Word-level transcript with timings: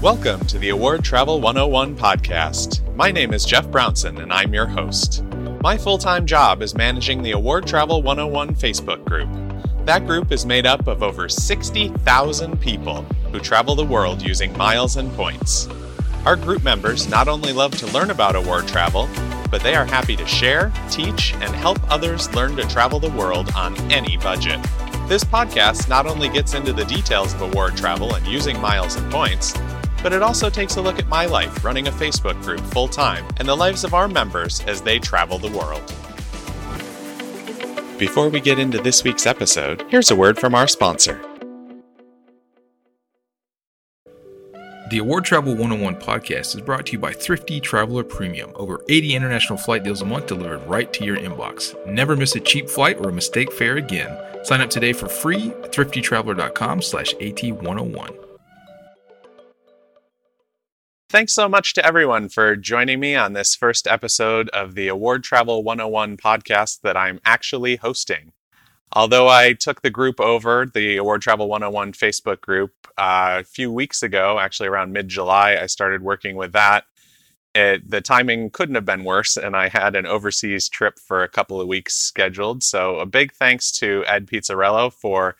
Welcome 0.00 0.46
to 0.46 0.60
the 0.60 0.68
Award 0.68 1.02
Travel 1.02 1.40
101 1.40 1.96
podcast. 1.96 2.94
My 2.94 3.10
name 3.10 3.34
is 3.34 3.44
Jeff 3.44 3.68
Brownson 3.68 4.18
and 4.18 4.32
I'm 4.32 4.54
your 4.54 4.66
host. 4.66 5.24
My 5.60 5.76
full 5.76 5.98
time 5.98 6.24
job 6.24 6.62
is 6.62 6.76
managing 6.76 7.20
the 7.20 7.32
Award 7.32 7.66
Travel 7.66 8.00
101 8.04 8.54
Facebook 8.54 9.04
group. 9.04 9.28
That 9.86 10.06
group 10.06 10.30
is 10.30 10.46
made 10.46 10.66
up 10.66 10.86
of 10.86 11.02
over 11.02 11.28
60,000 11.28 12.60
people 12.60 13.02
who 13.32 13.40
travel 13.40 13.74
the 13.74 13.84
world 13.84 14.22
using 14.22 14.56
miles 14.56 14.98
and 14.98 15.12
points. 15.14 15.66
Our 16.24 16.36
group 16.36 16.62
members 16.62 17.08
not 17.08 17.26
only 17.26 17.52
love 17.52 17.76
to 17.78 17.86
learn 17.88 18.12
about 18.12 18.36
award 18.36 18.68
travel, 18.68 19.08
but 19.50 19.64
they 19.64 19.74
are 19.74 19.84
happy 19.84 20.14
to 20.14 20.26
share, 20.28 20.72
teach, 20.90 21.34
and 21.34 21.52
help 21.56 21.80
others 21.90 22.32
learn 22.36 22.54
to 22.54 22.68
travel 22.68 23.00
the 23.00 23.10
world 23.10 23.50
on 23.56 23.76
any 23.90 24.16
budget. 24.18 24.60
This 25.08 25.24
podcast 25.24 25.88
not 25.88 26.06
only 26.06 26.28
gets 26.28 26.54
into 26.54 26.72
the 26.72 26.84
details 26.84 27.34
of 27.34 27.42
award 27.42 27.76
travel 27.76 28.14
and 28.14 28.24
using 28.28 28.60
miles 28.60 28.94
and 28.94 29.10
points, 29.10 29.54
but 30.02 30.12
it 30.12 30.22
also 30.22 30.48
takes 30.50 30.76
a 30.76 30.80
look 30.82 30.98
at 30.98 31.08
my 31.08 31.26
life 31.26 31.64
running 31.64 31.88
a 31.88 31.92
Facebook 31.92 32.40
group 32.42 32.60
full 32.60 32.88
time 32.88 33.26
and 33.38 33.48
the 33.48 33.54
lives 33.56 33.84
of 33.84 33.94
our 33.94 34.08
members 34.08 34.60
as 34.66 34.80
they 34.82 34.98
travel 34.98 35.38
the 35.38 35.50
world. 35.50 35.82
Before 37.98 38.28
we 38.28 38.40
get 38.40 38.58
into 38.58 38.80
this 38.80 39.02
week's 39.02 39.26
episode, 39.26 39.84
here's 39.88 40.10
a 40.10 40.16
word 40.16 40.38
from 40.38 40.54
our 40.54 40.68
sponsor. 40.68 41.20
The 44.90 44.98
Award 44.98 45.26
Travel 45.26 45.52
101 45.54 45.96
podcast 45.96 46.54
is 46.54 46.62
brought 46.62 46.86
to 46.86 46.92
you 46.92 46.98
by 46.98 47.12
Thrifty 47.12 47.60
Traveler 47.60 48.02
Premium. 48.02 48.52
Over 48.54 48.82
80 48.88 49.16
international 49.16 49.58
flight 49.58 49.84
deals 49.84 50.00
a 50.00 50.06
month 50.06 50.28
delivered 50.28 50.66
right 50.66 50.90
to 50.94 51.04
your 51.04 51.18
inbox. 51.18 51.74
Never 51.86 52.16
miss 52.16 52.36
a 52.36 52.40
cheap 52.40 52.70
flight 52.70 52.96
or 52.98 53.10
a 53.10 53.12
mistake 53.12 53.52
fare 53.52 53.76
again. 53.76 54.16
Sign 54.44 54.62
up 54.62 54.70
today 54.70 54.94
for 54.94 55.06
free 55.06 55.50
at 55.62 55.72
thriftytraveler.com 55.72 56.80
slash 56.80 57.12
AT101. 57.16 58.27
Thanks 61.10 61.32
so 61.32 61.48
much 61.48 61.72
to 61.72 61.86
everyone 61.86 62.28
for 62.28 62.54
joining 62.54 63.00
me 63.00 63.16
on 63.16 63.32
this 63.32 63.54
first 63.54 63.86
episode 63.86 64.50
of 64.50 64.74
the 64.74 64.88
Award 64.88 65.24
Travel 65.24 65.64
101 65.64 66.18
podcast 66.18 66.82
that 66.82 66.98
I'm 66.98 67.18
actually 67.24 67.76
hosting. 67.76 68.32
Although 68.92 69.26
I 69.26 69.54
took 69.54 69.80
the 69.80 69.88
group 69.88 70.20
over, 70.20 70.66
the 70.66 70.98
Award 70.98 71.22
Travel 71.22 71.48
101 71.48 71.94
Facebook 71.94 72.42
group, 72.42 72.72
uh, 72.98 73.38
a 73.40 73.44
few 73.44 73.72
weeks 73.72 74.02
ago, 74.02 74.38
actually 74.38 74.68
around 74.68 74.92
mid 74.92 75.08
July, 75.08 75.56
I 75.56 75.64
started 75.64 76.02
working 76.02 76.36
with 76.36 76.52
that. 76.52 76.84
It, 77.54 77.88
the 77.88 78.02
timing 78.02 78.50
couldn't 78.50 78.74
have 78.74 78.84
been 78.84 79.04
worse, 79.04 79.38
and 79.38 79.56
I 79.56 79.68
had 79.70 79.96
an 79.96 80.04
overseas 80.04 80.68
trip 80.68 80.98
for 80.98 81.22
a 81.22 81.28
couple 81.28 81.58
of 81.58 81.68
weeks 81.68 81.94
scheduled. 81.94 82.62
So, 82.62 82.98
a 82.98 83.06
big 83.06 83.32
thanks 83.32 83.72
to 83.78 84.04
Ed 84.06 84.26
Pizzarello 84.26 84.92
for 84.92 85.36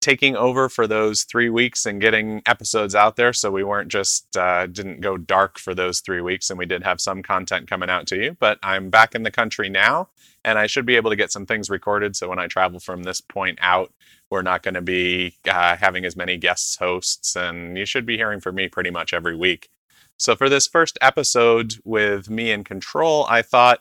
taking 0.00 0.36
over 0.36 0.68
for 0.68 0.86
those 0.86 1.24
three 1.24 1.50
weeks 1.50 1.86
and 1.86 2.00
getting 2.00 2.42
episodes 2.46 2.94
out 2.94 3.16
there 3.16 3.32
so 3.32 3.50
we 3.50 3.64
weren't 3.64 3.88
just 3.88 4.36
uh, 4.36 4.66
didn't 4.66 5.00
go 5.00 5.16
dark 5.16 5.58
for 5.58 5.74
those 5.74 6.00
three 6.00 6.20
weeks 6.20 6.50
and 6.50 6.58
we 6.58 6.66
did 6.66 6.82
have 6.82 7.00
some 7.00 7.22
content 7.22 7.68
coming 7.68 7.90
out 7.90 8.06
to 8.06 8.16
you 8.16 8.36
but 8.40 8.58
i'm 8.62 8.90
back 8.90 9.14
in 9.14 9.22
the 9.22 9.30
country 9.30 9.68
now 9.68 10.08
and 10.44 10.58
i 10.58 10.66
should 10.66 10.86
be 10.86 10.96
able 10.96 11.10
to 11.10 11.16
get 11.16 11.32
some 11.32 11.46
things 11.46 11.70
recorded 11.70 12.16
so 12.16 12.28
when 12.28 12.38
i 12.38 12.46
travel 12.46 12.80
from 12.80 13.02
this 13.02 13.20
point 13.20 13.58
out 13.60 13.92
we're 14.30 14.42
not 14.42 14.62
going 14.62 14.74
to 14.74 14.80
be 14.80 15.36
uh, 15.48 15.76
having 15.76 16.04
as 16.04 16.16
many 16.16 16.36
guests 16.36 16.76
hosts 16.76 17.36
and 17.36 17.76
you 17.76 17.84
should 17.84 18.06
be 18.06 18.16
hearing 18.16 18.40
from 18.40 18.54
me 18.54 18.68
pretty 18.68 18.90
much 18.90 19.12
every 19.12 19.36
week. 19.36 19.68
So 20.16 20.36
for 20.36 20.48
this 20.48 20.66
first 20.66 20.96
episode 21.00 21.74
with 21.84 22.30
me 22.30 22.50
in 22.50 22.62
control 22.62 23.26
i 23.28 23.42
thought 23.42 23.80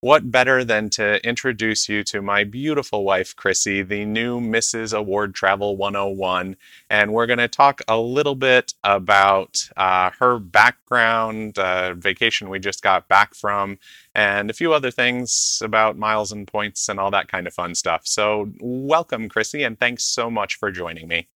what 0.00 0.30
better 0.30 0.64
than 0.64 0.88
to 0.90 1.24
introduce 1.26 1.88
you 1.88 2.04
to 2.04 2.22
my 2.22 2.44
beautiful 2.44 3.04
wife, 3.04 3.34
Chrissy, 3.34 3.82
the 3.82 4.04
new 4.04 4.40
Mrs. 4.40 4.96
Award 4.96 5.34
Travel 5.34 5.76
101. 5.76 6.56
And 6.88 7.12
we're 7.12 7.26
going 7.26 7.40
to 7.40 7.48
talk 7.48 7.80
a 7.88 7.98
little 7.98 8.36
bit 8.36 8.74
about 8.84 9.68
uh, 9.76 10.10
her 10.20 10.38
background, 10.38 11.58
uh, 11.58 11.94
vacation 11.94 12.48
we 12.48 12.60
just 12.60 12.82
got 12.82 13.08
back 13.08 13.34
from, 13.34 13.78
and 14.14 14.50
a 14.50 14.54
few 14.54 14.72
other 14.72 14.92
things 14.92 15.60
about 15.64 15.98
miles 15.98 16.30
and 16.30 16.46
points 16.46 16.88
and 16.88 17.00
all 17.00 17.10
that 17.10 17.28
kind 17.28 17.48
of 17.48 17.54
fun 17.54 17.74
stuff. 17.74 18.02
So, 18.04 18.52
welcome, 18.60 19.28
Chrissy, 19.28 19.64
and 19.64 19.78
thanks 19.78 20.04
so 20.04 20.30
much 20.30 20.54
for 20.54 20.70
joining 20.70 21.08
me. 21.08 21.28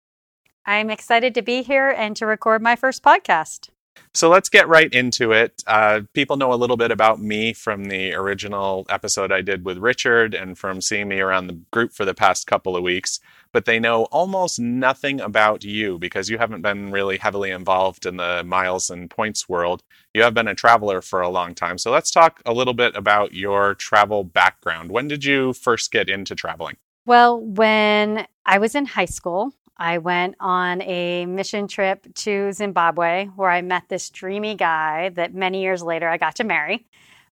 I'm 0.66 0.90
excited 0.90 1.34
to 1.34 1.42
be 1.42 1.62
here 1.62 1.88
and 1.88 2.14
to 2.16 2.26
record 2.26 2.60
my 2.60 2.76
first 2.76 3.02
podcast. 3.02 3.70
So 4.12 4.28
let's 4.28 4.48
get 4.48 4.68
right 4.68 4.92
into 4.92 5.32
it. 5.32 5.62
Uh, 5.66 6.00
people 6.14 6.36
know 6.36 6.52
a 6.52 6.54
little 6.54 6.76
bit 6.76 6.90
about 6.90 7.20
me 7.20 7.52
from 7.52 7.84
the 7.84 8.12
original 8.14 8.84
episode 8.88 9.30
I 9.30 9.40
did 9.40 9.64
with 9.64 9.78
Richard 9.78 10.34
and 10.34 10.58
from 10.58 10.80
seeing 10.80 11.08
me 11.08 11.20
around 11.20 11.46
the 11.46 11.60
group 11.70 11.92
for 11.92 12.04
the 12.04 12.14
past 12.14 12.46
couple 12.46 12.76
of 12.76 12.82
weeks, 12.82 13.20
but 13.52 13.66
they 13.66 13.78
know 13.78 14.04
almost 14.04 14.58
nothing 14.58 15.20
about 15.20 15.62
you 15.64 15.98
because 15.98 16.28
you 16.28 16.38
haven't 16.38 16.62
been 16.62 16.90
really 16.90 17.18
heavily 17.18 17.50
involved 17.50 18.04
in 18.04 18.16
the 18.16 18.42
miles 18.44 18.90
and 18.90 19.10
points 19.10 19.48
world. 19.48 19.82
You 20.12 20.22
have 20.22 20.34
been 20.34 20.48
a 20.48 20.54
traveler 20.54 21.00
for 21.02 21.20
a 21.20 21.28
long 21.28 21.54
time. 21.54 21.78
So 21.78 21.92
let's 21.92 22.10
talk 22.10 22.42
a 22.44 22.52
little 22.52 22.74
bit 22.74 22.96
about 22.96 23.32
your 23.32 23.74
travel 23.74 24.24
background. 24.24 24.90
When 24.90 25.06
did 25.06 25.24
you 25.24 25.52
first 25.52 25.92
get 25.92 26.08
into 26.08 26.34
traveling? 26.34 26.76
Well, 27.06 27.40
when 27.40 28.26
I 28.44 28.58
was 28.58 28.74
in 28.74 28.86
high 28.86 29.06
school, 29.06 29.52
I 29.80 29.96
went 29.96 30.36
on 30.40 30.82
a 30.82 31.24
mission 31.24 31.66
trip 31.66 32.06
to 32.16 32.52
Zimbabwe 32.52 33.26
where 33.34 33.48
I 33.48 33.62
met 33.62 33.84
this 33.88 34.10
dreamy 34.10 34.54
guy 34.54 35.08
that 35.14 35.32
many 35.32 35.62
years 35.62 35.82
later 35.82 36.06
I 36.06 36.18
got 36.18 36.36
to 36.36 36.44
marry. 36.44 36.86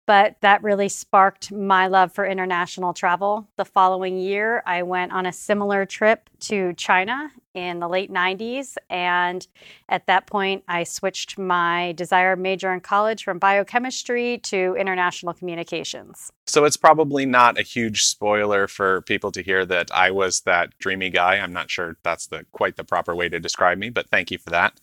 But 0.06 0.36
that 0.40 0.62
really 0.62 0.88
sparked 0.88 1.50
my 1.50 1.86
love 1.86 2.12
for 2.12 2.26
international 2.26 2.92
travel. 2.92 3.48
The 3.56 3.64
following 3.64 4.18
year, 4.18 4.62
I 4.66 4.82
went 4.82 5.12
on 5.12 5.24
a 5.24 5.32
similar 5.32 5.86
trip 5.86 6.28
to 6.40 6.74
China 6.74 7.30
in 7.54 7.78
the 7.78 7.88
late 7.88 8.12
90s. 8.12 8.76
And 8.90 9.46
at 9.88 10.06
that 10.06 10.26
point, 10.26 10.64
I 10.68 10.84
switched 10.84 11.38
my 11.38 11.92
desired 11.92 12.38
major 12.38 12.72
in 12.72 12.80
college 12.80 13.24
from 13.24 13.38
biochemistry 13.38 14.38
to 14.44 14.76
international 14.78 15.32
communications. 15.32 16.32
So 16.46 16.64
it's 16.64 16.76
probably 16.76 17.24
not 17.24 17.58
a 17.58 17.62
huge 17.62 18.02
spoiler 18.02 18.66
for 18.66 19.02
people 19.02 19.32
to 19.32 19.42
hear 19.42 19.64
that 19.66 19.90
I 19.94 20.10
was 20.10 20.40
that 20.42 20.76
dreamy 20.78 21.10
guy. 21.10 21.36
I'm 21.36 21.52
not 21.52 21.70
sure 21.70 21.96
that's 22.02 22.26
the 22.26 22.44
quite 22.52 22.76
the 22.76 22.84
proper 22.84 23.14
way 23.14 23.28
to 23.28 23.40
describe 23.40 23.78
me, 23.78 23.88
but 23.88 24.10
thank 24.10 24.30
you 24.30 24.38
for 24.38 24.50
that. 24.50 24.78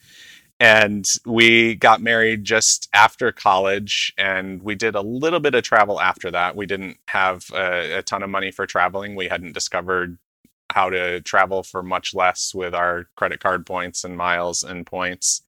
And 0.62 1.10
we 1.26 1.74
got 1.74 2.04
married 2.04 2.44
just 2.44 2.88
after 2.94 3.32
college, 3.32 4.14
and 4.16 4.62
we 4.62 4.76
did 4.76 4.94
a 4.94 5.02
little 5.02 5.40
bit 5.40 5.56
of 5.56 5.64
travel 5.64 6.00
after 6.00 6.30
that. 6.30 6.56
We 6.56 6.68
didn't 6.68 6.98
have 7.08 7.50
a, 7.52 7.98
a 7.98 8.04
ton 8.04 8.22
of 8.22 8.30
money 8.30 8.52
for 8.52 8.68
traveling. 8.68 9.16
We 9.16 9.28
hadn't 9.28 9.54
discovered 9.54 10.20
how 10.72 10.92
to 10.92 11.20
travel 11.22 11.64
for 11.64 11.82
much 11.82 12.14
less 12.14 12.54
with 12.54 12.76
our 12.76 13.08
credit 13.16 13.40
card 13.40 13.66
points 13.66 14.04
and 14.04 14.16
miles 14.16 14.62
and 14.62 14.86
points. 14.86 15.42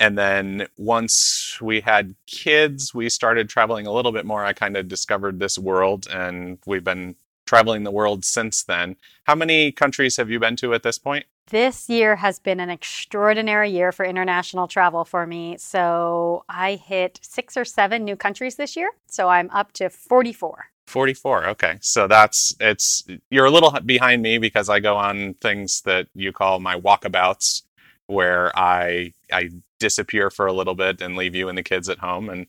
And 0.00 0.16
then 0.16 0.66
once 0.78 1.60
we 1.60 1.82
had 1.82 2.14
kids, 2.26 2.94
we 2.94 3.10
started 3.10 3.50
traveling 3.50 3.86
a 3.86 3.92
little 3.92 4.12
bit 4.12 4.24
more. 4.24 4.46
I 4.46 4.54
kind 4.54 4.78
of 4.78 4.88
discovered 4.88 5.40
this 5.40 5.58
world, 5.58 6.08
and 6.10 6.56
we've 6.64 6.82
been 6.82 7.16
traveling 7.44 7.84
the 7.84 7.90
world 7.90 8.24
since 8.24 8.62
then. 8.62 8.96
How 9.24 9.34
many 9.34 9.72
countries 9.72 10.16
have 10.16 10.30
you 10.30 10.40
been 10.40 10.56
to 10.56 10.72
at 10.72 10.82
this 10.82 10.98
point? 10.98 11.26
This 11.50 11.88
year 11.88 12.16
has 12.16 12.38
been 12.38 12.60
an 12.60 12.68
extraordinary 12.68 13.70
year 13.70 13.90
for 13.90 14.04
international 14.04 14.68
travel 14.68 15.06
for 15.06 15.26
me. 15.26 15.56
So 15.56 16.44
I 16.46 16.74
hit 16.74 17.18
six 17.22 17.56
or 17.56 17.64
seven 17.64 18.04
new 18.04 18.16
countries 18.16 18.56
this 18.56 18.76
year. 18.76 18.90
So 19.06 19.28
I'm 19.28 19.48
up 19.50 19.72
to 19.72 19.88
44. 19.88 20.66
44 20.86 21.48
okay 21.48 21.76
so 21.82 22.08
that's 22.08 22.56
it's 22.60 23.04
you're 23.28 23.44
a 23.44 23.50
little 23.50 23.70
behind 23.84 24.22
me 24.22 24.38
because 24.38 24.70
i 24.70 24.80
go 24.80 24.96
on 24.96 25.34
things 25.34 25.82
that 25.82 26.06
you 26.14 26.32
call 26.32 26.60
my 26.60 26.80
walkabouts 26.80 27.64
where 28.06 28.50
i 28.58 29.12
i 29.30 29.50
disappear 29.78 30.30
for 30.30 30.46
a 30.46 30.52
little 30.54 30.74
bit 30.74 31.02
and 31.02 31.14
leave 31.14 31.34
you 31.34 31.50
and 31.50 31.58
the 31.58 31.62
kids 31.62 31.90
at 31.90 31.98
home 31.98 32.30
and 32.30 32.46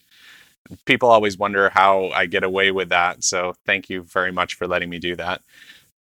people 0.85 1.09
always 1.09 1.37
wonder 1.37 1.69
how 1.69 2.07
i 2.11 2.25
get 2.25 2.45
away 2.45 2.71
with 2.71 2.87
that 2.87 3.25
so 3.25 3.53
thank 3.66 3.89
you 3.89 4.03
very 4.03 4.31
much 4.31 4.55
for 4.55 4.67
letting 4.67 4.89
me 4.89 4.99
do 4.99 5.17
that 5.17 5.41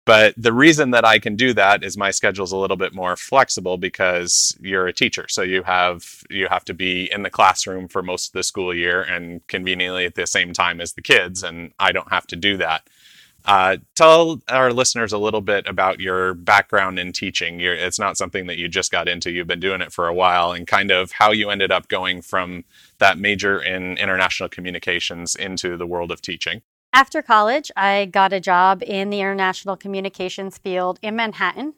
but 0.05 0.33
the 0.37 0.53
reason 0.53 0.91
that 0.91 1.05
I 1.05 1.19
can 1.19 1.35
do 1.35 1.53
that 1.53 1.83
is 1.83 1.97
my 1.97 2.11
schedule 2.11 2.43
is 2.43 2.51
a 2.51 2.57
little 2.57 2.77
bit 2.77 2.93
more 2.93 3.15
flexible 3.15 3.77
because 3.77 4.57
you're 4.59 4.87
a 4.87 4.93
teacher. 4.93 5.27
So 5.29 5.41
you 5.41 5.63
have 5.63 6.23
you 6.29 6.47
have 6.47 6.65
to 6.65 6.73
be 6.73 7.11
in 7.11 7.23
the 7.23 7.29
classroom 7.29 7.87
for 7.87 8.01
most 8.01 8.29
of 8.29 8.33
the 8.33 8.43
school 8.43 8.73
year 8.73 9.01
and 9.03 9.45
conveniently 9.47 10.05
at 10.05 10.15
the 10.15 10.25
same 10.25 10.53
time 10.53 10.81
as 10.81 10.93
the 10.93 11.01
kids, 11.01 11.43
and 11.43 11.73
I 11.79 11.91
don't 11.91 12.11
have 12.11 12.27
to 12.27 12.35
do 12.35 12.57
that. 12.57 12.87
Uh, 13.45 13.77
tell 13.95 14.41
our 14.49 14.73
listeners 14.73 15.13
a 15.13 15.17
little 15.17 15.41
bit 15.41 15.65
about 15.67 15.99
your 15.99 16.33
background 16.33 16.99
in 16.99 17.13
teaching. 17.13 17.59
You're, 17.59 17.73
it's 17.73 17.99
not 17.99 18.17
something 18.17 18.47
that 18.47 18.57
you 18.57 18.67
just 18.67 18.91
got 18.91 19.07
into; 19.07 19.31
you've 19.31 19.47
been 19.47 19.59
doing 19.59 19.81
it 19.81 19.93
for 19.93 20.07
a 20.07 20.13
while, 20.13 20.51
and 20.51 20.67
kind 20.67 20.91
of 20.91 21.11
how 21.11 21.31
you 21.31 21.49
ended 21.49 21.71
up 21.71 21.87
going 21.87 22.21
from 22.21 22.63
that 22.97 23.17
major 23.17 23.61
in 23.61 23.97
international 23.97 24.49
communications 24.49 25.35
into 25.35 25.77
the 25.77 25.87
world 25.87 26.11
of 26.11 26.21
teaching. 26.21 26.61
After 26.91 27.21
college, 27.21 27.71
I 27.77 28.05
got 28.05 28.33
a 28.33 28.39
job 28.39 28.81
in 28.85 29.09
the 29.09 29.21
international 29.21 29.77
communications 29.77 30.57
field 30.57 30.99
in 31.01 31.15
Manhattan. 31.15 31.75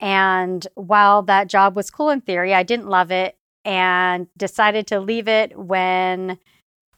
And 0.00 0.66
while 0.74 1.22
that 1.22 1.48
job 1.48 1.76
was 1.76 1.90
cool 1.90 2.10
in 2.10 2.22
theory, 2.22 2.54
I 2.54 2.62
didn't 2.62 2.88
love 2.88 3.10
it 3.10 3.36
and 3.64 4.28
decided 4.36 4.86
to 4.86 5.00
leave 5.00 5.28
it 5.28 5.58
when 5.58 6.38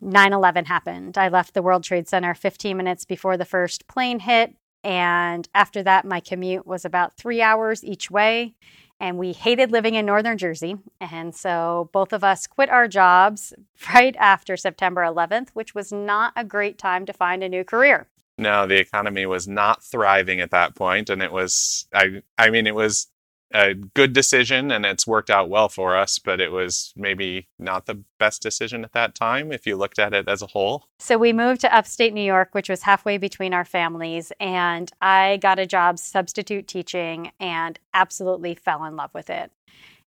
9 0.01 0.33
11 0.33 0.67
happened. 0.67 1.19
I 1.19 1.29
left 1.29 1.55
the 1.55 1.63
World 1.63 1.83
Trade 1.83 2.09
Center 2.09 2.35
15 2.35 2.77
minutes 2.77 3.05
before 3.05 3.37
the 3.37 3.45
first 3.45 3.89
plane 3.89 4.21
hit. 4.21 4.55
And 4.85 5.49
after 5.55 5.83
that, 5.83 6.05
my 6.05 6.21
commute 6.21 6.67
was 6.67 6.85
about 6.85 7.17
three 7.17 7.43
hours 7.43 7.85
each 7.85 8.11
way. 8.11 8.55
And 9.03 9.19
we 9.19 9.33
hated 9.33 9.73
living 9.73 9.97
in 9.97 10.07
northern 10.07 10.39
Jersey. 10.39 10.77
And 11.01 11.35
so 11.35 11.91
both 11.93 12.13
of 12.13 12.23
us 12.23 12.47
quit 12.47 12.71
our 12.71 12.87
jobs 12.87 13.53
right 13.95 14.17
after 14.17 14.57
September 14.57 15.03
11th, 15.03 15.49
which 15.53 15.75
was 15.75 15.93
not 15.93 16.33
a 16.37 16.45
great 16.45 16.79
time 16.79 17.05
to 17.07 17.13
find 17.13 17.43
a 17.43 17.49
new 17.49 17.65
career. 17.65 18.07
No, 18.39 18.67
the 18.67 18.79
economy 18.79 19.27
was 19.27 19.47
not 19.47 19.83
thriving 19.83 20.41
at 20.41 20.53
that 20.53 20.75
point, 20.75 21.11
and 21.11 21.21
it 21.21 21.33
was 21.33 21.87
I 21.93 22.23
I 22.39 22.49
mean 22.49 22.67
it 22.67 22.75
was 22.75 23.09
a 23.55 23.75
good 23.75 24.13
decision 24.13 24.71
and 24.71 24.85
it's 24.87 25.07
worked 25.07 25.31
out 25.31 25.49
well 25.49 25.69
for 25.69 25.97
us, 25.97 26.19
but 26.19 26.41
it 26.41 26.51
was 26.51 26.93
maybe 26.97 27.49
not 27.59 27.87
the 27.87 28.03
best 28.19 28.43
decision 28.43 28.85
at 28.85 28.93
that 28.93 29.15
time 29.15 29.53
if 29.53 29.67
you 29.67 29.77
looked 29.77 29.99
at 29.99 30.15
it 30.15 30.29
as 30.29 30.43
a 30.43 30.49
whole. 30.49 30.87
So 30.99 31.19
we 31.19 31.33
moved 31.33 31.61
to 31.63 31.75
upstate 31.75 32.15
New 32.15 32.23
York, 32.23 32.51
which 32.53 32.69
was 32.69 32.83
halfway 32.83 33.19
between 33.19 33.55
our 33.55 33.65
families, 33.65 34.33
and 34.41 34.91
I 35.01 35.39
got 35.39 35.59
a 35.59 35.67
job 35.67 35.99
substitute 35.99 36.67
teaching 36.69 37.33
and 37.41 37.79
absolutely 37.95 38.55
fell 38.55 38.85
in 38.85 38.97
love 38.97 39.11
with 39.15 39.31
it. 39.31 39.51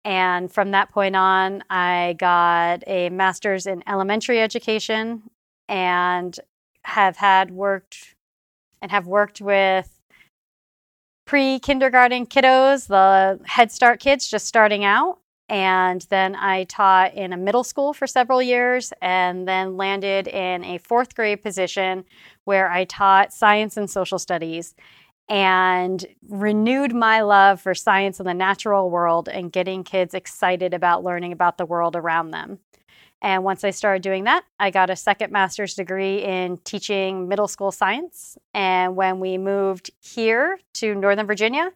And 0.03 0.51
from 0.51 0.71
that 0.71 0.89
point 0.89 1.15
on, 1.15 1.63
I 1.69 2.15
got 2.17 2.83
a 2.87 3.09
master's 3.09 3.65
in 3.65 3.83
elementary 3.87 4.39
education 4.39 5.23
and 5.67 6.39
have 6.83 7.17
had 7.17 7.51
worked 7.51 8.15
and 8.81 8.91
have 8.91 9.05
worked 9.05 9.41
with 9.41 9.96
pre 11.27 11.59
kindergarten 11.59 12.25
kiddos, 12.25 12.87
the 12.87 13.39
Head 13.45 13.71
Start 13.71 13.99
kids 13.99 14.27
just 14.27 14.47
starting 14.47 14.83
out. 14.83 15.19
And 15.49 16.05
then 16.09 16.35
I 16.35 16.63
taught 16.65 17.13
in 17.13 17.31
a 17.31 17.37
middle 17.37 17.63
school 17.63 17.93
for 17.93 18.07
several 18.07 18.41
years 18.41 18.91
and 19.01 19.47
then 19.47 19.77
landed 19.77 20.27
in 20.27 20.63
a 20.65 20.77
fourth 20.79 21.15
grade 21.15 21.43
position 21.43 22.03
where 22.45 22.69
I 22.69 22.85
taught 22.85 23.31
science 23.31 23.77
and 23.77 23.89
social 23.89 24.19
studies 24.19 24.75
and 25.29 26.05
renewed 26.27 26.93
my 26.93 27.21
love 27.21 27.61
for 27.61 27.73
science 27.75 28.19
and 28.19 28.27
the 28.27 28.33
natural 28.33 28.89
world 28.89 29.29
and 29.29 29.51
getting 29.51 29.83
kids 29.83 30.13
excited 30.13 30.73
about 30.73 31.03
learning 31.03 31.31
about 31.31 31.57
the 31.57 31.65
world 31.65 31.95
around 31.95 32.31
them. 32.31 32.59
And 33.21 33.43
once 33.43 33.63
I 33.63 33.71
started 33.71 34.03
doing 34.03 34.25
that, 34.25 34.43
I 34.59 34.69
got 34.69 34.89
a 34.89 34.95
second 34.95 35.31
master's 35.31 35.73
degree 35.73 36.23
in 36.23 36.57
teaching 36.57 37.27
middle 37.27 37.47
school 37.47 37.71
science. 37.71 38.37
And 38.53 38.95
when 38.95 39.19
we 39.19 39.37
moved 39.37 39.89
here 39.99 40.59
to 40.75 40.93
Northern 40.93 41.25
Virginia, 41.25 41.71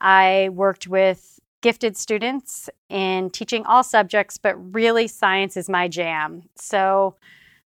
I 0.00 0.48
worked 0.52 0.88
with 0.88 1.38
gifted 1.60 1.96
students 1.96 2.70
in 2.88 3.30
teaching 3.30 3.64
all 3.66 3.82
subjects, 3.82 4.38
but 4.38 4.74
really 4.74 5.06
science 5.06 5.56
is 5.56 5.68
my 5.68 5.88
jam. 5.88 6.42
So 6.56 7.16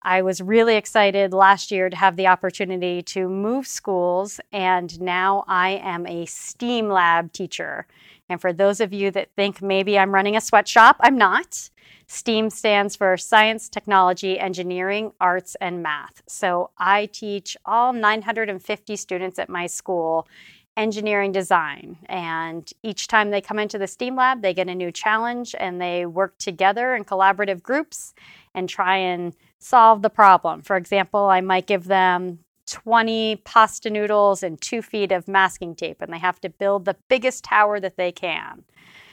I 0.02 0.22
was 0.22 0.40
really 0.40 0.76
excited 0.76 1.34
last 1.34 1.70
year 1.70 1.90
to 1.90 1.96
have 1.96 2.17
the 2.17 2.28
opportunity 2.28 3.02
to 3.02 3.28
move 3.28 3.67
schools, 3.67 4.40
and 4.50 4.99
now 5.00 5.44
I 5.46 5.70
am 5.82 6.06
a 6.06 6.25
STEAM 6.25 6.88
lab 6.88 7.32
teacher. 7.32 7.87
And 8.31 8.41
for 8.41 8.53
those 8.53 8.81
of 8.81 8.93
you 8.93 9.11
that 9.11 9.35
think 9.37 9.61
maybe 9.61 9.99
I'm 9.99 10.15
running 10.15 10.37
a 10.37 10.41
sweatshop, 10.41 10.97
I'm 11.00 11.19
not. 11.19 11.69
STEAM 12.06 12.50
stands 12.50 12.94
for 12.97 13.17
Science, 13.17 13.69
Technology, 13.69 14.38
Engineering, 14.38 15.12
Arts, 15.21 15.56
and 15.61 15.82
Math. 15.82 16.23
So 16.29 16.71
I 16.79 17.06
teach 17.06 17.56
all 17.65 17.93
950 17.93 18.97
students 18.97 19.38
at 19.38 19.49
my 19.49 19.67
school 19.67 20.29
engineering 20.77 21.32
design. 21.32 21.99
And 22.06 22.71
each 22.85 23.09
time 23.09 23.31
they 23.31 23.41
come 23.41 23.59
into 23.59 23.79
the 23.79 23.88
STEAM 23.88 24.15
lab, 24.15 24.43
they 24.43 24.55
get 24.55 24.69
a 24.69 24.75
new 24.75 24.93
challenge 24.93 25.55
and 25.59 25.81
they 25.81 26.06
work 26.06 26.38
together 26.38 26.94
in 26.94 27.05
collaborative 27.05 27.62
groups 27.62 28.15
and 28.55 28.69
try 28.69 28.97
and 28.97 29.35
solve 29.59 30.03
the 30.03 30.11
problem. 30.11 30.62
For 30.62 30.77
example, 30.77 31.25
I 31.27 31.41
might 31.41 31.67
give 31.67 31.85
them 31.85 32.38
20 32.70 33.37
pasta 33.44 33.90
noodles 33.90 34.43
and 34.43 34.61
two 34.61 34.81
feet 34.81 35.12
of 35.12 35.28
masking 35.28 35.75
tape, 35.75 36.00
and 36.00 36.12
they 36.12 36.19
have 36.19 36.40
to 36.40 36.49
build 36.49 36.84
the 36.84 36.96
biggest 37.08 37.44
tower 37.44 37.81
that 37.81 37.96
they 37.96 38.12
can. 38.12 38.64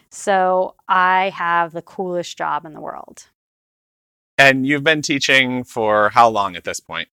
So 0.09 0.75
I 0.88 1.31
have 1.36 1.74
the 1.74 1.81
coolest 1.81 2.38
job 2.38 2.65
in 2.65 2.74
the 2.74 2.81
world. 2.81 3.27
And 4.38 4.65
you've 4.65 4.83
been 4.83 5.01
teaching 5.01 5.63
for 5.63 6.09
how 6.09 6.30
long 6.30 6.56
at 6.56 6.63
this 6.63 6.80
point? 6.80 7.09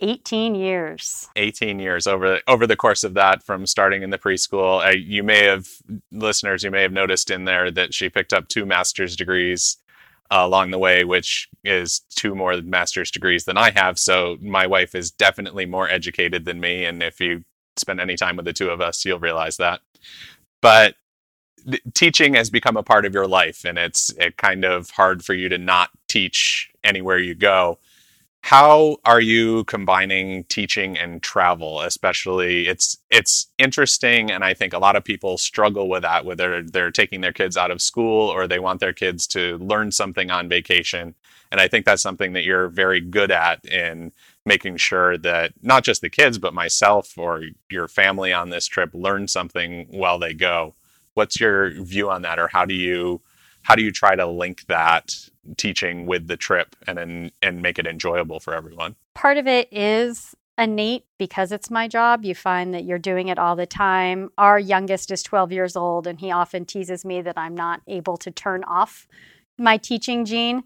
18 0.00 0.54
years 0.54 1.26
18 1.36 1.78
years 1.78 2.06
over 2.06 2.40
over 2.46 2.66
the 2.66 2.76
course 2.76 3.02
of 3.02 3.14
that 3.14 3.42
from 3.42 3.64
starting 3.64 4.02
in 4.02 4.10
the 4.10 4.18
preschool 4.18 4.86
uh, 4.86 4.90
you 4.90 5.22
may 5.22 5.44
have 5.44 5.66
listeners 6.12 6.62
you 6.62 6.70
may 6.70 6.82
have 6.82 6.92
noticed 6.92 7.30
in 7.30 7.46
there 7.46 7.70
that 7.70 7.94
she 7.94 8.10
picked 8.10 8.34
up 8.34 8.46
two 8.48 8.66
master's 8.66 9.16
degrees 9.16 9.78
uh, 10.30 10.40
along 10.42 10.70
the 10.70 10.78
way 10.78 11.04
which 11.04 11.48
is 11.64 12.00
two 12.10 12.34
more 12.34 12.60
master's 12.62 13.10
degrees 13.10 13.44
than 13.44 13.56
i 13.56 13.70
have. 13.70 13.98
So 13.98 14.36
my 14.40 14.66
wife 14.66 14.94
is 14.94 15.10
definitely 15.10 15.66
more 15.66 15.88
educated 15.88 16.44
than 16.44 16.60
me. 16.60 16.84
And 16.84 17.02
if 17.02 17.20
you 17.20 17.44
spend 17.76 18.00
any 18.00 18.16
time 18.16 18.36
with 18.36 18.46
the 18.46 18.52
two 18.52 18.70
of 18.70 18.80
us 18.80 19.04
you'll 19.04 19.18
realize 19.18 19.56
that. 19.58 19.80
But 20.62 20.96
teaching 21.94 22.34
has 22.34 22.50
become 22.50 22.76
a 22.76 22.82
part 22.82 23.04
of 23.04 23.14
your 23.14 23.26
life 23.26 23.64
and 23.64 23.78
it's 23.78 24.10
it 24.18 24.36
kind 24.36 24.64
of 24.64 24.90
hard 24.90 25.24
for 25.24 25.34
you 25.34 25.48
to 25.48 25.58
not 25.58 25.90
teach 26.08 26.70
anywhere 26.84 27.18
you 27.18 27.34
go 27.34 27.78
how 28.46 28.96
are 29.04 29.20
you 29.20 29.64
combining 29.64 30.44
teaching 30.44 30.96
and 30.96 31.20
travel 31.20 31.80
especially? 31.80 32.68
It's 32.68 32.96
it's 33.10 33.48
interesting 33.58 34.30
and 34.30 34.44
i 34.44 34.54
think 34.54 34.72
a 34.72 34.78
lot 34.78 34.94
of 34.94 35.02
people 35.02 35.36
struggle 35.36 35.88
with 35.88 36.02
that 36.02 36.24
whether 36.24 36.62
they're 36.62 36.92
taking 36.92 37.22
their 37.22 37.32
kids 37.32 37.56
out 37.56 37.72
of 37.72 37.82
school 37.82 38.28
or 38.28 38.46
they 38.46 38.60
want 38.60 38.78
their 38.78 38.92
kids 38.92 39.26
to 39.28 39.58
learn 39.58 39.90
something 39.90 40.30
on 40.30 40.48
vacation. 40.48 41.16
And 41.50 41.60
i 41.60 41.66
think 41.66 41.84
that's 41.84 42.02
something 42.02 42.34
that 42.34 42.44
you're 42.44 42.68
very 42.68 43.00
good 43.00 43.32
at 43.32 43.64
in 43.64 44.12
making 44.44 44.76
sure 44.76 45.18
that 45.18 45.52
not 45.60 45.82
just 45.82 46.00
the 46.00 46.08
kids 46.08 46.38
but 46.38 46.54
myself 46.54 47.18
or 47.18 47.42
your 47.68 47.88
family 47.88 48.32
on 48.32 48.50
this 48.50 48.68
trip 48.68 48.90
learn 48.94 49.26
something 49.26 49.88
while 49.90 50.20
they 50.20 50.34
go. 50.34 50.76
What's 51.14 51.40
your 51.40 51.70
view 51.82 52.10
on 52.10 52.22
that 52.22 52.38
or 52.38 52.46
how 52.46 52.64
do 52.64 52.74
you 52.74 53.22
how 53.62 53.74
do 53.74 53.82
you 53.82 53.90
try 53.90 54.14
to 54.14 54.26
link 54.26 54.66
that 54.68 55.16
teaching 55.56 56.06
with 56.06 56.26
the 56.26 56.36
trip 56.36 56.76
and 56.86 56.98
and, 56.98 57.32
and 57.42 57.62
make 57.62 57.78
it 57.78 57.86
enjoyable 57.86 58.40
for 58.40 58.54
everyone. 58.54 58.96
Part 59.14 59.38
of 59.38 59.46
it 59.46 59.68
is 59.72 60.34
innate 60.58 61.04
because 61.18 61.52
it's 61.52 61.70
my 61.70 61.86
job. 61.86 62.24
You 62.24 62.34
find 62.34 62.72
that 62.74 62.84
you're 62.84 62.98
doing 62.98 63.28
it 63.28 63.38
all 63.38 63.56
the 63.56 63.66
time. 63.66 64.30
Our 64.38 64.58
youngest 64.58 65.10
is 65.10 65.22
12 65.22 65.52
years 65.52 65.76
old 65.76 66.06
and 66.06 66.18
he 66.18 66.30
often 66.30 66.64
teases 66.64 67.04
me 67.04 67.20
that 67.22 67.36
i'm 67.36 67.54
not 67.54 67.82
able 67.86 68.16
to 68.18 68.30
turn 68.30 68.64
off 68.64 69.06
my 69.58 69.76
teaching 69.76 70.24
gene. 70.24 70.64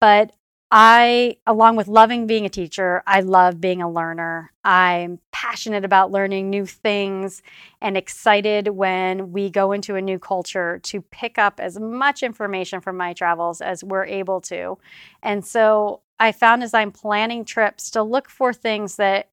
But 0.00 0.32
I, 0.74 1.36
along 1.46 1.76
with 1.76 1.86
loving 1.86 2.26
being 2.26 2.46
a 2.46 2.48
teacher, 2.48 3.02
I 3.06 3.20
love 3.20 3.60
being 3.60 3.82
a 3.82 3.90
learner. 3.90 4.52
I'm 4.64 5.18
passionate 5.30 5.84
about 5.84 6.10
learning 6.10 6.48
new 6.48 6.64
things 6.64 7.42
and 7.82 7.94
excited 7.94 8.68
when 8.68 9.32
we 9.32 9.50
go 9.50 9.72
into 9.72 9.96
a 9.96 10.00
new 10.00 10.18
culture 10.18 10.80
to 10.84 11.02
pick 11.02 11.36
up 11.36 11.60
as 11.60 11.78
much 11.78 12.22
information 12.22 12.80
from 12.80 12.96
my 12.96 13.12
travels 13.12 13.60
as 13.60 13.84
we're 13.84 14.06
able 14.06 14.40
to. 14.42 14.78
And 15.22 15.44
so 15.44 16.00
I 16.18 16.32
found 16.32 16.62
as 16.62 16.72
I'm 16.72 16.90
planning 16.90 17.44
trips 17.44 17.90
to 17.90 18.02
look 18.02 18.30
for 18.30 18.54
things 18.54 18.96
that 18.96 19.28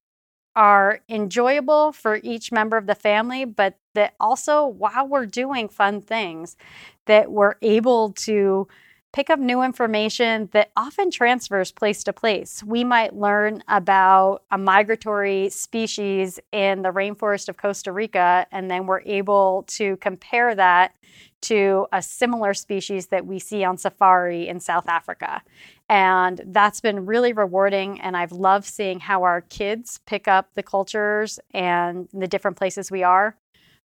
are 0.54 1.00
enjoyable 1.08 1.92
for 1.92 2.20
each 2.22 2.52
member 2.52 2.76
of 2.76 2.86
the 2.86 2.94
family, 2.94 3.46
but 3.46 3.78
that 3.94 4.12
also, 4.20 4.66
while 4.66 5.08
we're 5.08 5.24
doing 5.24 5.70
fun 5.70 6.02
things, 6.02 6.58
that 7.06 7.32
we're 7.32 7.54
able 7.62 8.12
to 8.12 8.68
pick 9.12 9.28
up 9.28 9.38
new 9.38 9.62
information 9.62 10.48
that 10.52 10.70
often 10.76 11.10
transfers 11.10 11.72
place 11.72 12.04
to 12.04 12.12
place. 12.12 12.62
We 12.62 12.84
might 12.84 13.14
learn 13.14 13.62
about 13.66 14.42
a 14.50 14.58
migratory 14.58 15.48
species 15.48 16.38
in 16.52 16.82
the 16.82 16.90
rainforest 16.90 17.48
of 17.48 17.56
Costa 17.56 17.90
Rica, 17.90 18.46
and 18.52 18.70
then 18.70 18.86
we're 18.86 19.00
able 19.00 19.64
to 19.68 19.96
compare 19.96 20.54
that 20.54 20.94
to 21.42 21.86
a 21.92 22.02
similar 22.02 22.54
species 22.54 23.06
that 23.08 23.26
we 23.26 23.38
see 23.38 23.64
on 23.64 23.78
safari 23.78 24.46
in 24.46 24.60
South 24.60 24.88
Africa. 24.88 25.42
And 25.88 26.40
that's 26.46 26.80
been 26.80 27.06
really 27.06 27.32
rewarding. 27.32 28.00
And 28.00 28.16
I've 28.16 28.32
loved 28.32 28.66
seeing 28.66 29.00
how 29.00 29.22
our 29.22 29.40
kids 29.40 29.98
pick 30.06 30.28
up 30.28 30.50
the 30.54 30.62
cultures 30.62 31.40
and 31.52 32.08
the 32.12 32.28
different 32.28 32.56
places 32.56 32.90
we 32.90 33.02
are. 33.02 33.36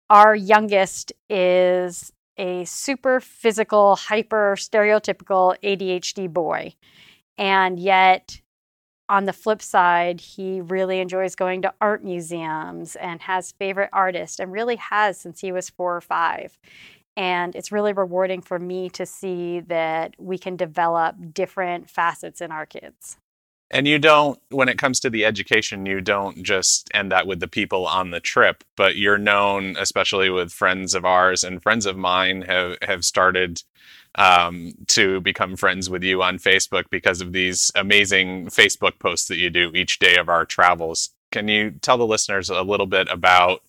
Our 0.09 0.35
youngest 0.35 1.13
is 1.29 2.11
a 2.37 2.65
super 2.65 3.19
physical, 3.19 3.95
hyper 3.95 4.55
stereotypical 4.57 5.55
ADHD 5.63 6.31
boy. 6.31 6.73
And 7.37 7.79
yet, 7.79 8.41
on 9.07 9.25
the 9.25 9.33
flip 9.33 9.61
side, 9.61 10.19
he 10.19 10.61
really 10.61 10.99
enjoys 10.99 11.35
going 11.35 11.61
to 11.61 11.73
art 11.79 12.03
museums 12.03 12.95
and 12.95 13.21
has 13.21 13.51
favorite 13.51 13.89
artists 13.93 14.39
and 14.39 14.51
really 14.51 14.77
has 14.77 15.19
since 15.19 15.41
he 15.41 15.51
was 15.51 15.69
four 15.69 15.95
or 15.95 16.01
five. 16.01 16.57
And 17.17 17.55
it's 17.55 17.71
really 17.71 17.93
rewarding 17.93 18.41
for 18.41 18.59
me 18.59 18.89
to 18.91 19.05
see 19.05 19.61
that 19.61 20.15
we 20.17 20.37
can 20.37 20.55
develop 20.55 21.15
different 21.33 21.89
facets 21.89 22.41
in 22.41 22.51
our 22.51 22.65
kids. 22.65 23.17
And 23.71 23.87
you 23.87 23.97
don't, 23.97 24.39
when 24.49 24.69
it 24.69 24.77
comes 24.77 24.99
to 24.99 25.09
the 25.09 25.25
education, 25.25 25.85
you 25.85 25.99
don't 25.99 26.43
just 26.43 26.89
end 26.93 27.11
that 27.11 27.27
with 27.27 27.39
the 27.39 27.47
people 27.47 27.87
on 27.87 28.11
the 28.11 28.19
trip, 28.19 28.63
but 28.75 28.95
you're 28.95 29.17
known, 29.17 29.75
especially 29.77 30.29
with 30.29 30.51
friends 30.53 30.93
of 30.93 31.03
ours 31.03 31.43
and 31.43 31.63
friends 31.63 31.85
of 31.85 31.97
mine 31.97 32.43
have, 32.43 32.77
have 32.83 33.03
started 33.03 33.63
um, 34.15 34.73
to 34.87 35.19
become 35.21 35.55
friends 35.55 35.89
with 35.89 36.03
you 36.03 36.21
on 36.21 36.37
Facebook 36.37 36.85
because 36.91 37.21
of 37.21 37.33
these 37.33 37.71
amazing 37.75 38.47
Facebook 38.47 38.99
posts 38.99 39.27
that 39.27 39.37
you 39.37 39.49
do 39.49 39.71
each 39.73 39.99
day 39.99 40.15
of 40.15 40.29
our 40.29 40.45
travels. 40.45 41.09
Can 41.31 41.47
you 41.47 41.71
tell 41.71 41.97
the 41.97 42.07
listeners 42.07 42.49
a 42.49 42.61
little 42.61 42.85
bit 42.85 43.07
about 43.11 43.61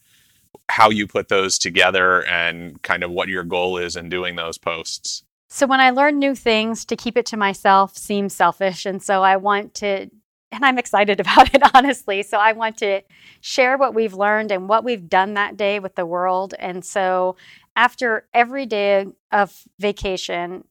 how 0.69 0.91
you 0.91 1.07
put 1.07 1.29
those 1.29 1.59
together 1.59 2.25
and 2.27 2.81
kind 2.83 3.03
of 3.03 3.11
what 3.11 3.29
your 3.29 3.45
goal 3.45 3.79
is 3.79 3.97
in 3.97 4.09
doing 4.09 4.37
those 4.37 4.59
posts. 4.59 5.23
So 5.49 5.67
when 5.67 5.81
I 5.81 5.91
learn 5.91 6.19
new 6.19 6.35
things, 6.35 6.85
to 6.87 6.97
keep 6.97 7.17
it 7.17 7.27
to 7.27 7.37
myself 7.37 7.97
seems 7.97 8.35
selfish. 8.35 8.85
And 8.85 9.03
so 9.03 9.23
I 9.23 9.37
want 9.37 9.75
to, 9.75 10.11
and 10.53 10.65
I'm 10.65 10.79
excited 10.79 11.21
about 11.21 11.55
it, 11.55 11.63
honestly. 11.75 12.23
So 12.23 12.39
I 12.39 12.53
want 12.53 12.79
to 12.79 13.03
share 13.41 13.79
what 13.79 13.95
we've 13.95 14.15
learned 14.15 14.51
and 14.51 14.69
what 14.69 14.85
we've 14.85 15.09
done 15.09 15.35
that 15.35 15.57
day 15.57 15.79
with 15.79 15.95
the 15.95 16.07
world. 16.07 16.55
And 16.59 16.85
so 16.85 17.37
after 17.77 18.27
every 18.35 18.67
day 18.67 19.07
of 19.31 19.63
vacation, 19.79 20.65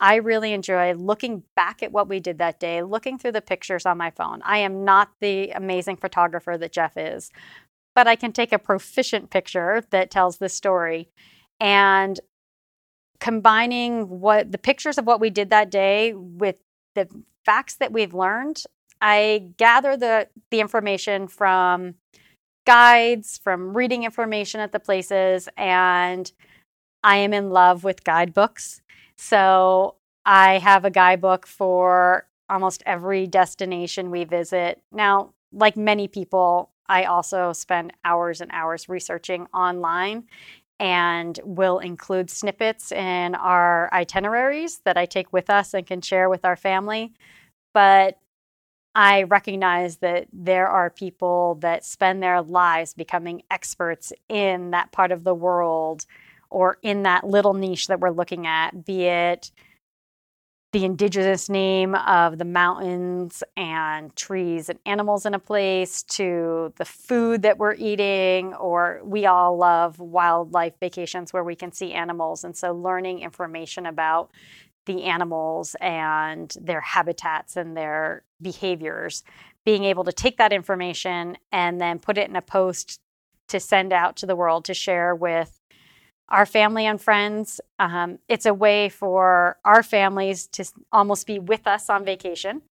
I 0.00 0.16
really 0.16 0.52
enjoy 0.52 0.94
looking 0.94 1.44
back 1.54 1.82
at 1.82 1.92
what 1.92 2.08
we 2.08 2.18
did 2.18 2.38
that 2.38 2.58
day, 2.58 2.82
looking 2.82 3.18
through 3.18 3.32
the 3.32 3.40
pictures 3.40 3.86
on 3.86 3.98
my 3.98 4.10
phone. 4.10 4.42
I 4.44 4.58
am 4.58 4.84
not 4.84 5.10
the 5.20 5.50
amazing 5.50 5.96
photographer 5.96 6.58
that 6.58 6.72
Jeff 6.72 6.96
is, 6.96 7.30
but 7.94 8.08
I 8.08 8.16
can 8.16 8.32
take 8.32 8.52
a 8.52 8.58
proficient 8.58 9.30
picture 9.30 9.84
that 9.90 10.10
tells 10.10 10.38
the 10.38 10.48
story. 10.48 11.08
And 11.60 12.18
combining 13.22 14.08
what 14.08 14.50
the 14.50 14.58
pictures 14.58 14.98
of 14.98 15.06
what 15.06 15.20
we 15.20 15.30
did 15.30 15.48
that 15.50 15.70
day 15.70 16.12
with 16.12 16.56
the 16.96 17.08
facts 17.44 17.76
that 17.76 17.92
we've 17.92 18.12
learned, 18.12 18.64
I 19.00 19.50
gather 19.56 19.96
the 19.96 20.28
the 20.50 20.58
information 20.58 21.28
from 21.28 21.94
guides, 22.66 23.38
from 23.38 23.76
reading 23.76 24.02
information 24.02 24.60
at 24.60 24.72
the 24.72 24.80
places, 24.80 25.48
and 25.56 26.32
I 27.04 27.18
am 27.18 27.32
in 27.32 27.50
love 27.50 27.84
with 27.84 28.02
guidebooks. 28.02 28.82
So 29.16 29.94
I 30.26 30.58
have 30.58 30.84
a 30.84 30.90
guidebook 30.90 31.46
for 31.46 32.26
almost 32.48 32.82
every 32.86 33.28
destination 33.28 34.10
we 34.10 34.24
visit. 34.24 34.82
Now, 34.90 35.32
like 35.52 35.76
many 35.76 36.08
people, 36.08 36.70
I 36.88 37.04
also 37.04 37.52
spend 37.52 37.92
hours 38.04 38.40
and 38.40 38.50
hours 38.52 38.88
researching 38.88 39.46
online 39.54 40.24
and 40.78 41.38
we'll 41.44 41.78
include 41.78 42.30
snippets 42.30 42.92
in 42.92 43.34
our 43.34 43.88
itineraries 43.92 44.80
that 44.84 44.96
I 44.96 45.06
take 45.06 45.32
with 45.32 45.50
us 45.50 45.74
and 45.74 45.86
can 45.86 46.00
share 46.00 46.28
with 46.28 46.44
our 46.44 46.56
family. 46.56 47.12
But 47.72 48.18
I 48.94 49.22
recognize 49.22 49.98
that 49.98 50.26
there 50.32 50.68
are 50.68 50.90
people 50.90 51.56
that 51.56 51.84
spend 51.84 52.22
their 52.22 52.42
lives 52.42 52.94
becoming 52.94 53.42
experts 53.50 54.12
in 54.28 54.72
that 54.72 54.92
part 54.92 55.12
of 55.12 55.24
the 55.24 55.34
world 55.34 56.04
or 56.50 56.78
in 56.82 57.04
that 57.04 57.24
little 57.24 57.54
niche 57.54 57.86
that 57.86 58.00
we're 58.00 58.10
looking 58.10 58.46
at, 58.46 58.84
be 58.84 59.04
it 59.04 59.50
the 60.72 60.86
indigenous 60.86 61.50
name 61.50 61.94
of 61.94 62.38
the 62.38 62.46
mountains 62.46 63.42
and 63.58 64.14
trees 64.16 64.70
and 64.70 64.78
animals 64.86 65.26
in 65.26 65.34
a 65.34 65.38
place 65.38 66.02
to 66.02 66.72
the 66.76 66.84
food 66.84 67.42
that 67.42 67.58
we're 67.58 67.74
eating 67.74 68.54
or 68.54 69.00
we 69.04 69.26
all 69.26 69.58
love 69.58 69.98
wildlife 70.00 70.72
vacations 70.80 71.30
where 71.30 71.44
we 71.44 71.54
can 71.54 71.72
see 71.72 71.92
animals. 71.92 72.42
And 72.42 72.56
so 72.56 72.72
learning 72.72 73.20
information 73.20 73.84
about 73.84 74.30
the 74.86 75.04
animals 75.04 75.76
and 75.80 76.54
their 76.58 76.80
habitats 76.80 77.56
and 77.56 77.76
their 77.76 78.24
behaviors 78.40 79.22
being 79.64 79.84
able 79.84 80.04
to 80.04 80.12
take 80.12 80.38
that 80.38 80.54
information 80.54 81.36
and 81.52 81.80
then 81.80 81.98
put 81.98 82.16
it 82.16 82.30
in 82.30 82.34
a 82.34 82.42
post 82.42 82.98
to 83.48 83.60
send 83.60 83.92
out 83.92 84.16
to 84.16 84.26
the 84.26 84.34
world 84.34 84.64
to 84.64 84.74
share 84.74 85.14
with 85.14 85.60
our 86.32 86.46
family 86.46 86.86
and 86.86 87.00
friends. 87.00 87.60
Um, 87.78 88.18
it's 88.28 88.46
a 88.46 88.54
way 88.54 88.88
for 88.88 89.58
our 89.64 89.82
families 89.82 90.46
to 90.48 90.64
almost 90.90 91.26
be 91.26 91.38
with 91.38 91.66
us 91.66 91.88
on 91.90 92.04
vacation. 92.04 92.62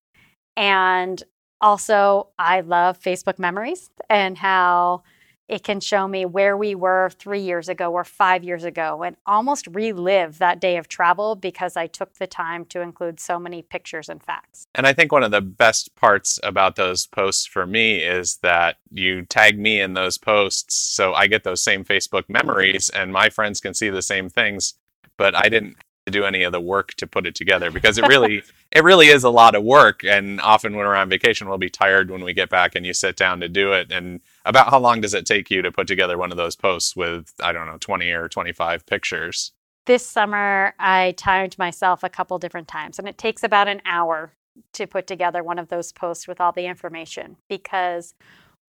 And 0.57 1.23
also, 1.61 2.29
I 2.39 2.63
love 2.63 2.99
Facebook 2.99 3.39
memories 3.39 3.91
and 4.09 4.37
how 4.39 5.03
it 5.51 5.65
can 5.65 5.81
show 5.81 6.07
me 6.07 6.25
where 6.25 6.57
we 6.57 6.77
were 6.77 7.11
three 7.11 7.41
years 7.41 7.69
ago 7.69 7.93
or 7.93 8.05
five 8.05 8.45
years 8.45 8.63
ago 8.63 9.03
and 9.03 9.17
almost 9.27 9.67
relive 9.67 10.39
that 10.39 10.61
day 10.61 10.77
of 10.77 10.87
travel 10.87 11.35
because 11.35 11.77
I 11.77 11.89
took 11.89 12.15
the 12.15 12.29
time 12.29 12.65
to 12.67 12.81
include 12.81 13.19
so 13.19 13.37
many 13.37 13.61
pictures 13.61 14.09
and 14.09 14.23
facts. 14.23 14.69
And 14.77 14.87
I 14.87 14.93
think 14.93 15.11
one 15.11 15.25
of 15.25 15.33
the 15.33 15.41
best 15.41 15.97
parts 15.97 16.39
about 16.45 16.77
those 16.77 17.07
posts 17.07 17.47
for 17.47 17.67
me 17.67 17.97
is 17.97 18.37
that 18.43 18.77
you 18.93 19.23
tag 19.23 19.59
me 19.59 19.81
in 19.81 19.95
those 19.95 20.19
posts 20.19 20.77
so 20.77 21.15
I 21.15 21.27
get 21.27 21.43
those 21.43 21.65
same 21.65 21.85
Facebook 21.85 22.29
memories 22.29 22.89
and 22.89 23.13
my 23.13 23.29
friends 23.29 23.61
can 23.61 23.75
see 23.75 23.91
the 23.91 24.03
same 24.03 24.29
things, 24.29 24.75
but 25.17 25.35
I 25.35 25.49
didn't 25.49 25.77
do 26.11 26.25
any 26.25 26.43
of 26.43 26.53
the 26.53 26.61
work 26.61 26.95
to 26.95 27.07
put 27.07 27.27
it 27.27 27.35
together 27.35 27.71
because 27.71 27.99
it 27.99 28.07
really 28.07 28.43
it 28.73 28.85
really 28.85 29.09
is 29.09 29.25
a 29.25 29.31
lot 29.31 29.55
of 29.55 29.63
work. 29.63 30.05
And 30.05 30.41
often 30.41 30.77
when 30.77 30.87
we're 30.87 30.95
on 30.95 31.09
vacation 31.09 31.49
we'll 31.49 31.59
be 31.59 31.71
tired 31.71 32.11
when 32.11 32.25
we 32.25 32.33
get 32.33 32.51
back 32.51 32.75
and 32.75 32.85
you 32.85 32.93
sit 32.93 33.17
down 33.17 33.41
to 33.41 33.49
do 33.49 33.73
it. 33.73 33.91
And 33.91 34.21
about 34.45 34.71
how 34.71 34.79
long 34.79 35.01
does 35.01 35.15
it 35.15 35.27
take 35.27 35.51
you 35.51 35.63
to 35.63 35.73
put 35.73 35.87
together 35.87 36.19
one 36.19 36.31
of 36.31 36.37
those 36.37 36.57
posts 36.57 36.95
with 36.97 37.33
i 37.43 37.53
don't 37.53 37.67
know 37.67 37.79
20 37.79 38.11
or 38.11 38.29
25 38.29 38.87
pictures? 38.87 39.53
This 39.87 40.07
summer 40.07 40.75
i 40.79 41.13
timed 41.17 41.59
myself 41.59 42.03
a 42.03 42.09
couple 42.09 42.39
different 42.39 42.69
times 42.69 42.99
and 42.99 43.09
it 43.09 43.19
takes 43.19 43.43
about 43.43 43.69
an 43.69 43.81
hour 43.85 44.33
to 44.73 44.87
put 44.87 45.07
together 45.07 45.43
one 45.43 45.59
of 45.59 45.69
those 45.69 45.93
posts 45.93 46.29
with 46.29 46.41
all 46.41 46.53
the 46.53 46.67
information 46.67 47.37
because 47.49 48.15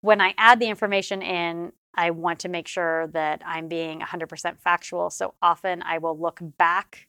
when 0.01 0.21
i 0.21 0.33
add 0.37 0.59
the 0.59 0.67
information 0.67 1.21
in 1.21 1.71
I 1.95 2.09
want 2.11 2.39
to 2.39 2.49
make 2.49 2.67
sure 2.67 3.07
that 3.07 3.41
I'm 3.45 3.67
being 3.67 3.99
100% 3.99 4.59
factual. 4.59 5.09
So 5.09 5.33
often 5.41 5.81
I 5.83 5.99
will 5.99 6.17
look 6.17 6.39
back 6.57 7.07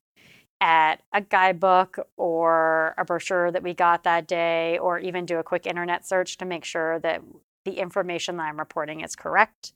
at 0.65 1.03
a 1.13 1.21
guidebook 1.21 1.99
or 2.17 2.95
a 2.97 3.05
brochure 3.05 3.51
that 3.51 3.63
we 3.63 3.75
got 3.75 4.03
that 4.05 4.27
day, 4.27 4.79
or 4.79 4.99
even 4.99 5.27
do 5.27 5.37
a 5.37 5.43
quick 5.43 5.67
internet 5.67 6.07
search 6.07 6.39
to 6.39 6.47
make 6.47 6.65
sure 6.65 6.99
that 7.01 7.21
the 7.67 7.73
information 7.73 8.39
that 8.39 8.45
I'm 8.45 8.59
reporting 8.59 9.03
is 9.03 9.15
correct. 9.15 9.75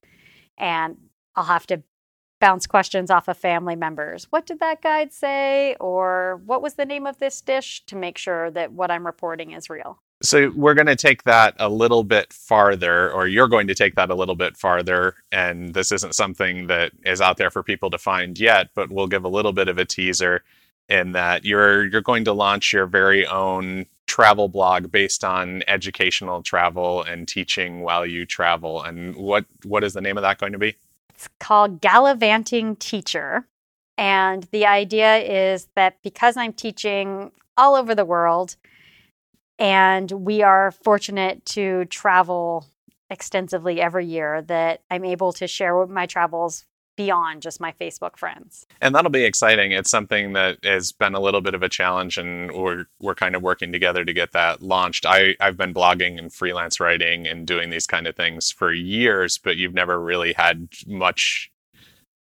And 0.57 0.97
I'll 1.37 1.45
have 1.45 1.66
to 1.66 1.83
bounce 2.40 2.66
questions 2.66 3.11
off 3.11 3.28
of 3.28 3.37
family 3.37 3.76
members. 3.76 4.28
What 4.30 4.47
did 4.47 4.61
that 4.61 4.80
guide 4.80 5.12
say? 5.12 5.76
Or 5.78 6.40
what 6.47 6.62
was 6.62 6.75
the 6.75 6.87
name 6.87 7.07
of 7.07 7.18
this 7.18 7.42
dish 7.42 7.85
to 7.85 7.95
make 7.95 8.16
sure 8.16 8.50
that 8.52 8.73
what 8.73 8.90
I'm 8.90 9.04
reporting 9.04 9.52
is 9.52 9.68
real? 9.68 10.00
So 10.23 10.50
we're 10.57 10.75
going 10.75 10.87
to 10.87 10.97
take 10.97 11.25
that 11.25 11.54
a 11.59 11.68
little 11.68 12.02
bit 12.02 12.33
farther, 12.33 13.12
or 13.12 13.28
you're 13.28 13.47
going 13.47 13.66
to 13.66 13.75
take 13.75 13.95
that 13.97 14.09
a 14.09 14.14
little 14.14 14.37
bit 14.37 14.57
farther. 14.57 15.16
And 15.33 15.75
this 15.75 15.92
isn't 15.92 16.14
something 16.14 16.66
that 16.68 16.92
is 17.04 17.21
out 17.21 17.37
there 17.37 17.50
for 17.50 17.62
people 17.62 17.90
to 17.90 17.99
find 17.99 18.38
yet, 18.38 18.71
but 18.75 18.90
we'll 18.90 19.07
give 19.07 19.25
a 19.25 19.28
little 19.28 19.52
bit 19.52 19.68
of 19.68 19.76
a 19.76 19.85
teaser 19.85 20.42
in 20.88 21.12
that 21.12 21.45
you're 21.45 21.87
you're 21.87 22.00
going 22.00 22.25
to 22.25 22.33
launch 22.33 22.73
your 22.73 22.87
very 22.87 23.26
own 23.26 23.87
travel 24.07 24.49
blog 24.49 24.90
based 24.90 25.23
on 25.23 25.62
educational 25.68 26.42
travel 26.42 27.02
and 27.02 27.28
teaching 27.28 27.83
while 27.83 28.07
you 28.07 28.25
travel. 28.25 28.83
And 28.83 29.14
what 29.16 29.45
what 29.64 29.85
is 29.85 29.92
the 29.92 30.00
name 30.00 30.16
of 30.16 30.23
that 30.23 30.38
going 30.38 30.52
to 30.52 30.59
be? 30.59 30.76
It's 31.14 31.28
called 31.38 31.80
Gallivanting 31.80 32.76
Teacher. 32.76 33.47
And 33.97 34.45
the 34.52 34.66
idea 34.66 35.16
is 35.16 35.68
that 35.75 35.97
because 36.02 36.37
I'm 36.37 36.52
teaching 36.52 37.33
all 37.57 37.75
over 37.75 37.95
the 37.95 38.04
world 38.04 38.57
and 39.59 40.11
we 40.12 40.42
are 40.42 40.71
fortunate 40.71 41.45
to 41.47 41.85
travel 41.87 42.66
extensively 43.11 43.80
every 43.80 44.07
year 44.07 44.42
that 44.42 44.83
I'm 44.90 45.04
able 45.04 45.33
to 45.35 45.49
share 45.49 45.85
my 45.87 46.07
travels 46.07 46.64
beyond 46.99 47.40
just 47.40 47.61
my 47.61 47.73
Facebook 47.81 48.17
friends. 48.17 48.67
And 48.81 48.93
that'll 48.93 49.11
be 49.11 49.25
exciting. 49.25 49.71
It's 49.71 49.88
something 49.88 50.33
that 50.33 50.59
has 50.64 50.90
been 50.90 51.14
a 51.14 51.21
little 51.21 51.40
bit 51.40 51.55
of 51.55 51.62
a 51.62 51.69
challenge 51.69 52.19
and 52.19 52.50
we're 52.50 52.87
we're 53.00 53.14
kind 53.14 53.37
of 53.37 53.40
working 53.40 53.71
together 53.71 54.05
to 54.05 54.12
get 54.12 54.33
that 54.33 54.61
launched. 54.61 55.07
I, 55.07 55.37
I've 55.40 55.57
been 55.57 55.73
blogging 55.73 56.19
and 56.19 56.33
freelance 56.33 56.81
writing 56.81 57.26
and 57.26 57.47
doing 57.47 57.71
these 57.71 57.87
kind 57.87 58.09
of 58.09 58.17
things 58.17 58.50
for 58.50 58.73
years, 58.73 59.38
but 59.38 59.57
you've 59.57 59.75
never 59.75 59.99
really 60.00 60.33
had 60.33 60.69
much 60.87 61.52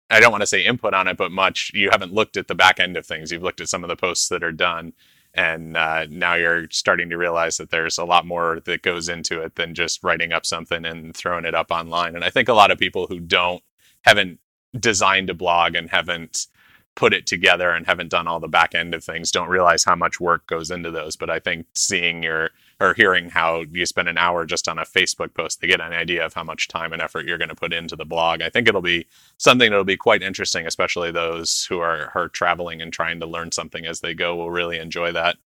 I 0.09 0.21
don't 0.21 0.31
want 0.31 0.41
to 0.41 0.47
say 0.47 0.65
input 0.65 0.93
on 0.93 1.07
it, 1.07 1.17
but 1.17 1.31
much 1.31 1.71
you 1.73 1.89
haven't 1.91 2.13
looked 2.13 2.37
at 2.37 2.47
the 2.47 2.55
back 2.55 2.79
end 2.79 2.95
of 2.95 3.05
things. 3.05 3.31
You've 3.31 3.43
looked 3.43 3.61
at 3.61 3.69
some 3.69 3.83
of 3.83 3.89
the 3.89 3.95
posts 3.97 4.29
that 4.29 4.43
are 4.43 4.53
done 4.53 4.93
and 5.33 5.77
uh, 5.77 6.05
now 6.09 6.35
you're 6.35 6.67
starting 6.71 7.09
to 7.09 7.17
realize 7.17 7.57
that 7.57 7.71
there's 7.71 7.97
a 7.97 8.05
lot 8.05 8.25
more 8.25 8.61
that 8.65 8.81
goes 8.81 9.09
into 9.09 9.41
it 9.41 9.55
than 9.55 9.73
just 9.73 10.03
writing 10.03 10.31
up 10.31 10.45
something 10.45 10.85
and 10.85 11.15
throwing 11.15 11.45
it 11.45 11.55
up 11.55 11.71
online 11.71 12.15
and 12.15 12.25
i 12.25 12.29
think 12.29 12.49
a 12.49 12.53
lot 12.53 12.69
of 12.69 12.77
people 12.77 13.07
who 13.07 13.17
don't 13.17 13.63
haven't 14.01 14.39
designed 14.79 15.29
a 15.29 15.33
blog 15.33 15.75
and 15.75 15.89
haven't 15.89 16.47
put 16.95 17.13
it 17.13 17.25
together 17.25 17.71
and 17.71 17.85
haven't 17.85 18.09
done 18.09 18.27
all 18.27 18.39
the 18.39 18.47
back 18.47 18.75
end 18.75 18.93
of 18.93 19.03
things 19.03 19.31
don't 19.31 19.49
realize 19.49 19.83
how 19.83 19.95
much 19.95 20.19
work 20.19 20.45
goes 20.47 20.69
into 20.69 20.91
those. 20.91 21.15
But 21.15 21.29
i 21.29 21.39
think 21.39 21.65
seeing 21.73 22.23
your 22.23 22.51
or 22.79 22.93
hearing 22.95 23.29
how 23.29 23.63
you 23.71 23.85
spend 23.85 24.09
an 24.09 24.17
hour 24.17 24.45
just 24.45 24.67
on 24.67 24.79
a 24.79 24.83
facebook 24.83 25.33
post 25.33 25.61
to 25.61 25.67
get 25.67 25.79
an 25.79 25.93
idea 25.93 26.25
of 26.25 26.33
how 26.33 26.43
much 26.43 26.67
time 26.67 26.91
and 26.91 27.01
effort 27.01 27.27
you're 27.27 27.37
going 27.37 27.49
to 27.49 27.55
put 27.55 27.73
into 27.73 27.95
the 27.95 28.05
blog. 28.05 28.41
I 28.41 28.49
think 28.49 28.67
it'll 28.67 28.81
be 28.81 29.07
something 29.37 29.69
that'll 29.69 29.85
be 29.85 29.97
quite 29.97 30.23
interesting 30.23 30.65
especially 30.65 31.11
those 31.11 31.65
who 31.65 31.79
are, 31.79 32.11
are 32.15 32.27
traveling 32.27 32.81
and 32.81 32.91
trying 32.91 33.19
to 33.19 33.25
learn 33.25 33.51
something 33.51 33.85
as 33.85 34.01
they 34.01 34.13
go. 34.13 34.35
Will 34.35 34.51
really 34.51 34.79
enjoy 34.79 35.11
that. 35.13 35.37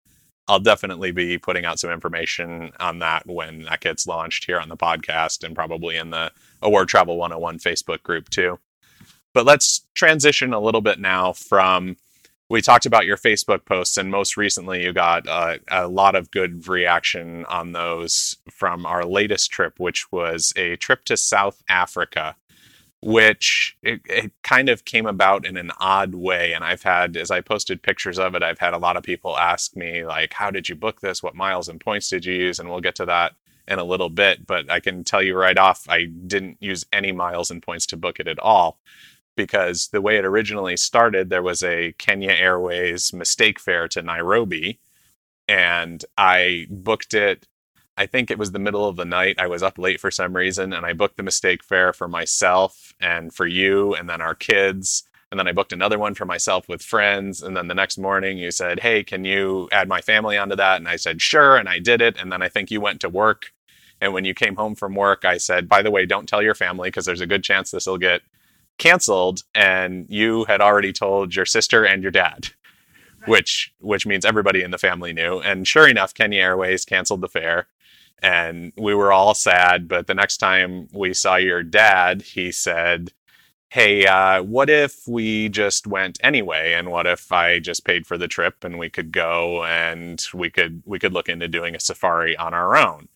I'll 0.48 0.60
definitely 0.60 1.12
be 1.12 1.38
putting 1.40 1.66
out 1.66 1.80
some 1.80 1.90
information 1.90 2.72
on 2.80 3.00
that 3.00 3.26
when 3.26 3.64
that 3.64 3.82
gets 3.82 4.06
launched 4.06 4.46
here 4.46 4.60
on 4.60 4.70
the 4.70 4.78
podcast 4.78 5.44
and 5.44 5.56
probably 5.56 5.98
in 5.98 6.12
the 6.12 6.32
award 6.62 6.88
travel 6.88 7.18
101 7.18 7.60
facebook 7.60 8.02
group 8.04 8.30
too 8.30 8.60
but 9.36 9.46
let's 9.46 9.86
transition 9.94 10.54
a 10.54 10.60
little 10.62 10.80
bit 10.80 10.98
now 10.98 11.34
from 11.34 11.98
we 12.50 12.62
talked 12.62 12.86
about 12.86 13.06
your 13.06 13.18
Facebook 13.18 13.66
posts, 13.66 13.98
and 13.98 14.10
most 14.10 14.38
recently 14.38 14.84
you 14.84 14.94
got 14.94 15.28
uh, 15.28 15.58
a 15.68 15.88
lot 15.88 16.16
of 16.16 16.32
good 16.32 16.68
reaction 16.70 17.44
on 17.46 17.74
those 17.74 18.38
from 18.50 18.86
our 18.86 19.04
latest 19.04 19.52
trip, 19.52 19.74
which 19.78 20.10
was 20.12 20.54
a 20.56 20.78
trip 20.78 21.04
to 21.06 21.18
South 21.18 21.62
Africa, 21.68 22.38
which 23.02 23.76
it, 23.84 24.00
it 24.06 24.32
kind 24.44 24.70
of 24.70 24.86
came 24.86 25.06
about 25.06 25.46
in 25.46 25.58
an 25.58 25.72
odd 25.80 26.16
way. 26.16 26.54
And 26.54 26.64
I've 26.64 26.84
had, 26.84 27.18
as 27.18 27.30
I 27.30 27.42
posted 27.42 27.84
pictures 27.84 28.20
of 28.20 28.36
it, 28.36 28.44
I've 28.44 28.60
had 28.60 28.74
a 28.74 28.80
lot 28.80 28.96
of 28.96 29.04
people 29.04 29.38
ask 29.38 29.76
me, 29.76 30.06
like, 30.06 30.34
how 30.34 30.50
did 30.50 30.70
you 30.70 30.76
book 30.76 31.02
this? 31.02 31.22
What 31.22 31.36
miles 31.36 31.68
and 31.68 31.82
points 31.82 32.10
did 32.10 32.24
you 32.26 32.36
use? 32.36 32.60
And 32.60 32.70
we'll 32.70 32.80
get 32.80 32.96
to 32.96 33.06
that 33.08 33.34
in 33.68 33.80
a 33.80 33.84
little 33.84 34.10
bit. 34.10 34.46
But 34.46 34.72
I 34.72 34.80
can 34.80 35.04
tell 35.04 35.24
you 35.24 35.36
right 35.36 35.58
off, 35.58 35.90
I 35.90 36.06
didn't 36.06 36.58
use 36.62 36.86
any 36.94 37.12
miles 37.12 37.50
and 37.50 37.62
points 37.62 37.88
to 37.88 37.98
book 37.98 38.20
it 38.20 38.28
at 38.28 38.40
all 38.40 38.78
because 39.36 39.88
the 39.90 40.02
way 40.02 40.18
it 40.18 40.26
originally 40.26 40.78
started, 40.78 41.30
there 41.30 41.44
was 41.44 41.64
a 41.64 41.94
Kenya 41.98 42.32
Airways 42.32 43.14
mistake 43.14 43.60
fare 43.60 43.88
to 43.90 44.02
Nairobi. 44.02 44.80
And 45.48 46.04
I 46.18 46.68
booked 46.70 47.14
it 47.14 47.48
I 47.98 48.06
think 48.06 48.30
it 48.30 48.38
was 48.38 48.52
the 48.52 48.60
middle 48.60 48.88
of 48.88 48.98
the 48.98 49.06
night. 49.06 49.38
I 49.40 49.48
was 49.48 49.64
up 49.64 49.78
late 49.78 50.00
for 50.02 50.12
some 50.12 50.36
reason 50.36 50.74
and 50.74 50.86
I 50.86 50.94
booked 50.94 51.18
the 51.18 51.24
mistake 51.24 51.64
fare 51.64 51.94
for 51.94 52.08
myself 52.08 52.94
and 53.00 53.34
for 53.34 53.48
you 53.48 53.96
and 53.96 54.10
then 54.10 54.22
our 54.22 54.36
kids. 54.36 55.04
And 55.32 55.40
then 55.40 55.48
I 55.48 55.54
booked 55.54 55.72
another 55.72 55.98
one 55.98 56.14
for 56.14 56.26
myself 56.26 56.68
with 56.68 56.82
friends. 56.82 57.42
And 57.42 57.56
then 57.56 57.68
the 57.68 57.74
next 57.74 57.98
morning 57.98 58.38
you 58.38 58.52
said, 58.52 58.82
Hey, 58.82 59.04
can 59.04 59.24
you 59.24 59.70
add 59.72 59.88
my 59.88 60.02
family 60.02 60.38
onto 60.38 60.56
that? 60.58 60.78
And 60.78 60.90
I 60.90 60.98
said, 60.98 61.22
Sure. 61.22 61.56
And 61.56 61.70
I 61.70 61.80
did 61.80 62.02
it. 62.02 62.18
And 62.18 62.32
then 62.32 62.42
I 62.42 62.50
think 62.50 62.70
you 62.70 62.82
went 62.82 63.00
to 63.02 63.10
work. 63.10 63.54
And 64.02 64.14
when 64.14 64.26
you 64.26 64.34
came 64.34 64.58
home 64.58 64.76
from 64.76 64.94
work, 64.94 65.24
I 65.24 65.38
said, 65.38 65.70
By 65.70 65.82
the 65.82 65.92
way, 65.92 66.06
don't 66.06 66.28
tell 66.28 66.44
your 66.44 66.54
family 66.54 66.90
because 66.90 67.06
there's 67.06 67.22
a 67.22 67.28
good 67.28 67.46
chance 67.46 67.72
this 67.72 67.88
will 67.88 67.98
get 67.98 68.22
canceled. 68.78 69.44
And 69.54 70.06
you 70.10 70.46
had 70.46 70.62
already 70.62 70.94
told 70.94 71.36
your 71.36 71.46
sister 71.46 71.86
and 71.86 72.02
your 72.02 72.12
dad. 72.12 72.50
Which 73.26 73.74
which 73.80 74.06
means 74.06 74.24
everybody 74.24 74.62
in 74.62 74.70
the 74.70 74.78
family 74.78 75.12
knew. 75.12 75.40
And 75.40 75.68
sure 75.68 75.88
enough, 75.88 76.14
Kenya 76.14 76.42
Airways 76.42 76.86
canceled 76.86 77.22
the 77.22 77.28
fare 77.28 77.66
and 78.22 78.72
we 78.78 78.94
were 78.96 79.12
all 79.12 79.34
sad. 79.34 79.88
But 79.88 80.08
the 80.08 80.14
next 80.14 80.38
time 80.38 80.88
we 80.92 81.14
saw 81.14 81.36
your 81.36 81.64
dad, 81.64 82.22
he 82.22 82.52
said, 82.52 83.12
Hey, 83.70 84.06
uh, 84.06 84.42
what 84.42 84.70
if 84.70 85.08
we 85.08 85.50
just 85.50 85.86
went 85.86 86.18
anyway? 86.24 86.74
And 86.74 86.92
what 86.92 87.08
if 87.08 87.32
I 87.32 87.60
just 87.60 87.84
paid 87.84 88.08
for 88.08 88.18
the 88.18 88.28
trip 88.28 88.64
and 88.64 88.80
we 88.80 88.90
could 88.90 89.12
go 89.12 89.66
and 89.66 90.24
we 90.34 90.50
could 90.50 90.82
we 90.86 91.00
could 91.00 91.14
look 91.14 91.28
into 91.28 91.48
doing 91.48 91.76
a 91.76 91.80
safari 91.80 92.38
on 92.38 92.54
our 92.54 92.76
own? 92.78 93.10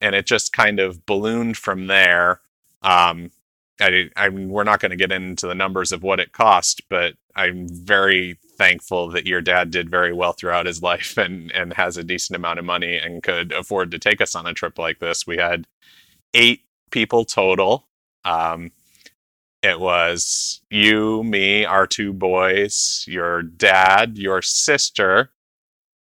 And 0.00 0.14
it 0.14 0.26
just 0.26 0.52
kind 0.52 0.80
of 0.80 1.04
ballooned 1.04 1.56
from 1.56 1.88
there. 1.88 2.40
Um, 2.82 3.32
I, 3.80 4.10
I 4.16 4.28
mean, 4.30 4.48
we're 4.48 4.64
not 4.64 4.80
going 4.80 4.90
to 4.90 4.96
get 4.96 5.12
into 5.12 5.46
the 5.46 5.54
numbers 5.54 5.92
of 5.92 6.02
what 6.02 6.20
it 6.20 6.32
cost, 6.32 6.82
but 6.88 7.14
I'm 7.34 7.68
very 7.68 8.38
thankful 8.56 9.10
that 9.10 9.26
your 9.26 9.40
dad 9.40 9.70
did 9.70 9.90
very 9.90 10.12
well 10.12 10.32
throughout 10.32 10.66
his 10.66 10.82
life 10.82 11.16
and 11.18 11.52
and 11.52 11.74
has 11.74 11.96
a 11.96 12.04
decent 12.04 12.36
amount 12.36 12.58
of 12.58 12.64
money 12.64 12.96
and 12.96 13.22
could 13.22 13.52
afford 13.52 13.90
to 13.92 13.98
take 13.98 14.20
us 14.20 14.34
on 14.34 14.46
a 14.46 14.54
trip 14.54 14.78
like 14.78 14.98
this. 14.98 15.26
We 15.26 15.36
had 15.38 15.66
eight 16.34 16.62
people 16.90 17.24
total. 17.24 17.86
Um, 18.24 18.72
it 19.62 19.80
was 19.80 20.60
you, 20.70 21.24
me, 21.24 21.64
our 21.64 21.86
two 21.86 22.12
boys, 22.12 23.04
your 23.08 23.42
dad, 23.42 24.16
your 24.16 24.40
sister, 24.42 25.30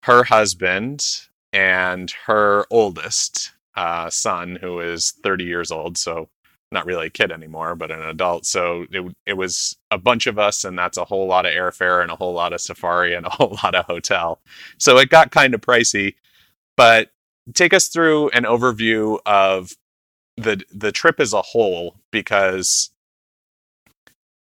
her 0.03 0.23
husband, 0.25 1.05
and 1.51 2.11
her 2.27 2.65
oldest 2.69 3.51
uh, 3.75 4.09
son, 4.09 4.57
who 4.61 4.79
is 4.79 5.13
30 5.23 5.43
years 5.45 5.71
old. 5.71 5.97
So 5.97 6.29
not 6.71 6.85
really 6.85 7.07
a 7.07 7.11
kid 7.11 7.31
anymore, 7.31 7.75
but 7.75 7.91
an 7.91 8.01
adult. 8.01 8.45
So 8.45 8.85
it 8.91 9.15
it 9.25 9.33
was 9.33 9.77
a 9.91 9.97
bunch 9.97 10.27
of 10.27 10.37
us, 10.37 10.63
and 10.63 10.77
that's 10.77 10.97
a 10.97 11.05
whole 11.05 11.27
lot 11.27 11.45
of 11.45 11.53
airfare 11.53 12.01
and 12.01 12.11
a 12.11 12.15
whole 12.15 12.33
lot 12.33 12.53
of 12.53 12.61
safari 12.61 13.13
and 13.13 13.25
a 13.25 13.29
whole 13.37 13.57
lot 13.63 13.75
of 13.75 13.85
hotel. 13.85 14.41
So 14.77 14.97
it 14.97 15.09
got 15.09 15.31
kind 15.31 15.53
of 15.53 15.61
pricey. 15.61 16.15
But 16.75 17.09
take 17.53 17.73
us 17.73 17.87
through 17.87 18.29
an 18.29 18.43
overview 18.43 19.19
of 19.25 19.71
the 20.35 20.61
the 20.73 20.91
trip 20.91 21.19
as 21.19 21.33
a 21.33 21.41
whole, 21.41 21.95
because 22.11 22.91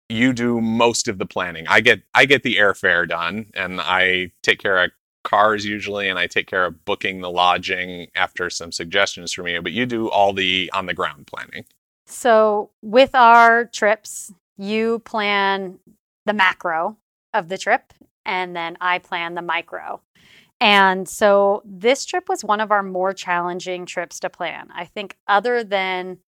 you 0.08 0.32
do 0.32 0.60
most 0.60 1.08
of 1.08 1.18
the 1.18 1.26
planning. 1.26 1.66
I 1.68 1.80
get 1.80 2.02
I 2.14 2.24
get 2.24 2.42
the 2.42 2.56
airfare 2.56 3.08
done, 3.08 3.46
and 3.54 3.80
I 3.80 4.32
take 4.42 4.58
care 4.58 4.82
of 4.82 4.90
cars 5.24 5.64
usually, 5.64 6.08
and 6.08 6.18
I 6.18 6.26
take 6.26 6.46
care 6.46 6.64
of 6.64 6.84
booking 6.84 7.20
the 7.20 7.30
lodging 7.30 8.08
after 8.14 8.50
some 8.50 8.72
suggestions 8.72 9.32
from 9.32 9.48
you. 9.48 9.62
But 9.62 9.72
you 9.72 9.86
do 9.86 10.08
all 10.10 10.32
the 10.32 10.70
on 10.74 10.86
the 10.86 10.94
ground 10.94 11.26
planning. 11.26 11.64
So, 12.10 12.70
with 12.80 13.14
our 13.14 13.66
trips, 13.66 14.32
you 14.56 15.00
plan 15.00 15.78
the 16.24 16.32
macro 16.32 16.96
of 17.34 17.48
the 17.48 17.58
trip, 17.58 17.92
and 18.24 18.56
then 18.56 18.78
I 18.80 18.98
plan 18.98 19.34
the 19.34 19.42
micro. 19.42 20.00
And 20.58 21.06
so, 21.06 21.62
this 21.66 22.06
trip 22.06 22.28
was 22.28 22.42
one 22.42 22.60
of 22.60 22.72
our 22.72 22.82
more 22.82 23.12
challenging 23.12 23.84
trips 23.84 24.18
to 24.20 24.30
plan. 24.30 24.68
I 24.74 24.86
think, 24.86 25.16
other 25.28 25.62
than 25.62 26.18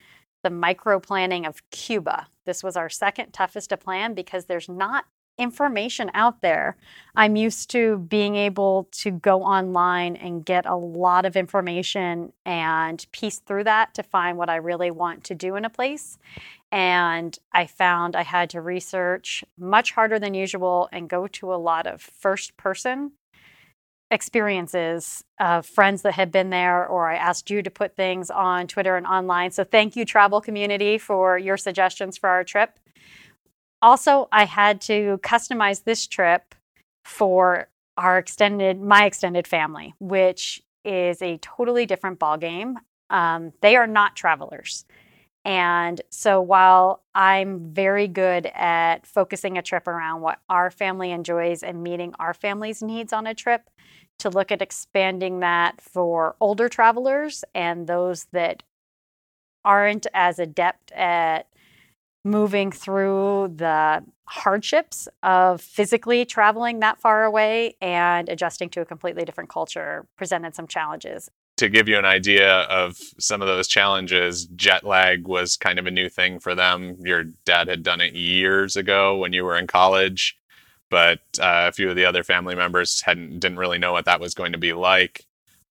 the 0.45 0.51
micro 0.51 1.01
planning 1.01 1.47
of 1.47 1.63
Cuba, 1.71 2.29
this 2.45 2.63
was 2.63 2.77
our 2.77 2.91
second 2.91 3.33
toughest 3.33 3.71
to 3.71 3.79
plan 3.79 4.13
because 4.13 4.45
there's 4.45 4.69
not 4.69 5.07
information 5.41 6.11
out 6.15 6.43
there. 6.43 6.77
I'm 7.17 7.35
used 7.35 7.71
to 7.71 7.99
being 7.99 8.37
able 8.37 8.89
to 8.93 9.11
go 9.11 9.43
online 9.43 10.15
and 10.15 10.45
get 10.45 10.67
a 10.67 10.77
lot 10.77 11.25
of 11.25 11.35
information 11.35 12.33
and 12.45 13.05
piece 13.11 13.39
through 13.39 13.65
that 13.65 13.95
to 13.95 14.03
find 14.03 14.39
what 14.39 14.49
I 14.49 14.57
really 14.57 14.91
want 14.91 15.25
to 15.25 15.35
do 15.35 15.57
in 15.57 15.65
a 15.65 15.71
place. 15.71 16.19
And 16.71 17.37
I 17.53 17.67
found 17.67 18.15
I 18.15 18.23
had 18.23 18.51
to 18.51 18.61
research 18.61 19.43
much 19.59 19.93
harder 19.93 20.19
than 20.21 20.35
usual 20.35 20.89
and 20.93 21.09
go 21.09 21.27
to 21.27 21.53
a 21.53 21.57
lot 21.57 21.87
of 21.87 22.01
first 22.01 22.57
person 22.57 23.13
experiences 24.11 25.23
of 25.39 25.65
friends 25.65 26.03
that 26.03 26.15
had 26.15 26.33
been 26.33 26.51
there, 26.51 26.85
or 26.85 27.09
I 27.09 27.15
asked 27.15 27.49
you 27.49 27.63
to 27.63 27.71
put 27.71 27.95
things 27.95 28.29
on 28.29 28.67
Twitter 28.67 28.97
and 28.97 29.07
online. 29.07 29.53
So 29.53 29.63
thank 29.63 29.95
you, 29.95 30.05
travel 30.05 30.41
community, 30.41 30.99
for 30.99 31.39
your 31.39 31.57
suggestions 31.57 32.19
for 32.19 32.29
our 32.29 32.43
trip. 32.43 32.80
Also, 33.83 34.29
I 34.31 34.45
had 34.45 34.81
to 34.83 35.19
customize 35.23 35.85
this 35.85 36.07
trip 36.07 36.55
for 37.05 37.69
our 37.97 38.19
extended, 38.19 38.81
my 38.81 39.05
extended 39.05 39.47
family, 39.47 39.95
which 40.01 40.63
is 40.85 41.21
a 41.23 41.39
totally 41.39 41.87
different 41.87 42.19
ballgame. 42.19 42.77
Um, 43.09 43.53
they 43.61 43.77
are 43.77 43.87
not 43.87 44.17
travelers. 44.17 44.85
And 45.45 46.01
so 46.11 46.41
while 46.41 47.03
I'm 47.15 47.73
very 47.73 48.07
good 48.07 48.47
at 48.55 49.07
focusing 49.07 49.57
a 49.57 49.63
trip 49.63 49.89
around 49.89 50.21
what 50.21 50.39
our 50.51 50.71
family 50.71 51.11
enjoys 51.13 51.63
and 51.63 51.83
meeting 51.83 52.15
our 52.19 52.35
family's 52.35 52.83
needs 52.83 53.13
on 53.13 53.27
a 53.27 53.35
trip, 53.35 53.71
to 54.19 54.29
look 54.29 54.53
at 54.53 54.63
expanding 54.63 55.41
that 55.41 55.81
for 55.81 56.37
older 56.41 56.69
travelers 56.69 57.43
and 57.55 57.87
those 57.87 58.27
that 58.33 58.63
aren't 59.65 60.07
as 60.15 60.39
adept 60.39 60.93
at 60.93 61.47
moving 62.25 62.71
through 62.71 63.53
the 63.57 64.03
hardships 64.27 65.09
of 65.23 65.61
physically 65.61 66.25
traveling 66.25 66.81
that 66.81 67.01
far 67.01 67.25
away 67.25 67.77
and 67.81 68.29
adjusting 68.29 68.69
to 68.71 68.81
a 68.81 68.85
completely 68.85 69.25
different 69.25 69.51
culture 69.51 70.07
presented 70.17 70.55
some 70.55 70.67
challenges. 70.67 71.31
To 71.57 71.69
give 71.69 71.89
you 71.89 71.99
an 71.99 72.05
idea 72.05 72.61
of 72.63 72.97
some 73.19 73.43
of 73.43 73.49
those 73.49 73.69
challenges, 73.69 74.47
jet 74.57 74.85
lag 74.85 75.27
was 75.27 75.57
kind 75.57 75.79
of 75.79 75.87
a 75.87 75.91
new 75.91 76.09
thing 76.09 76.39
for 76.39 76.55
them. 76.55 76.97
Your 77.01 77.25
dad 77.45 77.69
had 77.69 77.83
done 77.83 78.01
it 78.01 78.15
years 78.15 78.77
ago 78.77 79.17
when 79.17 79.33
you 79.33 79.45
were 79.45 79.59
in 79.59 79.67
college, 79.67 80.39
but 80.91 81.21
uh, 81.39 81.69
a 81.69 81.73
few 81.73 81.91
of 81.91 81.97
the 81.97 82.05
other 82.05 82.23
family 82.23 82.55
members 82.55 83.03
hadn't 83.03 83.41
didn't 83.41 83.59
really 83.59 83.79
know 83.79 83.93
what 83.93 84.07
that 84.07 84.21
was 84.21 84.35
going 84.35 84.53
to 84.53 84.59
be 84.59 84.73
like. 84.73 85.27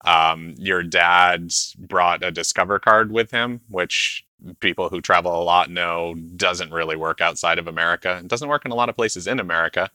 Um, 0.05 0.53
your 0.57 0.83
dad 0.83 1.51
brought 1.77 2.23
a 2.23 2.31
Discover 2.31 2.79
card 2.79 3.11
with 3.11 3.31
him, 3.31 3.61
which 3.67 4.25
people 4.59 4.89
who 4.89 5.01
travel 5.01 5.41
a 5.41 5.43
lot 5.43 5.69
know 5.69 6.15
doesn't 6.35 6.71
really 6.71 6.95
work 6.95 7.21
outside 7.21 7.59
of 7.59 7.67
America. 7.67 8.19
It 8.19 8.27
doesn't 8.27 8.49
work 8.49 8.65
in 8.65 8.71
a 8.71 8.75
lot 8.75 8.89
of 8.89 8.95
places 8.95 9.27
in 9.27 9.39
America, 9.39 9.89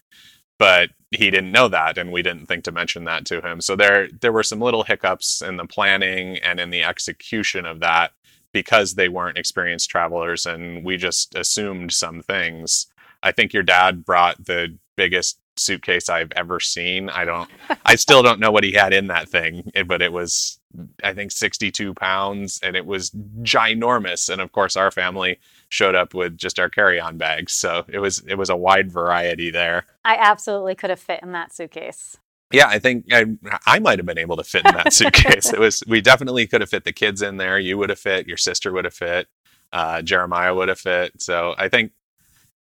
but 0.59 0.91
he 1.11 1.31
didn't 1.31 1.53
know 1.53 1.69
that, 1.69 1.99
and 1.99 2.13
we 2.13 2.23
didn't 2.23 2.47
think 2.47 2.65
to 2.65 2.73
mention 2.73 3.05
that 3.05 3.25
to 3.27 3.41
him. 3.41 3.61
So 3.61 3.77
there 3.77 4.09
there 4.21 4.33
were 4.33 4.43
some 4.43 4.61
little 4.61 4.83
hiccups 4.83 5.43
in 5.43 5.57
the 5.57 5.67
planning 5.67 6.39
and 6.39 6.61
in 6.61 6.71
the 6.71 6.83
execution 6.83 7.67
of 7.67 7.81
that 7.81 8.13
because 8.53 8.95
they 8.95 9.09
weren't 9.09 9.39
experienced 9.39 9.91
travelers, 9.91 10.47
and 10.47 10.85
we 10.85 10.97
just 10.97 11.35
assumed 11.35 11.93
some 11.93 12.23
things. 12.23 12.87
I 13.23 13.33
think 13.33 13.53
your 13.53 13.63
dad 13.63 14.05
brought 14.05 14.45
the 14.45 14.79
biggest 14.97 15.39
suitcase 15.57 16.09
I've 16.09 16.33
ever 16.37 16.61
seen. 16.61 17.09
I 17.09 17.25
don't, 17.25 17.51
I 17.85 17.95
still 17.97 18.23
don't 18.23 18.41
know 18.41 18.51
what 18.51 18.65
he 18.65 18.73
had 18.73 18.93
in 18.93 19.09
that 19.09 19.29
thing, 19.29 19.71
eh, 19.75 19.83
but 19.83 20.03
it 20.03 20.13
was, 20.13 20.59
I 21.03 21.13
think, 21.13 21.33
62 21.33 21.95
pounds 21.95 22.61
and 22.63 22.77
it 22.77 22.87
was 22.87 23.11
ginormous. 23.43 24.29
And 24.29 24.41
of 24.41 24.53
course, 24.53 24.77
our 24.77 24.91
family 24.91 25.39
showed 25.69 25.95
up 25.95 26.15
with 26.15 26.37
just 26.37 26.59
our 26.59 26.69
carry 26.69 27.01
on 27.01 27.19
bags. 27.19 27.53
So 27.53 27.85
it 27.89 27.99
was, 27.99 28.21
it 28.27 28.37
was 28.37 28.51
a 28.51 28.57
wide 28.57 28.91
variety 28.91 29.51
there. 29.51 29.87
I 30.05 30.17
absolutely 30.17 30.75
could 30.75 30.91
have 30.91 31.01
fit 31.01 31.21
in 31.23 31.33
that 31.33 31.55
suitcase. 31.55 32.17
Yeah, 32.53 32.69
I 32.69 32.79
think 32.79 33.07
I, 33.13 33.25
I 33.67 33.79
might 33.79 33.99
have 33.99 34.07
been 34.07 34.19
able 34.19 34.37
to 34.37 34.45
fit 34.45 34.67
in 34.67 34.75
that 34.75 34.93
suitcase. 34.93 35.53
it 35.53 35.59
was, 35.59 35.83
we 35.87 36.01
definitely 36.01 36.47
could 36.47 36.61
have 36.61 36.71
fit 36.71 36.85
the 36.85 36.93
kids 36.93 37.23
in 37.23 37.37
there. 37.37 37.59
You 37.59 37.79
would 37.79 37.91
have 37.91 37.99
fit, 37.99 38.29
your 38.29 38.37
sister 38.37 38.73
would 38.73 38.85
have 38.85 38.95
fit, 38.95 39.29
uh, 39.73 40.03
Jeremiah 40.03 40.55
would 40.55 40.69
have 40.69 40.79
fit. 40.79 41.21
So 41.21 41.55
I 41.59 41.69
think 41.69 41.93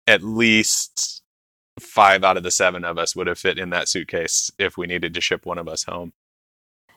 at 0.07 0.22
least 0.22 1.22
five 1.81 2.23
out 2.25 2.37
of 2.37 2.43
the 2.43 2.51
seven 2.51 2.85
of 2.85 2.99
us 2.99 3.17
would 3.17 3.27
have 3.27 3.39
fit 3.39 3.59
in 3.59 3.71
that 3.71 3.89
suitcase 3.89 4.51
if 4.59 4.77
we 4.77 4.87
needed 4.87 5.15
to 5.15 5.21
ship 5.21 5.47
one 5.47 5.59
of 5.59 5.69
us 5.69 5.85
home. 5.85 6.13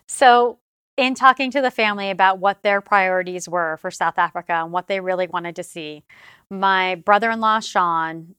So 0.07 0.59
in 0.97 1.15
talking 1.15 1.51
to 1.51 1.61
the 1.61 1.71
family 1.71 2.09
about 2.09 2.39
what 2.39 2.61
their 2.61 2.81
priorities 2.81 3.49
were 3.49 3.77
for 3.77 3.91
South 3.91 4.17
Africa 4.17 4.53
and 4.53 4.71
what 4.71 4.87
they 4.87 4.99
really 4.99 5.27
wanted 5.27 5.55
to 5.57 5.63
see, 5.63 6.03
my 6.49 6.95
brother 6.95 7.31
in 7.31 7.39
law, 7.39 7.59
Sean, 7.59 8.35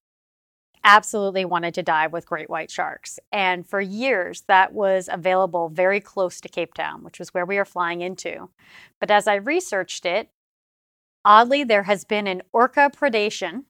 absolutely 0.85 1.44
wanted 1.44 1.75
to 1.75 1.83
dive 1.83 2.12
with 2.12 2.27
great 2.27 2.49
white 2.49 2.70
sharks. 2.70 3.18
And 3.33 3.68
for 3.68 3.81
years, 3.81 4.44
that 4.46 4.72
was 4.72 5.09
available 5.12 5.68
very 5.68 6.01
close 6.01 6.40
to 6.40 6.49
Cape 6.49 6.75
Town, 6.75 7.03
which 7.03 7.18
was 7.18 7.35
where 7.35 7.44
we 7.44 7.57
were 7.57 7.64
flying 7.64 8.03
into. 8.03 8.51
But 9.01 9.11
as 9.11 9.27
I 9.27 9.35
researched 9.35 10.07
it, 10.07 10.31
oddly, 11.25 11.64
there 11.64 11.83
has 11.83 12.05
been 12.05 12.29
an 12.29 12.42
orca 12.53 12.90
predation 12.96 13.64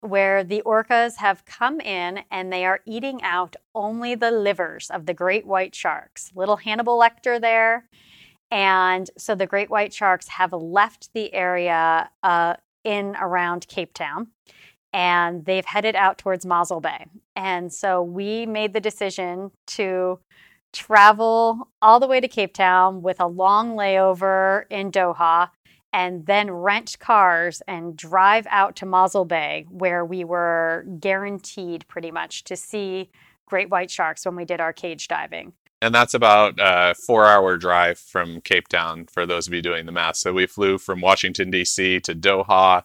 where 0.00 0.42
the 0.44 0.62
orcas 0.64 1.16
have 1.16 1.44
come 1.44 1.80
in 1.80 2.20
and 2.30 2.52
they 2.52 2.64
are 2.64 2.80
eating 2.86 3.22
out 3.22 3.56
only 3.74 4.14
the 4.14 4.30
livers 4.30 4.90
of 4.90 5.06
the 5.06 5.14
great 5.14 5.46
white 5.46 5.74
sharks. 5.74 6.30
Little 6.34 6.56
Hannibal 6.56 6.98
Lecter 6.98 7.40
there. 7.40 7.88
And 8.50 9.08
so 9.16 9.34
the 9.34 9.46
great 9.46 9.70
white 9.70 9.92
sharks 9.92 10.28
have 10.28 10.52
left 10.52 11.10
the 11.14 11.32
area 11.34 12.10
uh, 12.22 12.54
in 12.82 13.14
around 13.20 13.68
Cape 13.68 13.94
Town 13.94 14.28
and 14.92 15.44
they've 15.44 15.64
headed 15.64 15.94
out 15.94 16.18
towards 16.18 16.44
Mossel 16.44 16.80
Bay. 16.80 17.06
And 17.36 17.72
so 17.72 18.02
we 18.02 18.46
made 18.46 18.72
the 18.72 18.80
decision 18.80 19.52
to 19.68 20.18
travel 20.72 21.68
all 21.82 22.00
the 22.00 22.06
way 22.06 22.20
to 22.20 22.28
Cape 22.28 22.54
Town 22.54 23.02
with 23.02 23.20
a 23.20 23.26
long 23.26 23.76
layover 23.76 24.64
in 24.70 24.90
Doha 24.90 25.50
and 25.92 26.26
then 26.26 26.50
rent 26.50 26.96
cars 26.98 27.62
and 27.66 27.96
drive 27.96 28.46
out 28.50 28.76
to 28.76 28.86
Mossel 28.86 29.24
Bay, 29.24 29.66
where 29.68 30.04
we 30.04 30.24
were 30.24 30.86
guaranteed 30.98 31.86
pretty 31.88 32.10
much 32.10 32.44
to 32.44 32.56
see 32.56 33.10
great 33.46 33.70
white 33.70 33.90
sharks 33.90 34.24
when 34.24 34.36
we 34.36 34.44
did 34.44 34.60
our 34.60 34.72
cage 34.72 35.08
diving. 35.08 35.52
And 35.82 35.94
that's 35.94 36.14
about 36.14 36.54
a 36.58 36.94
four 36.94 37.26
hour 37.26 37.56
drive 37.56 37.98
from 37.98 38.40
Cape 38.42 38.68
Town 38.68 39.06
for 39.06 39.24
those 39.24 39.46
of 39.46 39.54
you 39.54 39.62
doing 39.62 39.86
the 39.86 39.92
math. 39.92 40.16
So 40.16 40.32
we 40.32 40.46
flew 40.46 40.78
from 40.78 41.00
Washington, 41.00 41.50
D.C. 41.50 42.00
to 42.00 42.14
Doha, 42.14 42.84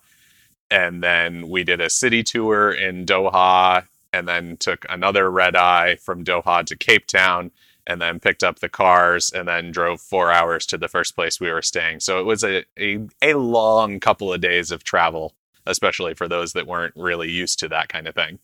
and 0.72 1.04
then 1.04 1.50
we 1.50 1.64
did 1.64 1.82
a 1.82 1.90
city 1.90 2.24
tour 2.24 2.72
in 2.72 3.06
Doha, 3.06 3.86
and 4.14 4.28
then 4.28 4.56
took 4.58 4.86
another 4.90 5.30
red 5.30 5.56
eye 5.58 5.98
from 5.98 6.24
Doha 6.24 6.66
to 6.66 6.76
Cape 6.78 7.06
Town 7.06 7.52
and 7.88 8.02
then 8.02 8.20
picked 8.20 8.44
up 8.44 8.60
the 8.60 8.70
cars 8.70 9.32
and 9.32 9.48
then 9.48 9.72
drove 9.72 10.02
four 10.02 10.32
hours 10.32 10.66
to 10.68 10.78
the 10.78 10.88
first 10.88 11.16
place 11.16 11.40
we 11.40 11.52
were 11.52 11.62
staying. 11.62 12.00
So 12.00 12.20
it 12.20 12.24
was 12.24 12.44
a, 12.44 12.64
a, 12.80 13.00
a 13.22 13.34
long 13.34 14.00
couple 14.00 14.34
of 14.34 14.42
days 14.42 14.72
of 14.72 14.84
travel, 14.84 15.36
especially 15.66 16.14
for 16.14 16.28
those 16.28 16.54
that 16.54 16.68
weren't 16.68 16.94
really 16.96 17.30
used 17.30 17.60
to 17.60 17.70
that 17.70 17.90
kind 17.90 18.08
of 18.08 18.16
thing. 18.16 18.40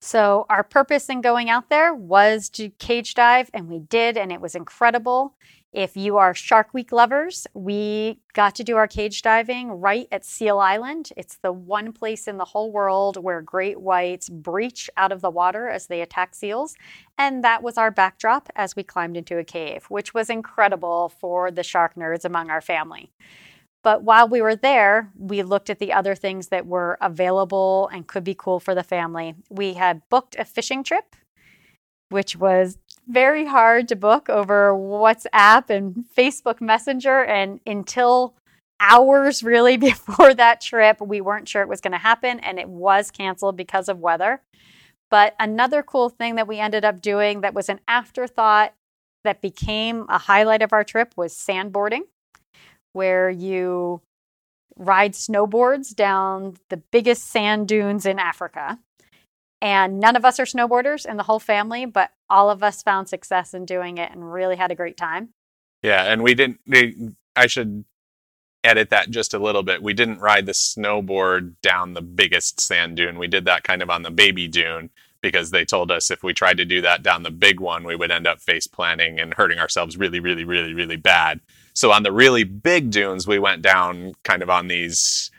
So, 0.00 0.44
our 0.50 0.62
purpose 0.62 1.08
in 1.08 1.22
going 1.22 1.48
out 1.48 1.70
there 1.70 1.94
was 1.94 2.50
to 2.50 2.68
cage 2.68 3.14
dive, 3.14 3.50
and 3.54 3.70
we 3.70 3.78
did, 3.78 4.18
and 4.18 4.30
it 4.30 4.38
was 4.38 4.54
incredible. 4.54 5.34
If 5.74 5.96
you 5.96 6.18
are 6.18 6.36
Shark 6.36 6.72
Week 6.72 6.92
lovers, 6.92 7.48
we 7.52 8.20
got 8.32 8.54
to 8.54 8.62
do 8.62 8.76
our 8.76 8.86
cage 8.86 9.22
diving 9.22 9.72
right 9.72 10.06
at 10.12 10.24
Seal 10.24 10.60
Island. 10.60 11.10
It's 11.16 11.38
the 11.38 11.50
one 11.50 11.92
place 11.92 12.28
in 12.28 12.36
the 12.36 12.44
whole 12.44 12.70
world 12.70 13.20
where 13.20 13.42
great 13.42 13.80
whites 13.80 14.28
breach 14.28 14.88
out 14.96 15.10
of 15.10 15.20
the 15.20 15.30
water 15.30 15.68
as 15.68 15.88
they 15.88 16.00
attack 16.00 16.36
seals. 16.36 16.76
And 17.18 17.42
that 17.42 17.64
was 17.64 17.76
our 17.76 17.90
backdrop 17.90 18.48
as 18.54 18.76
we 18.76 18.84
climbed 18.84 19.16
into 19.16 19.36
a 19.36 19.42
cave, 19.42 19.86
which 19.86 20.14
was 20.14 20.30
incredible 20.30 21.08
for 21.08 21.50
the 21.50 21.64
shark 21.64 21.96
nerds 21.96 22.24
among 22.24 22.50
our 22.50 22.60
family. 22.60 23.10
But 23.82 24.04
while 24.04 24.28
we 24.28 24.40
were 24.40 24.54
there, 24.54 25.10
we 25.18 25.42
looked 25.42 25.70
at 25.70 25.80
the 25.80 25.92
other 25.92 26.14
things 26.14 26.48
that 26.48 26.66
were 26.68 26.96
available 27.00 27.90
and 27.92 28.06
could 28.06 28.22
be 28.22 28.36
cool 28.38 28.60
for 28.60 28.76
the 28.76 28.84
family. 28.84 29.34
We 29.50 29.72
had 29.72 30.08
booked 30.08 30.36
a 30.38 30.44
fishing 30.44 30.84
trip, 30.84 31.16
which 32.10 32.36
was 32.36 32.78
very 33.08 33.46
hard 33.46 33.88
to 33.88 33.96
book 33.96 34.28
over 34.28 34.72
WhatsApp 34.72 35.70
and 35.70 36.04
Facebook 36.16 36.60
Messenger. 36.60 37.24
And 37.24 37.60
until 37.66 38.34
hours 38.80 39.42
really 39.42 39.76
before 39.90 40.34
that 40.34 40.60
trip, 40.60 41.00
we 41.00 41.20
weren't 41.20 41.48
sure 41.48 41.62
it 41.62 41.68
was 41.68 41.80
going 41.80 41.92
to 41.92 41.98
happen. 41.98 42.40
And 42.40 42.58
it 42.58 42.68
was 42.68 43.10
canceled 43.10 43.56
because 43.56 43.88
of 43.88 43.98
weather. 43.98 44.40
But 45.10 45.34
another 45.38 45.82
cool 45.82 46.08
thing 46.08 46.36
that 46.36 46.48
we 46.48 46.58
ended 46.58 46.84
up 46.84 47.00
doing 47.00 47.42
that 47.42 47.54
was 47.54 47.68
an 47.68 47.80
afterthought 47.86 48.74
that 49.22 49.40
became 49.40 50.06
a 50.08 50.18
highlight 50.18 50.62
of 50.62 50.72
our 50.72 50.84
trip 50.84 51.14
was 51.16 51.34
sandboarding, 51.34 52.02
where 52.92 53.30
you 53.30 54.00
ride 54.76 55.12
snowboards 55.12 55.94
down 55.94 56.56
the 56.68 56.76
biggest 56.76 57.24
sand 57.24 57.68
dunes 57.68 58.06
in 58.06 58.18
Africa. 58.18 58.78
And 59.64 59.98
none 59.98 60.14
of 60.14 60.26
us 60.26 60.38
are 60.38 60.44
snowboarders 60.44 61.06
in 61.06 61.16
the 61.16 61.22
whole 61.22 61.40
family, 61.40 61.86
but 61.86 62.10
all 62.28 62.50
of 62.50 62.62
us 62.62 62.82
found 62.82 63.08
success 63.08 63.54
in 63.54 63.64
doing 63.64 63.96
it 63.96 64.12
and 64.12 64.30
really 64.30 64.56
had 64.56 64.70
a 64.70 64.74
great 64.74 64.98
time. 64.98 65.30
Yeah, 65.82 66.04
and 66.04 66.22
we 66.22 66.34
didn't. 66.34 66.60
I 67.34 67.46
should 67.46 67.86
edit 68.62 68.90
that 68.90 69.08
just 69.08 69.32
a 69.32 69.38
little 69.38 69.62
bit. 69.62 69.82
We 69.82 69.94
didn't 69.94 70.20
ride 70.20 70.44
the 70.44 70.52
snowboard 70.52 71.54
down 71.62 71.94
the 71.94 72.02
biggest 72.02 72.60
sand 72.60 72.98
dune. 72.98 73.18
We 73.18 73.26
did 73.26 73.46
that 73.46 73.64
kind 73.64 73.80
of 73.80 73.88
on 73.88 74.02
the 74.02 74.10
baby 74.10 74.48
dune 74.48 74.90
because 75.22 75.50
they 75.50 75.64
told 75.64 75.90
us 75.90 76.10
if 76.10 76.22
we 76.22 76.34
tried 76.34 76.58
to 76.58 76.66
do 76.66 76.82
that 76.82 77.02
down 77.02 77.22
the 77.22 77.30
big 77.30 77.58
one, 77.58 77.84
we 77.84 77.96
would 77.96 78.10
end 78.10 78.26
up 78.26 78.40
face 78.40 78.66
planting 78.66 79.18
and 79.18 79.32
hurting 79.32 79.58
ourselves 79.58 79.96
really, 79.96 80.20
really, 80.20 80.44
really, 80.44 80.74
really 80.74 80.96
bad. 80.96 81.40
So 81.72 81.90
on 81.90 82.02
the 82.02 82.12
really 82.12 82.44
big 82.44 82.90
dunes, 82.90 83.26
we 83.26 83.38
went 83.38 83.62
down 83.62 84.12
kind 84.24 84.42
of 84.42 84.50
on 84.50 84.68
these 84.68 85.30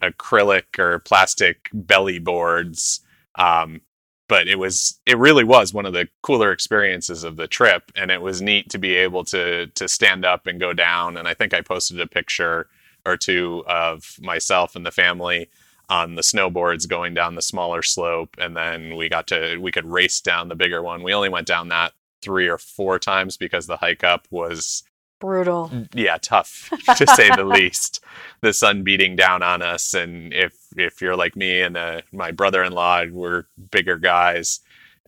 acrylic 0.00 0.78
or 0.78 1.00
plastic 1.00 1.68
belly 1.72 2.20
boards 2.20 3.00
um, 3.36 3.80
but 4.28 4.48
it 4.48 4.58
was 4.58 5.00
it 5.06 5.18
really 5.18 5.44
was 5.44 5.74
one 5.74 5.86
of 5.86 5.92
the 5.92 6.08
cooler 6.22 6.52
experiences 6.52 7.24
of 7.24 7.36
the 7.36 7.46
trip 7.46 7.90
and 7.96 8.10
it 8.10 8.22
was 8.22 8.40
neat 8.40 8.70
to 8.70 8.78
be 8.78 8.94
able 8.94 9.24
to 9.24 9.66
to 9.68 9.88
stand 9.88 10.24
up 10.24 10.46
and 10.46 10.60
go 10.60 10.72
down 10.72 11.16
and 11.16 11.28
i 11.28 11.34
think 11.34 11.52
i 11.52 11.60
posted 11.60 12.00
a 12.00 12.06
picture 12.06 12.68
or 13.04 13.16
two 13.16 13.64
of 13.66 14.16
myself 14.20 14.76
and 14.76 14.86
the 14.86 14.90
family 14.90 15.48
on 15.88 16.14
the 16.14 16.22
snowboards 16.22 16.88
going 16.88 17.14
down 17.14 17.34
the 17.34 17.42
smaller 17.42 17.82
slope 17.82 18.34
and 18.38 18.56
then 18.56 18.96
we 18.96 19.08
got 19.08 19.26
to 19.26 19.58
we 19.58 19.70
could 19.70 19.84
race 19.84 20.20
down 20.20 20.48
the 20.48 20.54
bigger 20.54 20.82
one. 20.82 21.02
We 21.02 21.12
only 21.12 21.28
went 21.28 21.46
down 21.46 21.68
that 21.68 21.92
three 22.22 22.48
or 22.48 22.58
four 22.58 22.98
times 22.98 23.36
because 23.36 23.66
the 23.66 23.76
hike 23.76 24.04
up 24.04 24.26
was 24.30 24.84
brutal. 25.20 25.70
Yeah 25.92 26.18
tough 26.18 26.70
to 26.96 27.06
say 27.06 27.28
the 27.30 27.44
least. 27.44 28.02
The 28.40 28.52
sun 28.52 28.82
beating 28.82 29.16
down 29.16 29.42
on 29.42 29.60
us 29.60 29.92
and 29.92 30.32
if 30.32 30.56
if 30.76 31.00
you're 31.00 31.16
like 31.16 31.36
me 31.36 31.60
and 31.60 31.76
uh, 31.76 32.02
my 32.12 32.30
brother-in-law, 32.30 33.06
we're 33.10 33.44
bigger 33.70 33.98
guys, 33.98 34.60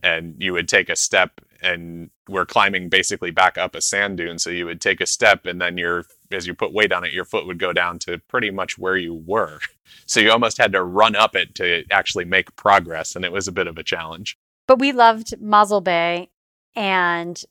and 0.03 0.35
you 0.39 0.53
would 0.53 0.67
take 0.67 0.89
a 0.89 0.95
step 0.95 1.41
and 1.61 2.09
we're 2.27 2.45
climbing 2.45 2.89
basically 2.89 3.31
back 3.31 3.57
up 3.57 3.75
a 3.75 3.81
sand 3.81 4.17
dune. 4.17 4.37
So 4.37 4.49
you 4.49 4.65
would 4.65 4.81
take 4.81 5.01
a 5.01 5.05
step 5.05 5.45
and 5.45 5.61
then 5.61 5.77
your 5.77 6.05
as 6.31 6.47
you 6.47 6.53
put 6.53 6.73
weight 6.73 6.91
on 6.91 7.03
it, 7.03 7.13
your 7.13 7.25
foot 7.25 7.45
would 7.47 7.59
go 7.59 7.73
down 7.73 7.99
to 7.99 8.17
pretty 8.27 8.51
much 8.51 8.77
where 8.77 8.97
you 8.97 9.13
were. 9.13 9.59
So 10.07 10.19
you 10.19 10.31
almost 10.31 10.57
had 10.57 10.71
to 10.73 10.83
run 10.83 11.15
up 11.15 11.35
it 11.35 11.55
to 11.55 11.83
actually 11.89 12.25
make 12.25 12.55
progress, 12.55 13.15
and 13.15 13.23
it 13.23 13.31
was 13.31 13.47
a 13.47 13.51
bit 13.51 13.65
of 13.65 13.77
a 13.77 13.83
challenge. 13.83 14.37
But 14.67 14.79
we 14.79 14.91
loved 14.91 15.39
Mossel 15.39 15.81
Bay, 15.81 16.29
and 16.75 17.41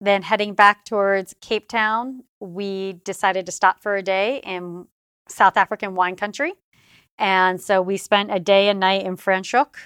then 0.00 0.22
heading 0.22 0.54
back 0.54 0.84
towards 0.84 1.34
Cape 1.40 1.68
Town, 1.68 2.24
we 2.40 2.94
decided 3.04 3.46
to 3.46 3.52
stop 3.52 3.82
for 3.82 3.96
a 3.96 4.02
day 4.02 4.40
in 4.44 4.86
South 5.28 5.56
African 5.56 5.94
wine 5.94 6.16
country. 6.16 6.54
And 7.20 7.60
so 7.60 7.82
we 7.82 7.98
spent 7.98 8.32
a 8.32 8.40
day 8.40 8.68
and 8.68 8.80
night 8.80 9.04
in 9.04 9.16
Franschhoek, 9.16 9.76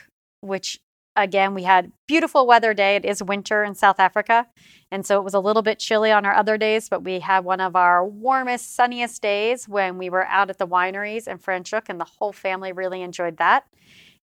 which 0.41 0.81
again, 1.17 1.55
we 1.55 1.65
had 1.65 1.93
beautiful 2.07 2.47
weather 2.47 2.75
day. 2.75 2.97
It 2.97 3.05
is 3.05 3.23
winter 3.23 3.65
in 3.65 3.75
South 3.75 4.01
Africa. 4.01 4.47
And 4.91 5.05
so 5.05 5.19
it 5.19 5.25
was 5.25 5.35
a 5.35 5.41
little 5.41 5.63
bit 5.63 5.79
chilly 5.79 6.13
on 6.13 6.25
our 6.25 6.35
other 6.35 6.57
days, 6.57 6.89
but 6.89 7.03
we 7.03 7.21
had 7.21 7.45
one 7.45 7.61
of 7.61 7.77
our 7.77 8.05
warmest, 8.07 8.75
sunniest 8.75 9.21
days 9.21 9.69
when 9.69 9.99
we 9.99 10.09
were 10.09 10.27
out 10.27 10.51
at 10.51 10.59
the 10.59 10.67
wineries 10.67 11.27
in 11.27 11.39
Franschhoek, 11.39 11.89
and 11.89 12.01
the 12.01 12.05
whole 12.05 12.33
family 12.33 12.73
really 12.73 13.03
enjoyed 13.03 13.37
that. 13.39 13.67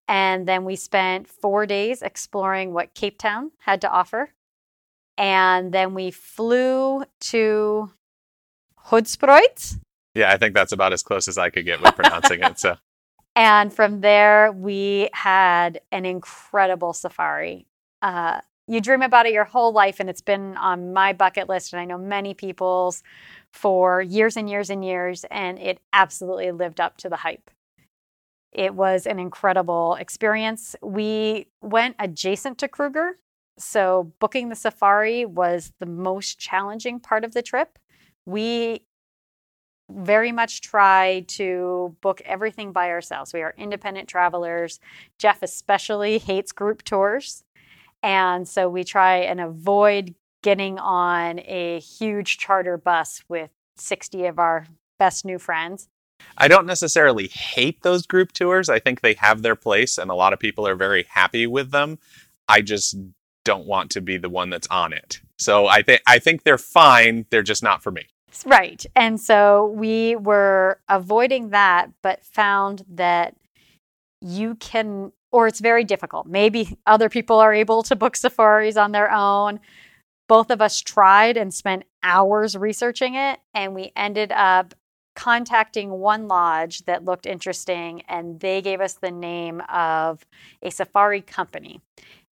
And 0.07 0.47
then 0.47 0.65
we 0.65 0.75
spent 0.75 1.27
four 1.27 1.65
days 1.65 2.01
exploring 2.01 2.73
what 2.73 2.93
Cape 2.93 3.17
Town 3.17 3.51
had 3.59 3.81
to 3.81 3.89
offer. 3.89 4.31
And 5.17 5.73
then 5.73 5.93
we 5.93 6.11
flew 6.11 7.03
to 7.19 7.91
Hoedspruit. 8.87 9.79
Yeah, 10.15 10.31
I 10.31 10.37
think 10.37 10.53
that's 10.55 10.71
about 10.71 10.93
as 10.93 11.03
close 11.03 11.27
as 11.27 11.37
I 11.37 11.49
could 11.49 11.65
get 11.65 11.81
with 11.81 11.95
pronouncing 11.95 12.41
it. 12.41 12.59
So 12.59 12.75
and 13.41 13.73
from 13.73 14.01
there, 14.01 14.51
we 14.51 15.09
had 15.13 15.81
an 15.91 16.05
incredible 16.05 16.93
safari. 16.93 17.65
Uh, 18.03 18.41
you 18.67 18.79
dream 18.79 19.01
about 19.01 19.25
it 19.25 19.33
your 19.33 19.45
whole 19.45 19.73
life, 19.73 19.99
and 19.99 20.11
it's 20.11 20.21
been 20.21 20.55
on 20.57 20.93
my 20.93 21.11
bucket 21.11 21.49
list, 21.49 21.73
and 21.73 21.79
I 21.81 21.85
know 21.85 21.97
many 21.97 22.35
people's 22.35 23.01
for 23.51 23.99
years 23.99 24.37
and 24.37 24.47
years 24.47 24.69
and 24.69 24.85
years, 24.85 25.25
and 25.31 25.57
it 25.57 25.79
absolutely 25.91 26.51
lived 26.51 26.79
up 26.79 26.97
to 26.97 27.09
the 27.09 27.15
hype. 27.15 27.49
It 28.51 28.75
was 28.75 29.07
an 29.07 29.17
incredible 29.17 29.95
experience. 29.95 30.75
We 30.83 31.47
went 31.63 31.95
adjacent 31.97 32.59
to 32.59 32.67
Kruger, 32.67 33.17
so 33.57 34.13
booking 34.19 34.49
the 34.49 34.55
safari 34.55 35.25
was 35.25 35.73
the 35.79 35.87
most 35.87 36.37
challenging 36.37 36.99
part 36.99 37.23
of 37.23 37.33
the 37.33 37.41
trip. 37.41 37.79
We 38.27 38.85
very 39.97 40.31
much 40.31 40.61
try 40.61 41.25
to 41.27 41.95
book 42.01 42.21
everything 42.25 42.71
by 42.71 42.89
ourselves. 42.89 43.33
We 43.33 43.41
are 43.41 43.53
independent 43.57 44.07
travelers. 44.07 44.79
Jeff 45.17 45.41
especially 45.41 46.17
hates 46.19 46.51
group 46.51 46.83
tours. 46.83 47.43
And 48.03 48.47
so 48.47 48.69
we 48.69 48.83
try 48.83 49.17
and 49.17 49.39
avoid 49.39 50.15
getting 50.41 50.79
on 50.79 51.39
a 51.45 51.79
huge 51.79 52.37
charter 52.37 52.77
bus 52.77 53.23
with 53.29 53.51
60 53.77 54.25
of 54.25 54.39
our 54.39 54.65
best 54.97 55.23
new 55.23 55.37
friends. 55.37 55.87
I 56.37 56.47
don't 56.47 56.65
necessarily 56.65 57.27
hate 57.27 57.81
those 57.81 58.05
group 58.05 58.31
tours. 58.31 58.69
I 58.69 58.79
think 58.79 59.01
they 59.01 59.13
have 59.15 59.41
their 59.41 59.55
place 59.55 59.97
and 59.97 60.09
a 60.09 60.15
lot 60.15 60.33
of 60.33 60.39
people 60.39 60.67
are 60.67 60.75
very 60.75 61.05
happy 61.09 61.47
with 61.47 61.71
them. 61.71 61.99
I 62.47 62.61
just 62.61 62.95
don't 63.43 63.65
want 63.65 63.91
to 63.91 64.01
be 64.01 64.17
the 64.17 64.29
one 64.29 64.49
that's 64.49 64.67
on 64.67 64.93
it. 64.93 65.21
So 65.37 65.67
I 65.67 65.81
think 65.81 66.01
I 66.05 66.19
think 66.19 66.43
they're 66.43 66.57
fine, 66.57 67.25
they're 67.29 67.41
just 67.41 67.63
not 67.63 67.81
for 67.81 67.91
me. 67.91 68.07
Right. 68.45 68.85
And 68.95 69.19
so 69.19 69.67
we 69.75 70.15
were 70.15 70.79
avoiding 70.89 71.49
that 71.49 71.91
but 72.01 72.25
found 72.25 72.83
that 72.89 73.35
you 74.21 74.55
can 74.55 75.11
or 75.31 75.47
it's 75.47 75.59
very 75.61 75.83
difficult. 75.83 76.27
Maybe 76.27 76.77
other 76.85 77.09
people 77.09 77.39
are 77.39 77.53
able 77.53 77.83
to 77.83 77.95
book 77.95 78.17
safaris 78.17 78.75
on 78.75 78.91
their 78.91 79.11
own. 79.11 79.59
Both 80.27 80.51
of 80.51 80.61
us 80.61 80.79
tried 80.81 81.37
and 81.37 81.53
spent 81.53 81.83
hours 82.03 82.55
researching 82.57 83.15
it 83.15 83.39
and 83.53 83.73
we 83.75 83.91
ended 83.95 84.31
up 84.31 84.73
contacting 85.15 85.91
one 85.91 86.27
lodge 86.27 86.85
that 86.85 87.03
looked 87.03 87.25
interesting 87.25 88.01
and 88.07 88.39
they 88.39 88.61
gave 88.61 88.79
us 88.79 88.93
the 88.93 89.11
name 89.11 89.61
of 89.69 90.25
a 90.61 90.71
safari 90.71 91.21
company. 91.21 91.81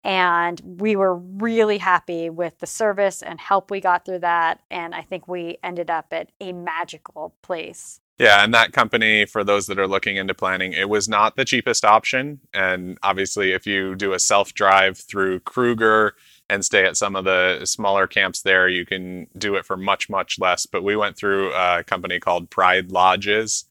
And 0.03 0.61
we 0.65 0.95
were 0.95 1.15
really 1.15 1.77
happy 1.77 2.29
with 2.29 2.59
the 2.59 2.67
service 2.67 3.21
and 3.21 3.39
help 3.39 3.71
we 3.71 3.79
got 3.79 4.05
through 4.05 4.19
that. 4.19 4.61
And 4.69 4.93
I 4.93 5.01
think 5.01 5.27
we 5.27 5.57
ended 5.63 5.89
up 5.89 6.07
at 6.11 6.31
a 6.41 6.51
magical 6.51 7.35
place. 7.41 8.01
Yeah, 8.19 8.43
and 8.43 8.53
that 8.53 8.73
company, 8.73 9.25
for 9.25 9.43
those 9.43 9.65
that 9.67 9.79
are 9.79 9.87
looking 9.87 10.17
into 10.17 10.35
planning, 10.35 10.73
it 10.73 10.87
was 10.87 11.09
not 11.09 11.35
the 11.35 11.45
cheapest 11.45 11.83
option. 11.83 12.41
And 12.53 12.97
obviously, 13.01 13.53
if 13.53 13.65
you 13.65 13.95
do 13.95 14.13
a 14.13 14.19
self 14.19 14.53
drive 14.53 14.97
through 14.97 15.39
Kruger, 15.39 16.13
and 16.49 16.63
stay 16.63 16.85
at 16.85 16.97
some 16.97 17.15
of 17.15 17.25
the 17.25 17.65
smaller 17.65 18.07
camps 18.07 18.41
there. 18.41 18.67
You 18.67 18.85
can 18.85 19.27
do 19.37 19.55
it 19.55 19.65
for 19.65 19.77
much, 19.77 20.09
much 20.09 20.37
less. 20.39 20.65
But 20.65 20.83
we 20.83 20.95
went 20.95 21.17
through 21.17 21.53
a 21.53 21.83
company 21.83 22.19
called 22.19 22.49
Pride 22.49 22.91
Lodges, 22.91 23.65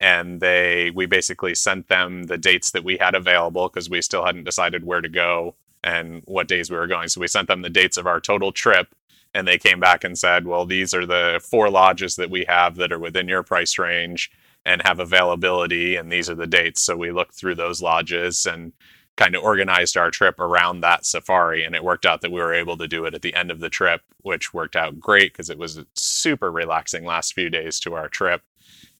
and 0.00 0.40
they 0.40 0.90
we 0.94 1.06
basically 1.06 1.54
sent 1.54 1.88
them 1.88 2.24
the 2.24 2.38
dates 2.38 2.72
that 2.72 2.84
we 2.84 2.96
had 2.96 3.14
available 3.14 3.68
because 3.68 3.90
we 3.90 4.02
still 4.02 4.24
hadn't 4.24 4.44
decided 4.44 4.84
where 4.84 5.00
to 5.00 5.08
go 5.08 5.54
and 5.84 6.22
what 6.24 6.48
days 6.48 6.70
we 6.70 6.76
were 6.76 6.86
going. 6.88 7.08
So 7.08 7.20
we 7.20 7.28
sent 7.28 7.46
them 7.46 7.62
the 7.62 7.70
dates 7.70 7.96
of 7.96 8.06
our 8.06 8.18
total 8.18 8.50
trip. 8.50 8.88
And 9.36 9.46
they 9.46 9.58
came 9.58 9.80
back 9.80 10.04
and 10.04 10.16
said, 10.16 10.46
well, 10.46 10.64
these 10.64 10.94
are 10.94 11.04
the 11.04 11.44
four 11.44 11.68
lodges 11.68 12.16
that 12.16 12.30
we 12.30 12.44
have 12.48 12.76
that 12.76 12.92
are 12.92 12.98
within 13.00 13.28
your 13.28 13.42
price 13.42 13.78
range 13.78 14.30
and 14.64 14.80
have 14.82 15.00
availability. 15.00 15.96
And 15.96 16.10
these 16.10 16.30
are 16.30 16.36
the 16.36 16.46
dates. 16.46 16.82
So 16.82 16.96
we 16.96 17.10
looked 17.10 17.34
through 17.34 17.56
those 17.56 17.82
lodges 17.82 18.46
and 18.46 18.72
kind 19.16 19.34
of 19.34 19.42
organized 19.42 19.96
our 19.96 20.10
trip 20.10 20.40
around 20.40 20.80
that 20.80 21.06
safari 21.06 21.64
and 21.64 21.74
it 21.74 21.84
worked 21.84 22.04
out 22.04 22.20
that 22.20 22.32
we 22.32 22.40
were 22.40 22.54
able 22.54 22.76
to 22.76 22.88
do 22.88 23.04
it 23.04 23.14
at 23.14 23.22
the 23.22 23.34
end 23.34 23.50
of 23.50 23.60
the 23.60 23.68
trip 23.68 24.02
which 24.22 24.52
worked 24.52 24.74
out 24.74 24.98
great 24.98 25.32
because 25.32 25.50
it 25.50 25.58
was 25.58 25.80
super 25.94 26.50
relaxing 26.50 27.04
last 27.04 27.32
few 27.32 27.48
days 27.48 27.78
to 27.78 27.94
our 27.94 28.08
trip 28.08 28.42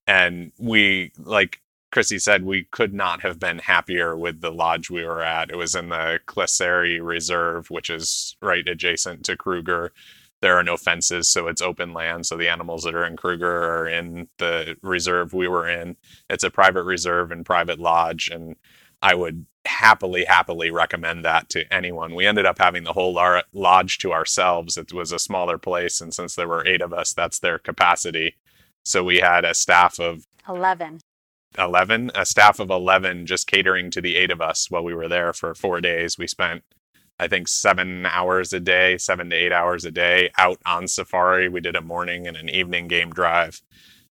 and 0.06 0.52
we 0.56 1.10
like 1.18 1.60
chrissy 1.94 2.18
said 2.18 2.44
we 2.44 2.64
could 2.72 2.92
not 2.92 3.22
have 3.22 3.38
been 3.38 3.58
happier 3.60 4.16
with 4.16 4.40
the 4.40 4.50
lodge 4.50 4.90
we 4.90 5.04
were 5.04 5.22
at 5.22 5.48
it 5.48 5.56
was 5.56 5.76
in 5.76 5.88
the 5.88 6.18
Klaserie 6.26 7.00
reserve 7.00 7.70
which 7.70 7.88
is 7.88 8.36
right 8.42 8.66
adjacent 8.66 9.24
to 9.24 9.36
kruger 9.36 9.92
there 10.42 10.56
are 10.56 10.64
no 10.64 10.76
fences 10.76 11.28
so 11.28 11.46
it's 11.46 11.62
open 11.62 11.92
land 11.92 12.26
so 12.26 12.36
the 12.36 12.48
animals 12.48 12.82
that 12.82 12.96
are 12.96 13.06
in 13.06 13.16
kruger 13.16 13.64
are 13.64 13.86
in 13.86 14.28
the 14.38 14.76
reserve 14.82 15.32
we 15.32 15.46
were 15.46 15.68
in 15.68 15.96
it's 16.28 16.44
a 16.44 16.50
private 16.50 16.82
reserve 16.82 17.30
and 17.30 17.46
private 17.46 17.78
lodge 17.78 18.28
and 18.28 18.56
I 19.04 19.14
would 19.14 19.44
happily, 19.66 20.24
happily 20.24 20.70
recommend 20.70 21.26
that 21.26 21.50
to 21.50 21.70
anyone. 21.72 22.14
We 22.14 22.24
ended 22.24 22.46
up 22.46 22.58
having 22.58 22.84
the 22.84 22.94
whole 22.94 23.12
lodge 23.52 23.98
to 23.98 24.12
ourselves. 24.14 24.78
It 24.78 24.94
was 24.94 25.12
a 25.12 25.18
smaller 25.18 25.58
place, 25.58 26.00
and 26.00 26.14
since 26.14 26.34
there 26.34 26.48
were 26.48 26.66
eight 26.66 26.80
of 26.80 26.94
us, 26.94 27.12
that's 27.12 27.38
their 27.38 27.58
capacity. 27.58 28.36
So 28.82 29.04
we 29.04 29.18
had 29.18 29.44
a 29.44 29.52
staff 29.52 29.98
of 29.98 30.26
11. 30.48 31.00
11, 31.58 32.10
a 32.14 32.26
staff 32.26 32.58
of 32.58 32.70
11 32.70 33.26
just 33.26 33.46
catering 33.46 33.90
to 33.90 34.00
the 34.00 34.16
eight 34.16 34.30
of 34.30 34.40
us 34.40 34.70
while 34.70 34.84
we 34.84 34.94
were 34.94 35.08
there 35.08 35.32
for 35.32 35.54
four 35.54 35.80
days. 35.80 36.18
We 36.18 36.26
spent, 36.26 36.62
I 37.18 37.28
think, 37.28 37.48
seven 37.48 38.06
hours 38.06 38.52
a 38.52 38.60
day, 38.60 38.98
seven 38.98 39.30
to 39.30 39.36
eight 39.36 39.52
hours 39.52 39.84
a 39.84 39.90
day 39.90 40.30
out 40.38 40.58
on 40.66 40.88
safari. 40.88 41.48
We 41.48 41.60
did 41.60 41.76
a 41.76 41.82
morning 41.82 42.26
and 42.26 42.36
an 42.36 42.48
evening 42.48 42.88
game 42.88 43.10
drive 43.10 43.60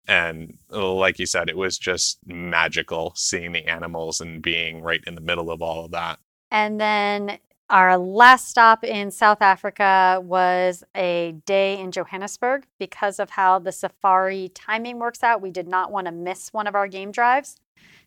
and 0.07 0.57
like 0.69 1.19
you 1.19 1.25
said 1.25 1.49
it 1.49 1.57
was 1.57 1.77
just 1.77 2.19
magical 2.25 3.13
seeing 3.15 3.51
the 3.51 3.65
animals 3.67 4.19
and 4.19 4.41
being 4.41 4.81
right 4.81 5.03
in 5.07 5.15
the 5.15 5.21
middle 5.21 5.49
of 5.49 5.61
all 5.61 5.85
of 5.85 5.91
that 5.91 6.19
and 6.51 6.79
then 6.79 7.37
our 7.73 7.97
last 7.97 8.49
stop 8.49 8.83
in 8.83 9.09
South 9.09 9.41
Africa 9.41 10.21
was 10.23 10.83
a 10.95 11.33
day 11.47 11.79
in 11.79 11.91
Johannesburg 11.91 12.67
because 12.77 13.19
of 13.19 13.31
how 13.31 13.57
the 13.57 13.71
safari 13.71 14.51
timing 14.53 14.99
works 14.99 15.23
out. 15.23 15.41
We 15.41 15.49
did 15.49 15.67
not 15.67 15.91
want 15.91 16.05
to 16.05 16.11
miss 16.11 16.53
one 16.53 16.67
of 16.67 16.75
our 16.75 16.87
game 16.87 17.11
drives. 17.11 17.55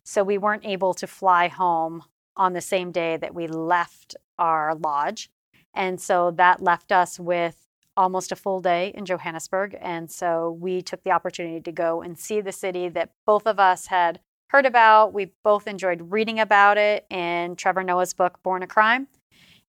So 0.05 0.23
we 0.23 0.37
weren't 0.37 0.65
able 0.65 0.93
to 0.93 1.05
fly 1.05 1.49
home 1.49 2.05
on 2.37 2.53
the 2.53 2.61
same 2.61 2.93
day 2.93 3.17
that 3.17 3.35
we 3.35 3.45
left 3.47 4.15
our 4.39 4.73
lodge. 4.73 5.29
And 5.73 5.99
so 5.99 6.31
that 6.37 6.63
left 6.63 6.93
us 6.93 7.19
with 7.19 7.67
almost 7.97 8.31
a 8.31 8.37
full 8.37 8.61
day 8.61 8.93
in 8.95 9.03
Johannesburg. 9.03 9.75
And 9.81 10.09
so 10.09 10.57
we 10.61 10.81
took 10.81 11.03
the 11.03 11.11
opportunity 11.11 11.59
to 11.59 11.73
go 11.73 12.01
and 12.01 12.17
see 12.17 12.39
the 12.39 12.53
city 12.53 12.87
that 12.87 13.09
both 13.25 13.45
of 13.45 13.59
us 13.59 13.87
had 13.87 14.21
heard 14.47 14.65
about. 14.65 15.13
We 15.13 15.33
both 15.43 15.67
enjoyed 15.67 16.09
reading 16.09 16.39
about 16.39 16.77
it 16.77 17.05
in 17.09 17.57
Trevor 17.57 17.83
Noah's 17.83 18.13
book, 18.13 18.39
Born 18.43 18.63
a 18.63 18.67
Crime. 18.67 19.09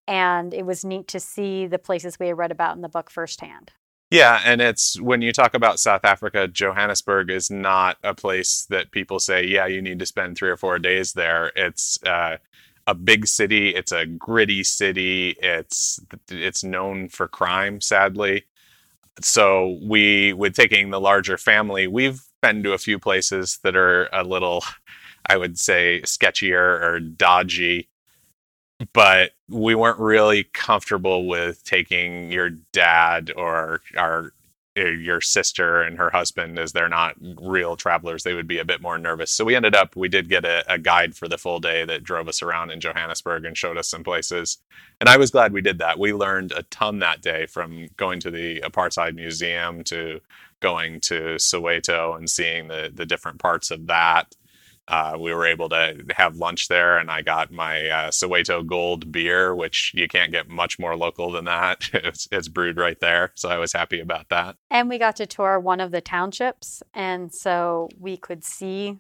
And 0.09 0.53
it 0.55 0.67
was 0.67 0.85
neat 0.85 1.07
to 1.09 1.21
see 1.21 1.67
the 1.67 1.79
places 1.79 2.19
we 2.19 2.29
had 2.29 2.39
read 2.39 2.51
about 2.51 2.75
in 2.75 2.83
the 2.83 2.89
book 2.89 3.11
firsthand. 3.11 3.73
Yeah, 4.11 4.41
and 4.43 4.63
it's 4.63 4.99
when 4.99 5.21
you 5.21 5.33
talk 5.33 5.53
about 5.53 5.79
South 5.79 6.03
Africa, 6.03 6.49
Johannesburg 6.49 7.31
is 7.31 7.51
not 7.51 7.99
a 8.03 8.15
place 8.15 8.67
that 8.71 8.91
people 8.91 9.21
say, 9.21 9.45
yeah, 9.45 9.67
you 9.67 9.83
need 9.83 9.99
to 9.99 10.07
spend 10.07 10.37
three 10.39 10.49
or 10.49 10.57
four 10.57 10.79
days 10.79 11.13
there. 11.13 11.53
It's 11.55 12.03
uh, 12.05 12.39
a 12.87 12.95
big 12.95 13.27
city. 13.27 13.75
It's 13.75 13.93
a 13.93 14.07
gritty 14.07 14.65
city. 14.65 15.37
It's 15.43 16.01
it's 16.31 16.65
known 16.65 17.11
for 17.11 17.29
crime, 17.29 17.83
sadly. 17.83 18.47
So 19.21 19.79
we, 19.83 20.33
with 20.33 20.55
taking 20.55 20.89
the 20.89 21.01
larger 21.01 21.37
family, 21.37 21.87
we've 21.87 22.23
been 22.41 22.63
to 22.63 22.73
a 22.73 22.79
few 22.79 22.99
places 22.99 23.59
that 23.63 23.77
are 23.77 24.09
a 24.13 24.25
little, 24.25 24.65
I 25.29 25.37
would 25.37 25.59
say, 25.59 26.01
sketchier 26.05 26.81
or 26.81 26.99
dodgy. 26.99 27.91
But 28.93 29.33
we 29.49 29.75
weren't 29.75 29.99
really 29.99 30.45
comfortable 30.45 31.27
with 31.27 31.65
taking 31.65 32.31
your 32.31 32.51
dad 32.51 33.33
or 33.37 33.81
our 33.97 34.33
uh, 34.79 34.85
your 34.85 35.21
sister 35.21 35.83
and 35.83 35.99
her 35.99 36.11
husband 36.11 36.59
as 36.59 36.73
they're 36.73 36.89
not 36.89 37.17
real 37.41 37.75
travelers 37.75 38.23
they 38.23 38.35
would 38.35 38.47
be 38.47 38.59
a 38.59 38.65
bit 38.65 38.81
more 38.81 38.99
nervous. 38.99 39.33
So 39.33 39.45
we 39.45 39.57
ended 39.57 39.75
up 39.75 39.97
we 39.97 40.09
did 40.09 40.29
get 40.29 40.45
a, 40.45 40.63
a, 40.73 40.79
guide 40.79 41.17
for 41.17 41.27
the 41.27 41.39
full 41.39 41.59
day 41.59 41.85
that 41.85 42.05
drove 42.05 42.29
us 42.29 42.43
around 42.43 42.71
in 42.71 42.81
johannesburg 42.81 43.45
and 43.45 43.57
showed 43.57 43.77
us 43.77 43.89
some 43.89 44.05
places. 44.05 44.59
And 45.01 45.09
i 45.09 45.17
was 45.17 45.31
glad 45.31 45.53
we 45.53 45.63
did 45.63 45.79
that. 45.79 45.99
We 45.99 46.13
learned 46.13 46.53
a 46.53 46.63
ton 46.65 47.01
that 47.01 47.23
day 47.23 47.47
from 47.47 47.89
going 47.97 48.21
to 48.21 48.31
the 48.31 48.61
apartheid 48.61 49.15
museum 49.15 49.83
to 49.85 50.21
going 50.61 51.01
to 51.01 51.37
soweto 51.37 52.17
and 52.17 52.29
seeing 52.31 52.69
the 52.69 52.91
the 52.95 53.07
different 53.07 53.41
parts 53.41 53.71
of 53.71 53.87
that 53.89 54.35
uh, 54.89 55.17
we 55.19 55.35
were 55.35 55.47
able 55.47 55.69
to 55.69 56.03
have 56.17 56.37
lunch 56.37 56.69
there, 56.69 56.99
and 56.99 57.11
I 57.11 57.21
got 57.21 57.53
my 57.53 57.89
uh, 57.89 58.11
Soweto 58.11 58.67
Gold 58.67 59.13
beer, 59.13 59.55
which 59.55 59.93
you 59.95 60.09
can't 60.09 60.33
get 60.33 60.49
much 60.49 60.79
more 60.79 60.97
local 60.97 61.31
than 61.31 61.45
that. 61.45 61.91
it's, 61.93 62.27
it's 62.33 62.49
brewed 62.49 62.79
right 62.79 62.99
there, 63.01 63.33
so 63.37 63.51
I 63.51 63.59
was 63.59 63.73
happy 63.73 64.01
about 64.01 64.31
that. 64.31 64.57
And 64.71 64.89
we 64.89 64.99
got 64.99 65.17
to 65.17 65.27
tour 65.27 65.61
one 65.61 65.81
of 65.81 65.91
the 65.91 66.01
townships, 66.01 66.83
and 66.95 67.33
so 67.33 67.91
we 67.99 68.17
could 68.17 68.43
see 68.45 68.99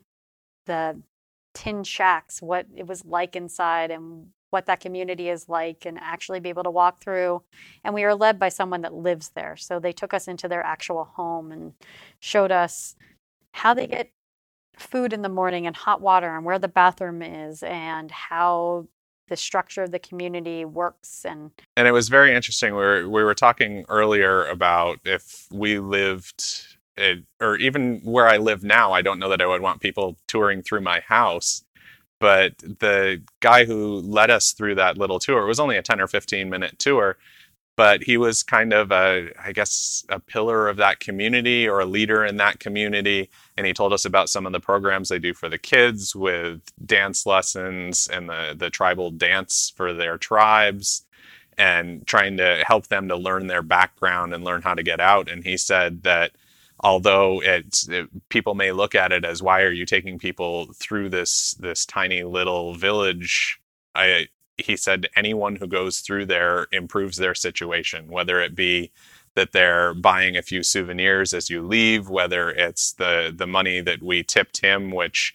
the 0.66 1.00
tin 1.54 1.84
shacks, 1.84 2.42
what 2.42 2.66
it 2.76 2.86
was 2.86 3.04
like 3.06 3.34
inside, 3.34 3.90
and 3.90 4.28
what 4.50 4.66
that 4.66 4.80
community 4.80 5.30
is 5.30 5.48
like, 5.48 5.86
and 5.86 5.98
actually 5.98 6.40
be 6.40 6.50
able 6.50 6.64
to 6.64 6.70
walk 6.70 7.00
through. 7.00 7.42
And 7.82 7.94
we 7.94 8.04
were 8.04 8.14
led 8.14 8.38
by 8.38 8.50
someone 8.50 8.82
that 8.82 8.92
lives 8.92 9.30
there, 9.34 9.56
so 9.56 9.80
they 9.80 9.92
took 9.92 10.12
us 10.12 10.28
into 10.28 10.48
their 10.48 10.62
actual 10.62 11.04
home 11.04 11.50
and 11.50 11.72
showed 12.20 12.52
us 12.52 12.94
how 13.52 13.72
they 13.72 13.86
get 13.86 14.10
food 14.80 15.12
in 15.12 15.22
the 15.22 15.28
morning 15.28 15.66
and 15.66 15.76
hot 15.76 16.00
water 16.00 16.34
and 16.36 16.44
where 16.44 16.58
the 16.58 16.68
bathroom 16.68 17.22
is 17.22 17.62
and 17.62 18.10
how 18.10 18.86
the 19.28 19.36
structure 19.36 19.82
of 19.82 19.90
the 19.90 19.98
community 19.98 20.64
works 20.64 21.24
and 21.24 21.50
and 21.76 21.86
it 21.86 21.92
was 21.92 22.08
very 22.08 22.34
interesting 22.34 22.72
we 22.72 22.80
were, 22.80 23.08
we 23.08 23.22
were 23.22 23.34
talking 23.34 23.84
earlier 23.88 24.46
about 24.46 24.98
if 25.04 25.46
we 25.52 25.78
lived 25.78 26.44
it, 26.96 27.24
or 27.40 27.56
even 27.56 28.00
where 28.02 28.26
I 28.26 28.38
live 28.38 28.64
now 28.64 28.92
I 28.92 29.02
don't 29.02 29.18
know 29.18 29.28
that 29.28 29.40
I 29.40 29.46
would 29.46 29.62
want 29.62 29.80
people 29.80 30.16
touring 30.26 30.62
through 30.62 30.80
my 30.80 31.00
house 31.00 31.62
but 32.20 32.58
the 32.58 33.22
guy 33.40 33.64
who 33.64 34.00
led 34.00 34.30
us 34.30 34.52
through 34.52 34.76
that 34.76 34.96
little 34.96 35.18
tour 35.18 35.42
it 35.42 35.48
was 35.48 35.60
only 35.60 35.76
a 35.76 35.82
10 35.82 36.00
or 36.00 36.06
15 36.06 36.48
minute 36.48 36.78
tour 36.78 37.18
but 37.78 38.04
he 38.04 38.18
was 38.18 38.44
kind 38.44 38.74
of 38.74 38.92
a 38.92 39.30
i 39.42 39.52
guess 39.52 40.04
a 40.10 40.20
pillar 40.20 40.68
of 40.68 40.76
that 40.78 41.00
community 41.00 41.68
or 41.68 41.80
a 41.80 41.86
leader 41.86 42.26
in 42.26 42.38
that 42.38 42.60
community 42.60 43.30
and 43.56 43.66
he 43.66 43.74
told 43.74 43.94
us 43.94 44.04
about 44.04 44.28
some 44.28 44.46
of 44.46 44.52
the 44.52 44.60
programs 44.60 45.08
they 45.08 45.20
do 45.20 45.34
for 45.34 45.48
the 45.48 45.58
kids 45.58 46.16
with 46.16 46.60
dance 46.86 47.26
lessons 47.26 48.08
and 48.12 48.28
the 48.28 48.54
the 48.58 48.70
tribal 48.70 49.10
dance 49.12 49.72
for 49.76 49.94
their 49.94 50.18
tribes 50.18 51.06
and 51.58 52.06
trying 52.06 52.36
to 52.36 52.62
help 52.66 52.86
them 52.86 53.08
to 53.08 53.16
learn 53.16 53.48
their 53.48 53.62
background 53.62 54.32
and 54.32 54.44
learn 54.44 54.62
how 54.62 54.74
to 54.74 54.82
get 54.82 55.00
out. 55.00 55.28
And 55.28 55.44
he 55.44 55.56
said 55.56 56.04
that 56.04 56.32
although 56.80 57.42
it's 57.42 57.88
it, 57.88 58.08
people 58.28 58.54
may 58.54 58.72
look 58.72 58.94
at 58.94 59.12
it 59.12 59.24
as 59.24 59.42
why 59.42 59.62
are 59.62 59.72
you 59.72 59.84
taking 59.84 60.18
people 60.18 60.72
through 60.74 61.10
this 61.10 61.54
this 61.54 61.84
tiny 61.84 62.22
little 62.22 62.74
village 62.74 63.60
i 63.96 64.28
he 64.58 64.76
said 64.76 65.08
anyone 65.16 65.56
who 65.56 65.66
goes 65.66 66.00
through 66.00 66.26
there 66.26 66.66
improves 66.72 67.16
their 67.16 67.34
situation 67.34 68.08
whether 68.08 68.40
it 68.40 68.54
be 68.54 68.90
that 69.34 69.52
they're 69.52 69.94
buying 69.94 70.36
a 70.36 70.42
few 70.42 70.62
souvenirs 70.62 71.32
as 71.34 71.50
you 71.50 71.62
leave 71.62 72.08
whether 72.08 72.50
it's 72.50 72.92
the 72.94 73.32
the 73.36 73.46
money 73.46 73.80
that 73.80 74.02
we 74.02 74.22
tipped 74.22 74.60
him 74.60 74.90
which 74.90 75.34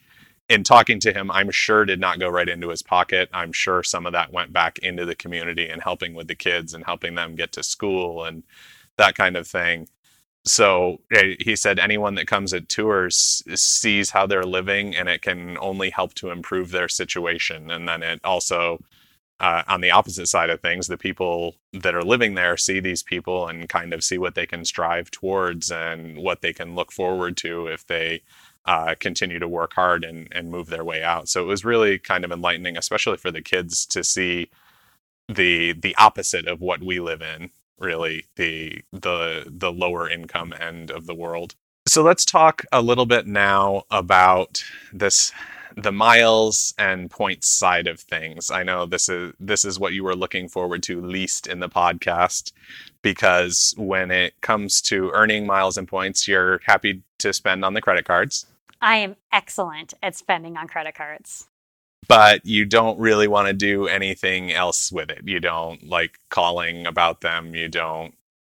in 0.49 0.63
talking 0.63 0.99
to 0.99 1.13
him 1.13 1.31
i'm 1.31 1.51
sure 1.51 1.85
did 1.85 1.99
not 1.99 2.19
go 2.19 2.29
right 2.29 2.49
into 2.49 2.69
his 2.69 2.83
pocket. 2.83 3.29
I'm 3.33 3.51
sure 3.53 3.83
some 3.83 4.05
of 4.05 4.13
that 4.13 4.33
went 4.33 4.53
back 4.53 4.79
into 4.79 5.05
the 5.05 5.15
community 5.15 5.69
and 5.69 5.81
helping 5.81 6.13
with 6.13 6.27
the 6.27 6.35
kids 6.35 6.73
and 6.73 6.85
helping 6.85 7.15
them 7.15 7.35
get 7.35 7.51
to 7.53 7.63
school 7.63 8.25
and 8.25 8.43
that 8.97 9.15
kind 9.15 9.37
of 9.37 9.47
thing. 9.47 9.87
So 10.45 10.99
eh, 11.13 11.35
he 11.39 11.55
said 11.55 11.79
anyone 11.79 12.15
that 12.15 12.27
comes 12.27 12.53
at 12.53 12.69
tours 12.69 13.43
sees 13.55 14.11
how 14.11 14.27
they're 14.27 14.43
living 14.43 14.95
and 14.95 15.09
it 15.09 15.21
can 15.21 15.57
only 15.59 15.89
help 15.89 16.13
to 16.15 16.31
improve 16.31 16.71
their 16.71 16.89
situation. 16.89 17.71
And 17.71 17.87
then 17.87 18.03
it 18.03 18.19
also 18.23 18.79
uh, 19.39 19.63
on 19.67 19.81
the 19.81 19.91
opposite 19.91 20.27
side 20.27 20.49
of 20.49 20.61
things 20.61 20.87
the 20.87 20.97
people 20.97 21.55
that 21.73 21.95
are 21.95 22.03
living 22.03 22.35
there 22.35 22.55
see 22.55 22.79
these 22.79 23.03
people 23.03 23.47
and 23.47 23.69
kind 23.69 23.93
of 23.93 24.03
see 24.03 24.17
what 24.17 24.35
they 24.35 24.45
can 24.45 24.63
strive 24.63 25.11
towards 25.11 25.71
and 25.71 26.17
what 26.17 26.41
they 26.41 26.53
can 26.53 26.75
look 26.75 26.91
forward 26.91 27.35
to 27.37 27.67
if 27.67 27.85
they 27.87 28.21
uh, 28.65 28.95
continue 28.99 29.39
to 29.39 29.47
work 29.47 29.73
hard 29.73 30.05
and, 30.05 30.27
and 30.31 30.49
move 30.49 30.67
their 30.67 30.83
way 30.83 31.03
out 31.03 31.27
so 31.27 31.41
it 31.41 31.47
was 31.47 31.65
really 31.65 31.99
kind 31.99 32.23
of 32.23 32.31
enlightening 32.31 32.77
especially 32.77 33.17
for 33.17 33.31
the 33.31 33.41
kids 33.41 33.85
to 33.85 34.03
see 34.03 34.49
the 35.27 35.73
the 35.73 35.95
opposite 35.97 36.47
of 36.47 36.61
what 36.61 36.81
we 36.81 36.99
live 36.99 37.21
in 37.21 37.49
really 37.79 38.25
the 38.35 38.81
the 38.91 39.45
the 39.47 39.71
lower 39.71 40.09
income 40.09 40.53
end 40.59 40.91
of 40.91 41.05
the 41.05 41.15
world. 41.15 41.55
So 41.87 42.01
let's 42.01 42.25
talk 42.25 42.63
a 42.71 42.81
little 42.81 43.05
bit 43.05 43.27
now 43.27 43.83
about 43.91 44.63
this 44.91 45.31
the 45.75 45.91
miles 45.91 46.73
and 46.77 47.09
points 47.09 47.47
side 47.47 47.87
of 47.87 47.99
things. 47.99 48.51
I 48.51 48.63
know 48.63 48.85
this 48.85 49.09
is 49.09 49.33
this 49.39 49.65
is 49.65 49.79
what 49.79 49.93
you 49.93 50.03
were 50.03 50.15
looking 50.15 50.47
forward 50.47 50.83
to 50.83 51.01
least 51.01 51.47
in 51.47 51.59
the 51.59 51.69
podcast 51.69 52.51
because 53.01 53.73
when 53.77 54.11
it 54.11 54.39
comes 54.41 54.81
to 54.83 55.11
earning 55.11 55.45
miles 55.45 55.77
and 55.77 55.87
points, 55.87 56.27
you're 56.27 56.59
happy 56.65 57.01
to 57.19 57.33
spend 57.33 57.65
on 57.65 57.73
the 57.73 57.81
credit 57.81 58.05
cards. 58.05 58.45
I 58.81 58.97
am 58.97 59.15
excellent 59.31 59.93
at 60.03 60.15
spending 60.15 60.57
on 60.57 60.67
credit 60.67 60.95
cards 60.95 61.47
but 62.07 62.45
you 62.45 62.65
don't 62.65 62.99
really 62.99 63.27
want 63.27 63.47
to 63.47 63.53
do 63.53 63.87
anything 63.87 64.51
else 64.51 64.91
with 64.91 65.09
it. 65.09 65.21
You 65.25 65.39
don't 65.39 65.87
like 65.87 66.19
calling 66.29 66.85
about 66.85 67.21
them. 67.21 67.55
You 67.55 67.69
don't 67.69 68.13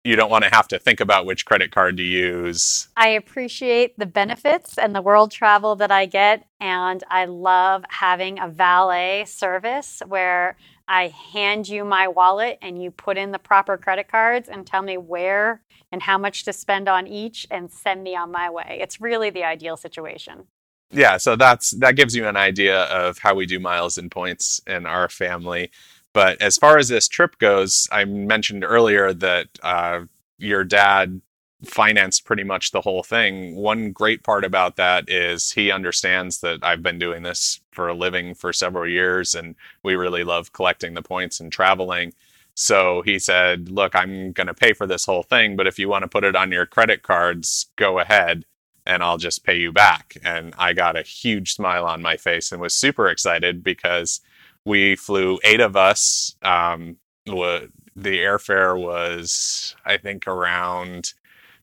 you 0.10 0.16
don't 0.16 0.32
want 0.32 0.44
to 0.44 0.50
have 0.50 0.68
to 0.70 0.80
think 0.80 1.00
about 1.00 1.28
which 1.28 1.46
credit 1.46 1.72
card 1.72 1.98
to 1.98 2.04
use. 2.04 2.88
I 2.98 3.10
appreciate 3.10 3.98
the 4.00 4.08
benefits 4.08 4.80
and 4.80 4.96
the 4.96 5.04
world 5.04 5.30
travel 5.30 5.76
that 5.76 5.92
I 5.92 6.08
get 6.08 6.48
and 6.60 7.04
I 7.10 7.26
love 7.26 7.84
having 7.90 8.40
a 8.40 8.48
valet 8.48 9.26
service 9.26 10.02
where 10.08 10.58
I 10.88 11.10
hand 11.32 11.70
you 11.70 11.86
my 11.86 12.08
wallet 12.08 12.58
and 12.64 12.82
you 12.82 12.90
put 12.90 13.20
in 13.20 13.32
the 13.32 13.38
proper 13.38 13.78
credit 13.78 14.08
cards 14.08 14.50
and 14.50 14.66
tell 14.66 14.82
me 14.82 14.98
where 14.98 15.62
and 15.92 16.02
how 16.02 16.18
much 16.18 16.44
to 16.46 16.54
spend 16.54 16.90
on 16.90 17.06
each 17.06 17.46
and 17.52 17.72
send 17.72 18.02
me 18.02 18.16
on 18.16 18.32
my 18.32 18.50
way. 18.50 18.80
It's 18.82 19.00
really 19.00 19.30
the 19.30 19.44
ideal 19.44 19.78
situation 19.78 20.48
yeah, 20.92 21.18
so 21.18 21.36
that's 21.36 21.72
that 21.72 21.96
gives 21.96 22.16
you 22.16 22.28
an 22.28 22.36
idea 22.36 22.84
of 22.86 23.20
how 23.20 23.36
we 23.36 23.46
do 23.46 23.60
miles 23.60 23.98
and 23.98 24.10
points 24.10 24.60
in 24.66 24.86
our 24.86 25.08
family. 25.08 25.72
But 26.14 26.42
as 26.42 26.58
far 26.58 26.78
as 26.78 26.88
this 26.90 27.08
trip 27.08 27.38
goes, 27.38 27.88
I 27.92 28.06
mentioned 28.06 28.64
earlier 28.64 29.14
that 29.14 29.48
uh, 29.62 30.02
your 30.38 30.64
dad 30.64 31.22
financed 31.64 32.26
pretty 32.26 32.44
much 32.44 32.72
the 32.72 32.82
whole 32.82 33.04
thing. 33.04 33.56
One 33.56 33.92
great 33.92 34.24
part 34.24 34.46
about 34.46 34.78
that 34.78 35.10
is 35.10 35.52
he 35.52 35.72
understands 35.72 36.40
that 36.40 36.60
I've 36.64 36.82
been 36.82 37.00
doing 37.00 37.24
this 37.24 37.60
for 37.72 37.90
a 37.90 37.94
living 37.94 38.34
for 38.34 38.54
several 38.54 38.88
years 38.88 39.36
and 39.36 39.56
we 39.84 39.96
really 39.96 40.24
love 40.24 40.54
collecting 40.54 40.94
the 40.94 41.02
points 41.02 41.40
and 41.40 41.52
traveling. 41.52 42.14
So 42.56 43.02
he 43.04 43.20
said, 43.20 43.70
Look, 43.70 43.96
I'm 43.96 44.32
going 44.32 44.48
to 44.48 44.54
pay 44.54 44.74
for 44.74 44.88
this 44.88 45.06
whole 45.06 45.24
thing, 45.24 45.56
but 45.56 45.68
if 45.68 45.78
you 45.78 45.90
want 45.90 46.04
to 46.04 46.10
put 46.10 46.24
it 46.24 46.36
on 46.36 46.52
your 46.52 46.66
credit 46.66 47.04
cards, 47.04 47.68
go 47.76 48.00
ahead 48.00 48.46
and 48.86 49.04
I'll 49.04 49.18
just 49.18 49.44
pay 49.44 49.58
you 49.58 49.72
back. 49.72 50.18
And 50.24 50.54
I 50.58 50.74
got 50.74 50.98
a 50.98 51.04
huge 51.04 51.54
smile 51.54 51.86
on 51.86 52.02
my 52.02 52.18
face 52.18 52.52
and 52.52 52.62
was 52.62 52.74
super 52.74 53.08
excited 53.08 53.64
because 53.64 54.22
we 54.66 54.96
flew 54.96 55.40
eight 55.44 55.62
of 55.62 55.76
us. 55.76 56.36
Um, 56.42 56.98
the 57.26 58.18
airfare 58.18 58.80
was, 58.80 59.76
I 59.86 59.98
think, 59.98 60.28
around 60.28 61.14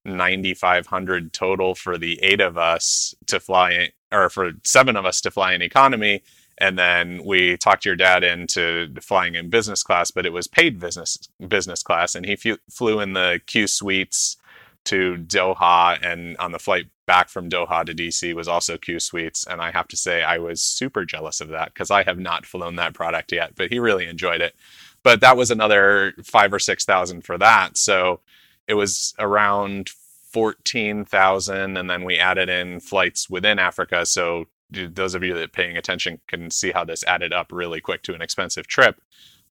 9,500 0.04 1.32
total 1.32 1.74
for 1.74 1.98
the 1.98 2.20
eight 2.22 2.40
of 2.40 2.56
us 2.56 3.14
to 3.26 3.40
fly, 3.40 3.90
or 4.12 4.30
for 4.30 4.52
seven 4.64 4.96
of 4.96 5.04
us 5.04 5.20
to 5.22 5.30
fly 5.30 5.54
in 5.54 5.62
economy. 5.62 6.22
And 6.58 6.78
then 6.78 7.22
we 7.24 7.56
talked 7.56 7.84
your 7.84 7.96
dad 7.96 8.24
into 8.24 8.94
flying 9.00 9.34
in 9.34 9.50
business 9.50 9.82
class, 9.82 10.10
but 10.10 10.24
it 10.24 10.32
was 10.32 10.46
paid 10.46 10.80
business 10.80 11.18
business 11.46 11.82
class, 11.82 12.14
and 12.14 12.24
he 12.24 12.36
flew 12.70 13.00
in 13.00 13.12
the 13.12 13.40
Q 13.46 13.66
suites 13.66 14.38
to 14.84 15.16
Doha, 15.16 15.98
and 16.02 16.36
on 16.38 16.52
the 16.52 16.58
flight 16.58 16.86
back 17.06 17.28
from 17.28 17.48
Doha 17.48 17.84
to 17.86 17.94
DC 17.94 18.34
was 18.34 18.48
also 18.48 18.76
Q 18.76 18.98
Suites, 18.98 19.46
and 19.46 19.60
I 19.60 19.70
have 19.70 19.88
to 19.88 19.96
say 19.96 20.22
I 20.22 20.38
was 20.38 20.60
super 20.60 21.04
jealous 21.04 21.40
of 21.40 21.48
that 21.48 21.72
because 21.72 21.90
I 21.90 22.02
have 22.02 22.18
not 22.18 22.46
flown 22.46 22.76
that 22.76 22.94
product 22.94 23.32
yet, 23.32 23.54
but 23.54 23.70
he 23.70 23.78
really 23.78 24.06
enjoyed 24.06 24.40
it. 24.40 24.54
But 25.02 25.20
that 25.20 25.36
was 25.36 25.50
another 25.50 26.14
five 26.24 26.52
or 26.52 26.58
six 26.58 26.84
thousand 26.84 27.22
for 27.22 27.38
that, 27.38 27.78
so 27.78 28.20
it 28.66 28.74
was 28.74 29.14
around 29.18 29.90
fourteen 30.32 31.04
thousand, 31.04 31.76
and 31.76 31.88
then 31.88 32.04
we 32.04 32.18
added 32.18 32.48
in 32.48 32.80
flights 32.80 33.30
within 33.30 33.58
Africa. 33.58 34.04
So 34.04 34.46
those 34.70 35.14
of 35.14 35.22
you 35.22 35.32
that 35.34 35.44
are 35.44 35.48
paying 35.48 35.76
attention 35.76 36.20
can 36.26 36.50
see 36.50 36.72
how 36.72 36.84
this 36.84 37.04
added 37.04 37.32
up 37.32 37.52
really 37.52 37.80
quick 37.80 38.02
to 38.02 38.14
an 38.14 38.22
expensive 38.22 38.66
trip. 38.66 39.00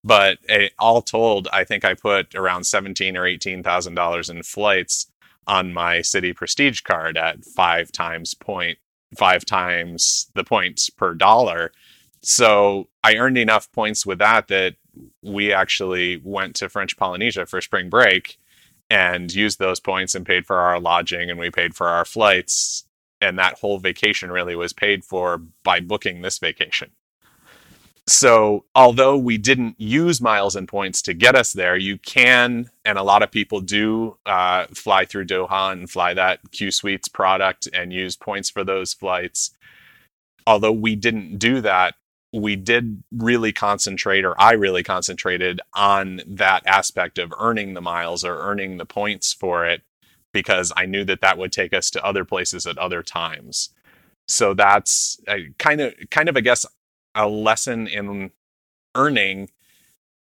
But 0.03 0.37
it, 0.43 0.73
all 0.77 1.01
told, 1.01 1.47
I 1.51 1.63
think 1.63 1.83
I 1.83 1.95
put 1.95 2.35
around 2.35 2.65
seventeen 2.65 3.15
or 3.17 3.25
eighteen 3.25 3.63
thousand 3.63 3.95
dollars 3.95 4.29
in 4.29 4.43
flights 4.43 5.07
on 5.47 5.73
my 5.73 5.97
Citi 5.97 6.35
Prestige 6.35 6.81
card 6.81 7.17
at 7.17 7.45
five 7.45 7.91
times 7.91 8.33
point 8.33 8.77
five 9.15 9.45
times 9.45 10.29
the 10.33 10.43
points 10.43 10.89
per 10.89 11.13
dollar. 11.13 11.71
So 12.21 12.89
I 13.03 13.15
earned 13.15 13.37
enough 13.37 13.71
points 13.71 14.05
with 14.05 14.19
that 14.19 14.47
that 14.47 14.75
we 15.21 15.53
actually 15.53 16.21
went 16.23 16.55
to 16.55 16.69
French 16.69 16.97
Polynesia 16.97 17.45
for 17.45 17.61
spring 17.61 17.89
break 17.89 18.37
and 18.89 19.33
used 19.33 19.59
those 19.59 19.79
points 19.79 20.15
and 20.15 20.25
paid 20.25 20.45
for 20.45 20.57
our 20.57 20.79
lodging 20.79 21.29
and 21.29 21.39
we 21.39 21.49
paid 21.49 21.75
for 21.75 21.87
our 21.87 22.05
flights. 22.05 22.85
And 23.21 23.39
that 23.39 23.59
whole 23.59 23.79
vacation 23.79 24.31
really 24.31 24.55
was 24.55 24.73
paid 24.73 25.05
for 25.05 25.41
by 25.63 25.79
booking 25.79 26.21
this 26.21 26.39
vacation 26.39 26.91
so 28.07 28.65
although 28.75 29.17
we 29.17 29.37
didn't 29.37 29.75
use 29.79 30.21
miles 30.21 30.55
and 30.55 30.67
points 30.67 31.01
to 31.01 31.13
get 31.13 31.35
us 31.35 31.53
there 31.53 31.75
you 31.75 31.97
can 31.97 32.69
and 32.83 32.97
a 32.97 33.03
lot 33.03 33.23
of 33.23 33.31
people 33.31 33.61
do 33.61 34.17
uh, 34.25 34.65
fly 34.67 35.05
through 35.05 35.25
doha 35.25 35.71
and 35.71 35.89
fly 35.89 36.13
that 36.13 36.39
q 36.51 36.69
suites 36.71 37.07
product 37.07 37.67
and 37.73 37.91
use 37.93 38.15
points 38.15 38.49
for 38.49 38.63
those 38.63 38.93
flights. 38.93 39.51
Although 40.47 40.73
we 40.73 40.95
didn't 40.95 41.39
do 41.39 41.61
that 41.61 41.95
we 42.33 42.55
did 42.55 43.01
really 43.11 43.53
concentrate 43.53 44.25
or 44.25 44.39
i 44.39 44.51
really 44.51 44.83
concentrated 44.83 45.61
on 45.73 46.21
that 46.27 46.61
aspect 46.67 47.17
of 47.17 47.33
earning 47.39 47.73
the 47.73 47.81
miles 47.81 48.23
or 48.23 48.37
earning 48.39 48.77
the 48.77 48.85
points 48.85 49.33
for 49.33 49.65
it 49.65 49.81
because 50.33 50.71
i 50.75 50.85
knew 50.85 51.03
that 51.05 51.21
that 51.21 51.37
would 51.37 51.51
take 51.51 51.73
us 51.73 51.89
to 51.89 52.03
other 52.05 52.25
places 52.25 52.65
at 52.67 52.77
other 52.77 53.01
times. 53.01 53.69
So 54.27 54.53
that's 54.53 55.19
kind 55.57 55.81
of 55.81 55.93
kind 56.09 56.29
of 56.29 56.37
i 56.37 56.41
guess 56.41 56.65
a 57.15 57.27
lesson 57.27 57.87
in 57.87 58.31
earning 58.93 59.49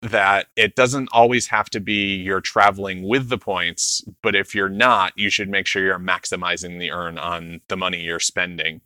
that 0.02 0.46
it 0.56 0.74
doesn't 0.74 1.08
always 1.12 1.48
have 1.48 1.68
to 1.70 1.80
be 1.80 2.14
you're 2.14 2.40
traveling 2.40 3.06
with 3.06 3.28
the 3.28 3.38
points, 3.38 4.02
but 4.22 4.34
if 4.34 4.54
you're 4.54 4.68
not, 4.68 5.12
you 5.16 5.28
should 5.28 5.48
make 5.48 5.66
sure 5.66 5.84
you're 5.84 5.98
maximizing 5.98 6.78
the 6.78 6.90
earn 6.90 7.18
on 7.18 7.60
the 7.68 7.76
money 7.76 8.00
you're 8.00 8.18
spending. 8.20 8.80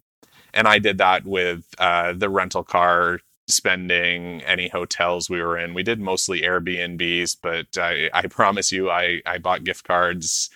And 0.53 0.67
I 0.67 0.79
did 0.79 0.99
that 0.99 1.25
with 1.25 1.67
uh, 1.79 2.15
the 2.15 2.29
rental 2.29 2.65
car 2.65 3.21
spending, 3.47 4.43
any 4.43 4.69
hotels 4.69 5.29
we 5.29 5.41
were 5.41 5.59
in. 5.59 5.75
We 5.75 5.83
did 5.83 6.01
mostly 6.01 6.43
Airbnbs, 6.43 7.37
but 7.43 7.79
I, 7.79 8.11
I 8.13 8.27
promise 8.27 8.73
you, 8.73 8.91
I, 8.91 9.21
I 9.27 9.39
bought 9.39 9.65
gift 9.65 9.87
cards 9.87 10.51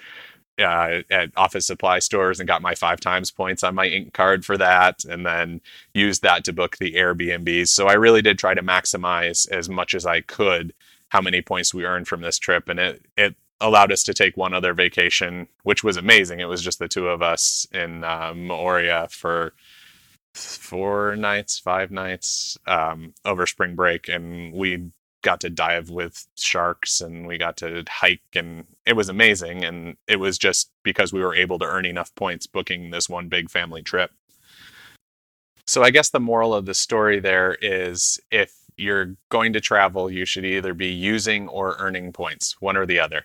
uh, 0.59 1.03
at 1.11 1.31
office 1.37 1.67
supply 1.67 1.99
stores 1.99 2.41
and 2.41 2.49
got 2.49 2.63
my 2.63 2.75
five 2.75 3.01
times 3.01 3.31
points 3.31 3.63
on 3.63 3.75
my 3.75 3.87
ink 3.87 4.13
card 4.13 4.45
for 4.45 4.57
that 4.59 5.05
and 5.05 5.25
then 5.25 5.61
used 5.95 6.23
that 6.23 6.45
to 6.45 6.53
book 6.53 6.77
the 6.79 6.95
airbnbs. 6.95 7.69
So 7.69 7.87
i 7.87 7.95
really 7.95 8.23
did 8.23 8.39
try 8.39 8.55
to 8.55 8.63
maximize 8.63 9.51
as 9.51 9.69
much 9.69 9.95
as 9.95 10.07
i 10.07 10.21
could 10.21 10.73
how 11.09 11.21
many 11.21 11.41
points 11.43 11.73
we 11.73 11.85
earned 11.85 12.09
from 12.09 12.21
this 12.21 12.39
trip. 12.39 12.69
And 12.69 12.79
it 12.79 13.03
it 13.17 13.37
allowed 13.61 13.91
us 13.91 14.05
to 14.05 14.15
take 14.15 14.37
one 14.37 14.55
other 14.55 14.73
vacation 14.73 15.49
which 15.65 15.83
was 15.83 15.97
amazing. 15.97 16.41
It 16.41 16.49
was 16.49 16.63
just 16.63 16.79
the 16.79 16.89
two 16.89 17.09
of 17.09 17.23
us 17.23 17.67
in 17.73 18.05
uh, 18.05 18.33
Moorea 18.33 19.11
for 19.11 19.53
four 20.35 21.17
nights 21.17 21.59
five 21.59 21.91
nights 21.91 22.57
um, 22.67 23.15
over 23.25 23.47
spring 23.47 23.75
break. 23.75 24.09
And 24.09 24.53
we 24.53 24.91
got 25.23 25.41
to 25.41 25.51
dive 25.51 25.91
with 25.91 26.27
sharks 26.37 27.01
and 27.01 27.27
we 27.27 27.39
got 27.39 27.57
to 27.59 27.85
hike 27.89 28.23
and 28.35 28.65
it 28.87 28.95
was 28.95 29.09
amazing. 29.09 29.65
And 29.65 29.97
it 30.07 30.17
was 30.21 30.39
just 30.39 30.71
because 30.83 31.13
we 31.13 31.21
were 31.21 31.35
able 31.35 31.59
to 31.59 31.65
earn 31.65 31.87
enough 31.87 32.15
points 32.15 32.47
booking 32.47 32.91
this 32.91 33.09
one 33.09 33.29
big 33.29 33.51
family 33.51 33.83
trip. 33.83 34.11
So 35.67 35.83
i 35.83 35.91
guess 35.91 36.09
the 36.09 36.21
moral 36.21 36.55
of 36.55 36.65
the 36.65 36.75
story 36.75 37.21
there 37.21 37.57
is 37.61 38.19
if 38.31 38.55
you're 38.79 39.17
going 39.29 39.53
to 39.53 39.61
travel 39.61 40.11
you 40.11 40.25
should 40.25 40.45
either 40.47 40.73
be 40.73 40.89
using 40.89 41.49
or 41.49 41.77
earning 41.79 42.13
points 42.13 42.57
one 42.61 42.77
or 42.77 42.87
the 42.87 43.01
other 43.01 43.25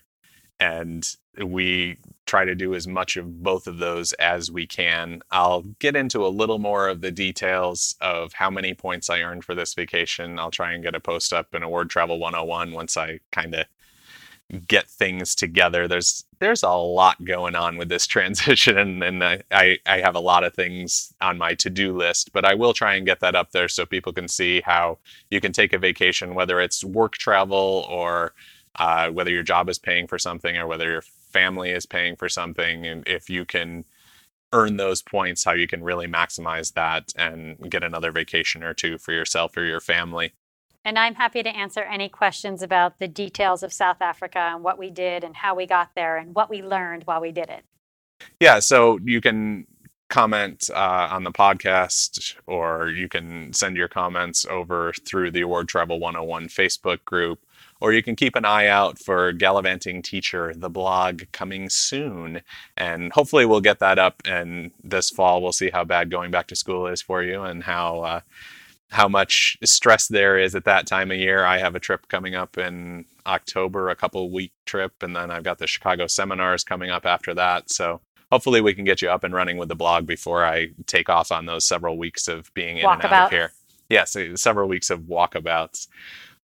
and 0.64 1.18
we 1.44 1.98
try 2.26 2.46
to 2.46 2.56
do 2.56 2.74
as 2.74 2.88
much 2.88 3.18
of 3.18 3.44
both 3.44 3.68
of 3.68 3.80
those 3.80 4.14
as 4.14 4.50
we 4.50 4.66
can. 4.66 5.22
I'll 5.30 5.62
get 5.80 5.96
into 5.96 6.26
a 6.26 6.30
little 6.30 6.58
more 6.58 6.88
of 6.88 7.02
the 7.02 7.12
details 7.12 7.96
of 8.00 8.32
how 8.34 8.50
many 8.50 8.74
points 8.74 9.10
I 9.10 9.22
earned 9.22 9.44
for 9.44 9.56
this 9.56 9.74
vacation. 9.74 10.40
I'll 10.40 10.52
try 10.52 10.72
and 10.72 10.84
get 10.84 10.96
a 10.96 11.02
post 11.02 11.34
up 11.34 11.54
in 11.54 11.64
Award 11.64 11.90
Travel 11.90 12.18
101 12.18 12.72
once 12.72 12.96
I 12.96 13.20
kind 13.32 13.56
of 13.56 13.66
get 14.68 14.88
things 14.88 15.36
together. 15.36 15.88
There's 15.88 16.24
there's 16.40 16.64
a 16.64 16.70
lot 16.70 17.26
going 17.26 17.56
on 17.56 17.78
with 17.78 17.90
this 17.90 18.08
transition, 18.16 19.04
and 19.04 19.22
I, 19.22 19.42
I, 19.52 19.80
I 19.86 20.00
have 20.00 20.16
a 20.16 20.20
lot 20.22 20.46
of 20.46 20.54
things 20.54 21.14
on 21.20 21.38
my 21.38 21.56
to 21.56 21.70
do 21.70 21.96
list. 21.96 22.32
But 22.32 22.46
I 22.46 22.54
will 22.54 22.74
try 22.74 22.96
and 22.96 23.06
get 23.06 23.20
that 23.20 23.36
up 23.36 23.52
there 23.52 23.68
so 23.68 23.86
people 23.86 24.14
can 24.14 24.30
see 24.30 24.62
how 24.62 25.00
you 25.30 25.42
can 25.42 25.52
take 25.52 25.74
a 25.74 25.78
vacation, 25.78 26.36
whether 26.36 26.62
it's 26.62 26.86
work 26.86 27.14
travel 27.14 27.86
or 27.90 28.34
uh, 28.80 29.10
whether 29.10 29.32
your 29.32 29.44
job 29.44 29.70
is 29.70 29.80
paying 29.80 30.08
for 30.08 30.18
something 30.18 30.58
or 30.58 30.68
whether 30.68 30.90
your 30.90 31.02
family 31.02 31.72
is 31.72 31.86
paying 31.86 32.16
for 32.16 32.30
something, 32.30 32.86
and 32.86 33.08
if 33.08 33.30
you 33.30 33.46
can 33.46 33.86
earn 34.54 34.78
those 34.78 35.02
points, 35.02 35.44
how 35.44 35.54
you 35.54 35.68
can 35.68 35.84
really 35.84 36.08
maximize 36.08 36.74
that 36.74 37.12
and 37.18 37.58
get 37.70 37.84
another 37.84 38.12
vacation 38.12 38.64
or 38.64 38.74
two 38.74 38.98
for 38.98 39.12
yourself 39.12 39.58
or 39.58 39.64
your 39.66 39.80
family. 39.80 40.32
And 40.86 41.00
I'm 41.00 41.16
happy 41.16 41.42
to 41.44 41.50
answer 41.50 41.82
any 41.82 42.10
questions 42.10 42.62
about 42.62 43.00
the 43.00 43.08
details 43.08 43.64
of 43.64 43.72
South 43.72 44.02
Africa 44.02 44.40
and 44.40 44.64
what 44.64 44.78
we 44.78 44.90
did 44.90 45.24
and 45.24 45.36
how 45.36 45.56
we 45.56 45.66
got 45.66 45.92
there 45.96 46.18
and 46.18 46.36
what 46.36 46.50
we 46.50 46.62
learned 46.62 47.04
while 47.06 47.22
we 47.22 47.32
did 47.32 47.50
it. 47.50 47.64
Yeah, 48.40 48.60
so 48.60 49.00
you 49.04 49.22
can 49.22 49.66
comment 50.10 50.70
uh, 50.74 51.08
on 51.12 51.24
the 51.24 51.32
podcast 51.32 52.36
or 52.46 52.90
you 52.90 53.08
can 53.08 53.52
send 53.54 53.78
your 53.78 53.88
comments 53.88 54.46
over 54.46 54.94
through 55.06 55.32
the 55.32 55.42
Award 55.42 55.68
Travel 55.68 56.00
101 56.00 56.48
Facebook 56.50 57.04
group 57.06 57.40
or 57.82 57.94
you 57.94 58.04
can 58.04 58.16
keep 58.16 58.36
an 58.36 58.46
eye 58.46 58.68
out 58.68 59.00
for 59.00 59.32
Gallivanting 59.32 60.02
Teacher, 60.02 60.54
the 60.56 60.70
blog 60.70 61.24
coming 61.32 61.70
soon. 61.70 62.42
And 62.78 63.12
hopefully 63.12 63.46
we'll 63.46 63.62
get 63.62 63.80
that 63.80 64.00
up 64.00 64.22
and 64.26 64.72
this 64.84 65.10
fall 65.10 65.42
we'll 65.42 65.52
see 65.52 65.70
how 65.70 65.84
bad 65.84 66.10
going 66.10 66.32
back 66.32 66.48
to 66.48 66.56
school 66.56 66.88
is 66.88 67.02
for 67.02 67.24
you 67.24 67.44
and 67.44 67.64
how 67.64 68.00
uh, 68.02 68.20
how 68.94 69.08
much 69.08 69.58
stress 69.64 70.08
there 70.08 70.38
is 70.38 70.54
at 70.56 70.66
that 70.66 70.86
time 70.86 71.10
of 71.12 71.18
year. 71.18 71.44
I 71.44 71.58
have 71.58 71.76
a 71.76 71.80
trip 71.80 72.08
coming 72.10 72.36
up 72.36 72.58
in 72.58 73.06
October, 73.26 73.90
a 73.90 73.96
couple 73.96 74.30
week 74.32 74.54
trip, 74.66 75.02
and 75.02 75.16
then 75.16 75.32
I've 75.32 75.44
got 75.44 75.58
the 75.58 75.68
Chicago 75.68 76.06
seminars 76.06 76.64
coming 76.64 76.92
up 76.92 77.06
after 77.06 77.34
that. 77.34 77.72
So 77.72 78.02
hopefully 78.32 78.62
we 78.62 78.74
can 78.74 78.86
get 78.86 79.02
you 79.02 79.10
up 79.10 79.24
and 79.24 79.34
running 79.34 79.58
with 79.58 79.70
the 79.70 79.76
blog 79.76 80.06
before 80.06 80.46
I 80.46 80.70
take 80.86 81.10
off 81.10 81.32
on 81.32 81.48
those 81.48 81.68
several 81.68 81.98
weeks 81.98 82.28
of 82.28 82.54
being 82.54 82.78
in 82.78 82.86
and 82.86 83.04
out 83.04 83.26
of 83.26 83.30
here. 83.32 83.52
Yes, 83.90 84.16
yeah, 84.16 84.30
so 84.30 84.36
several 84.36 84.68
weeks 84.68 84.90
of 84.90 85.02
walkabouts. 85.02 85.88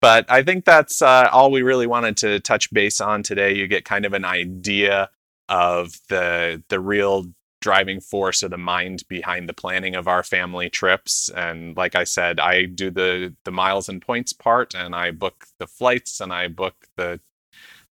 But 0.03 0.25
I 0.29 0.43
think 0.43 0.65
that's 0.65 1.01
uh, 1.01 1.29
all 1.31 1.49
we 1.49 1.61
really 1.61 1.87
wanted 1.87 2.17
to 2.17 2.41
touch 2.41 2.69
base 2.73 2.99
on 2.99 3.23
today. 3.23 3.55
You 3.55 3.67
get 3.67 3.85
kind 3.85 4.05
of 4.05 4.11
an 4.11 4.25
idea 4.25 5.09
of 5.47 5.93
the 6.09 6.61
the 6.67 6.81
real 6.81 7.27
driving 7.61 8.01
force 8.01 8.43
or 8.43 8.49
the 8.49 8.57
mind 8.57 9.03
behind 9.07 9.47
the 9.47 9.53
planning 9.53 9.95
of 9.95 10.09
our 10.09 10.21
family 10.21 10.69
trips. 10.69 11.29
And 11.29 11.77
like 11.77 11.95
I 11.95 12.03
said, 12.03 12.41
I 12.41 12.65
do 12.65 12.91
the 12.91 13.33
the 13.45 13.51
miles 13.51 13.87
and 13.87 14.01
points 14.01 14.33
part, 14.33 14.73
and 14.75 14.93
I 14.93 15.11
book 15.11 15.45
the 15.57 15.67
flights, 15.67 16.19
and 16.19 16.33
I 16.33 16.49
book 16.49 16.75
the 16.97 17.21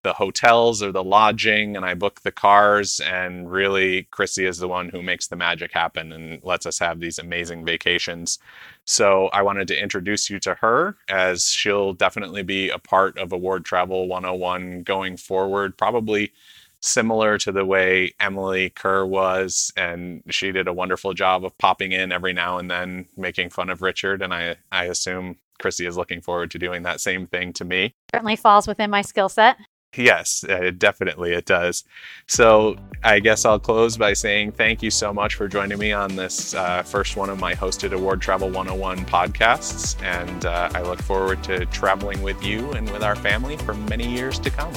the 0.03 0.12
hotels 0.12 0.82
or 0.82 0.90
the 0.90 1.05
lodging 1.05 1.76
and 1.76 1.84
I 1.84 1.94
book 1.94 2.20
the 2.22 2.32
cars 2.32 3.00
and 3.00 3.50
really 3.50 4.05
Chrissy 4.11 4.46
is 4.46 4.59
the 4.59 4.68
one 4.68 4.88
who 4.88 5.03
makes 5.03 5.28
the 5.28 5.36
magic 5.36 5.72
happen 5.72 6.12
and 6.12 6.42
lets 6.42 6.66
us 6.66 6.78
have 6.80 7.00
these 7.00 7.18
amazing 7.18 7.64
vacations. 7.64 8.38
So 8.84 9.28
I 9.28 9.42
wanted 9.42 9.68
to 9.68 9.80
introduce 9.80 10.28
you 10.28 10.40
to 10.40 10.55
her 10.55 10.96
as 11.09 11.46
she'll 11.46 11.92
definitely 11.92 12.42
be 12.42 12.68
a 12.68 12.78
part 12.78 13.16
of 13.16 13.32
Award 13.32 13.64
Travel 13.64 14.09
101 14.09 14.82
going 14.82 15.16
forward, 15.16 15.78
probably 15.78 16.32
similar 16.80 17.38
to 17.38 17.53
the 17.53 17.64
way 17.64 18.12
Emily 18.18 18.70
Kerr 18.70 19.07
was 19.07 19.72
and 19.76 20.24
she 20.30 20.50
did 20.50 20.66
a 20.66 20.72
wonderful 20.72 21.14
job 21.14 21.44
of 21.44 21.57
popping 21.59 21.92
in 21.92 22.11
every 22.11 22.32
now 22.32 22.59
and 22.59 22.68
then 22.68 23.07
making 23.16 23.50
fun 23.50 23.70
of 23.70 23.82
Richard 23.82 24.20
and 24.20 24.34
I 24.34 24.57
I 24.72 24.86
assume 24.86 25.36
Chrissy 25.61 25.86
is 25.86 25.96
looking 25.96 26.20
forward 26.20 26.50
to 26.50 26.59
doing 26.59 26.82
that 26.82 27.00
same 27.00 27.28
thing 27.28 27.53
to 27.55 27.64
me. 27.64 27.94
Certainly 28.12 28.36
falls 28.36 28.66
within 28.66 28.90
my 28.90 29.00
skill 29.00 29.28
set. 29.28 29.57
Yes, 29.97 30.43
uh, 30.45 30.70
definitely 30.76 31.32
it 31.32 31.45
does. 31.45 31.84
So 32.26 32.76
I 33.05 33.20
guess 33.20 33.45
I'll 33.45 33.59
close 33.59 33.99
by 33.99 34.14
saying 34.14 34.53
thank 34.53 34.82
you 34.82 34.90
so 34.90 35.12
much 35.12 35.34
for 35.34 35.49
joining 35.49 35.78
me 35.78 35.93
on 35.93 36.16
this 36.16 36.55
uh, 36.55 36.82
first 36.82 37.16
one 37.16 37.28
of 37.28 37.38
my 37.38 37.55
hosted 37.55 37.93
Award 37.93 38.22
Travel 38.22 38.49
101 38.49 39.05
podcasts. 39.05 40.03
And 40.03 40.47
uh, 40.47 40.70
I 40.74 40.82
look 40.82 41.03
forward 41.03 41.45
to 41.45 41.66
traveling 41.66 42.22
with 42.22 42.43
you 42.43 42.72
and 42.72 42.88
with 42.90 43.03
our 43.03 43.16
family 43.16 43.59
for 43.59 43.74
many 43.74 44.09
years 44.11 44.38
to 44.40 44.51
come. 44.51 44.72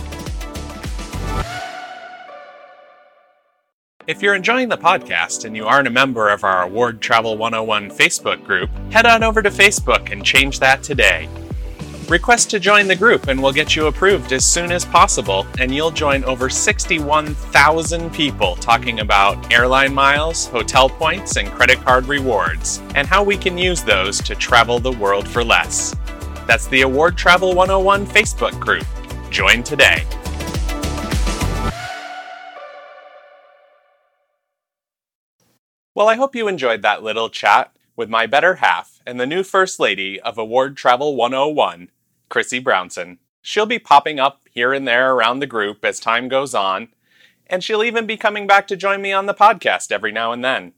If 4.07 4.21
you're 4.21 4.35
enjoying 4.35 4.69
the 4.69 4.77
podcast 4.77 5.45
and 5.45 5.55
you 5.55 5.65
aren't 5.65 5.87
a 5.87 5.91
member 5.91 6.29
of 6.29 6.43
our 6.43 6.63
Award 6.63 7.01
Travel 7.01 7.37
101 7.37 7.89
Facebook 7.89 8.43
group, 8.43 8.69
head 8.91 9.05
on 9.05 9.23
over 9.23 9.41
to 9.41 9.49
Facebook 9.49 10.11
and 10.11 10.23
change 10.23 10.59
that 10.59 10.83
today. 10.83 11.27
Request 12.09 12.51
to 12.51 12.59
join 12.59 12.87
the 12.87 12.95
group 12.95 13.29
and 13.29 13.41
we'll 13.41 13.51
get 13.51 13.75
you 13.75 13.87
approved 13.87 14.31
as 14.31 14.45
soon 14.45 14.71
as 14.71 14.85
possible, 14.85 15.47
and 15.59 15.73
you'll 15.73 15.89
join 15.89 16.23
over 16.25 16.51
61,000 16.51 18.13
people 18.13 18.55
talking 18.57 18.99
about 18.99 19.51
airline 19.51 19.91
miles, 19.91 20.45
hotel 20.45 20.87
points, 20.87 21.35
and 21.37 21.49
credit 21.49 21.81
card 21.81 22.05
rewards, 22.05 22.79
and 22.93 23.07
how 23.07 23.23
we 23.23 23.35
can 23.35 23.57
use 23.57 23.83
those 23.83 24.21
to 24.21 24.35
travel 24.35 24.77
the 24.77 24.91
world 24.91 25.27
for 25.27 25.43
less. 25.43 25.95
That's 26.45 26.67
the 26.67 26.81
Award 26.81 27.17
Travel 27.17 27.55
101 27.55 28.05
Facebook 28.05 28.59
group. 28.59 28.85
Join 29.31 29.63
today. 29.63 30.05
Well, 35.95 36.07
I 36.07 36.15
hope 36.17 36.35
you 36.35 36.47
enjoyed 36.47 36.83
that 36.83 37.01
little 37.01 37.29
chat 37.29 37.74
with 37.95 38.09
my 38.09 38.25
better 38.25 38.55
half 38.55 39.01
and 39.05 39.19
the 39.19 39.25
new 39.25 39.43
First 39.43 39.79
Lady 39.79 40.19
of 40.19 40.37
Award 40.37 40.75
Travel 40.75 41.15
101, 41.15 41.89
Chrissy 42.29 42.59
Brownson. 42.59 43.19
She'll 43.41 43.65
be 43.65 43.79
popping 43.79 44.19
up 44.19 44.41
here 44.51 44.73
and 44.73 44.87
there 44.87 45.13
around 45.13 45.39
the 45.39 45.47
group 45.47 45.85
as 45.85 45.99
time 45.99 46.27
goes 46.27 46.53
on, 46.53 46.89
and 47.47 47.63
she'll 47.63 47.83
even 47.83 48.05
be 48.05 48.17
coming 48.17 48.47
back 48.47 48.67
to 48.67 48.75
join 48.75 49.01
me 49.01 49.13
on 49.13 49.27
the 49.27 49.33
podcast 49.33 49.91
every 49.91 50.11
now 50.11 50.31
and 50.31 50.43
then. 50.43 50.73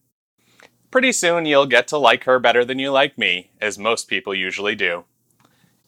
Pretty 0.91 1.11
soon 1.11 1.45
you'll 1.45 1.65
get 1.65 1.87
to 1.87 1.97
like 1.97 2.25
her 2.25 2.39
better 2.39 2.63
than 2.63 2.79
you 2.79 2.91
like 2.91 3.17
me, 3.17 3.51
as 3.59 3.77
most 3.77 4.07
people 4.07 4.35
usually 4.35 4.75
do. 4.75 5.05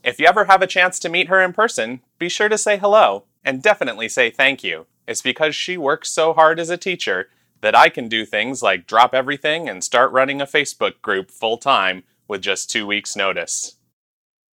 If 0.04 0.20
you 0.20 0.26
ever 0.26 0.46
have 0.46 0.62
a 0.62 0.68
chance 0.68 1.00
to 1.00 1.10
meet 1.10 1.28
her 1.28 1.42
in 1.42 1.54
person, 1.54 2.02
be 2.18 2.30
sure 2.30 2.50
to 2.50 2.58
say 2.58 2.78
hello, 2.78 3.26
and 3.44 3.62
definitely 3.62 4.10
say 4.10 4.30
thank 4.30 4.64
you. 4.64 4.86
It's 5.08 5.22
because 5.22 5.56
she 5.56 5.78
works 5.78 6.10
so 6.10 6.34
hard 6.34 6.60
as 6.60 6.70
a 6.70 6.78
teacher 6.78 7.30
that 7.62 7.76
I 7.76 7.90
can 7.90 8.08
do 8.08 8.26
things 8.26 8.62
like 8.62 8.88
drop 8.88 9.14
everything 9.14 9.68
and 9.68 9.84
start 9.84 10.12
running 10.12 10.42
a 10.42 10.46
Facebook 10.46 11.02
group 11.02 11.32
full 11.32 11.58
time 11.58 12.04
with 12.28 12.42
just 12.42 12.70
two 12.70 12.88
weeks' 12.88 13.16
notice. 13.16 13.78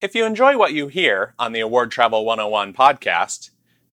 If 0.02 0.16
you 0.16 0.26
enjoy 0.26 0.58
what 0.58 0.74
you 0.74 0.88
hear 0.88 1.34
on 1.40 1.54
the 1.54 1.62
Award 1.62 1.92
Travel 1.92 2.26
101 2.26 2.74
podcast, 2.74 3.52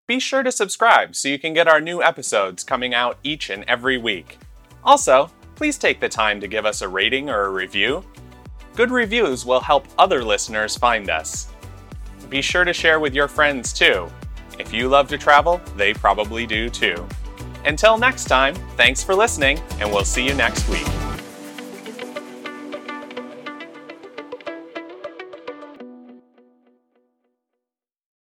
be 0.07 0.19
sure 0.19 0.41
to 0.41 0.51
subscribe 0.51 1.15
so 1.15 1.29
you 1.29 1.37
can 1.37 1.53
get 1.53 1.67
our 1.67 1.79
new 1.79 2.01
episodes 2.01 2.63
coming 2.63 2.95
out 2.95 3.19
each 3.23 3.51
and 3.51 3.63
every 3.67 3.97
week. 3.97 4.39
Also, 4.83 5.29
please 5.55 5.77
take 5.77 5.99
the 5.99 6.09
time 6.09 6.39
to 6.39 6.47
give 6.47 6.65
us 6.65 6.81
a 6.81 6.87
rating 6.87 7.29
or 7.29 7.45
a 7.45 7.51
review. 7.51 8.03
Good 8.75 8.89
reviews 8.89 9.45
will 9.45 9.59
help 9.59 9.87
other 9.99 10.23
listeners 10.23 10.75
find 10.75 11.09
us. 11.09 11.51
Be 12.29 12.41
sure 12.41 12.63
to 12.63 12.73
share 12.73 12.99
with 12.99 13.13
your 13.13 13.27
friends 13.27 13.71
too. 13.71 14.09
If 14.57 14.73
you 14.73 14.89
love 14.89 15.09
to 15.09 15.17
travel, 15.17 15.61
they 15.75 15.93
probably 15.93 16.45
do 16.47 16.69
too. 16.69 17.07
Until 17.65 17.97
next 17.97 18.25
time, 18.25 18.55
thanks 18.75 19.03
for 19.03 19.15
listening, 19.15 19.59
and 19.79 19.91
we'll 19.91 20.05
see 20.05 20.25
you 20.25 20.33
next 20.33 20.67
week. 20.69 20.87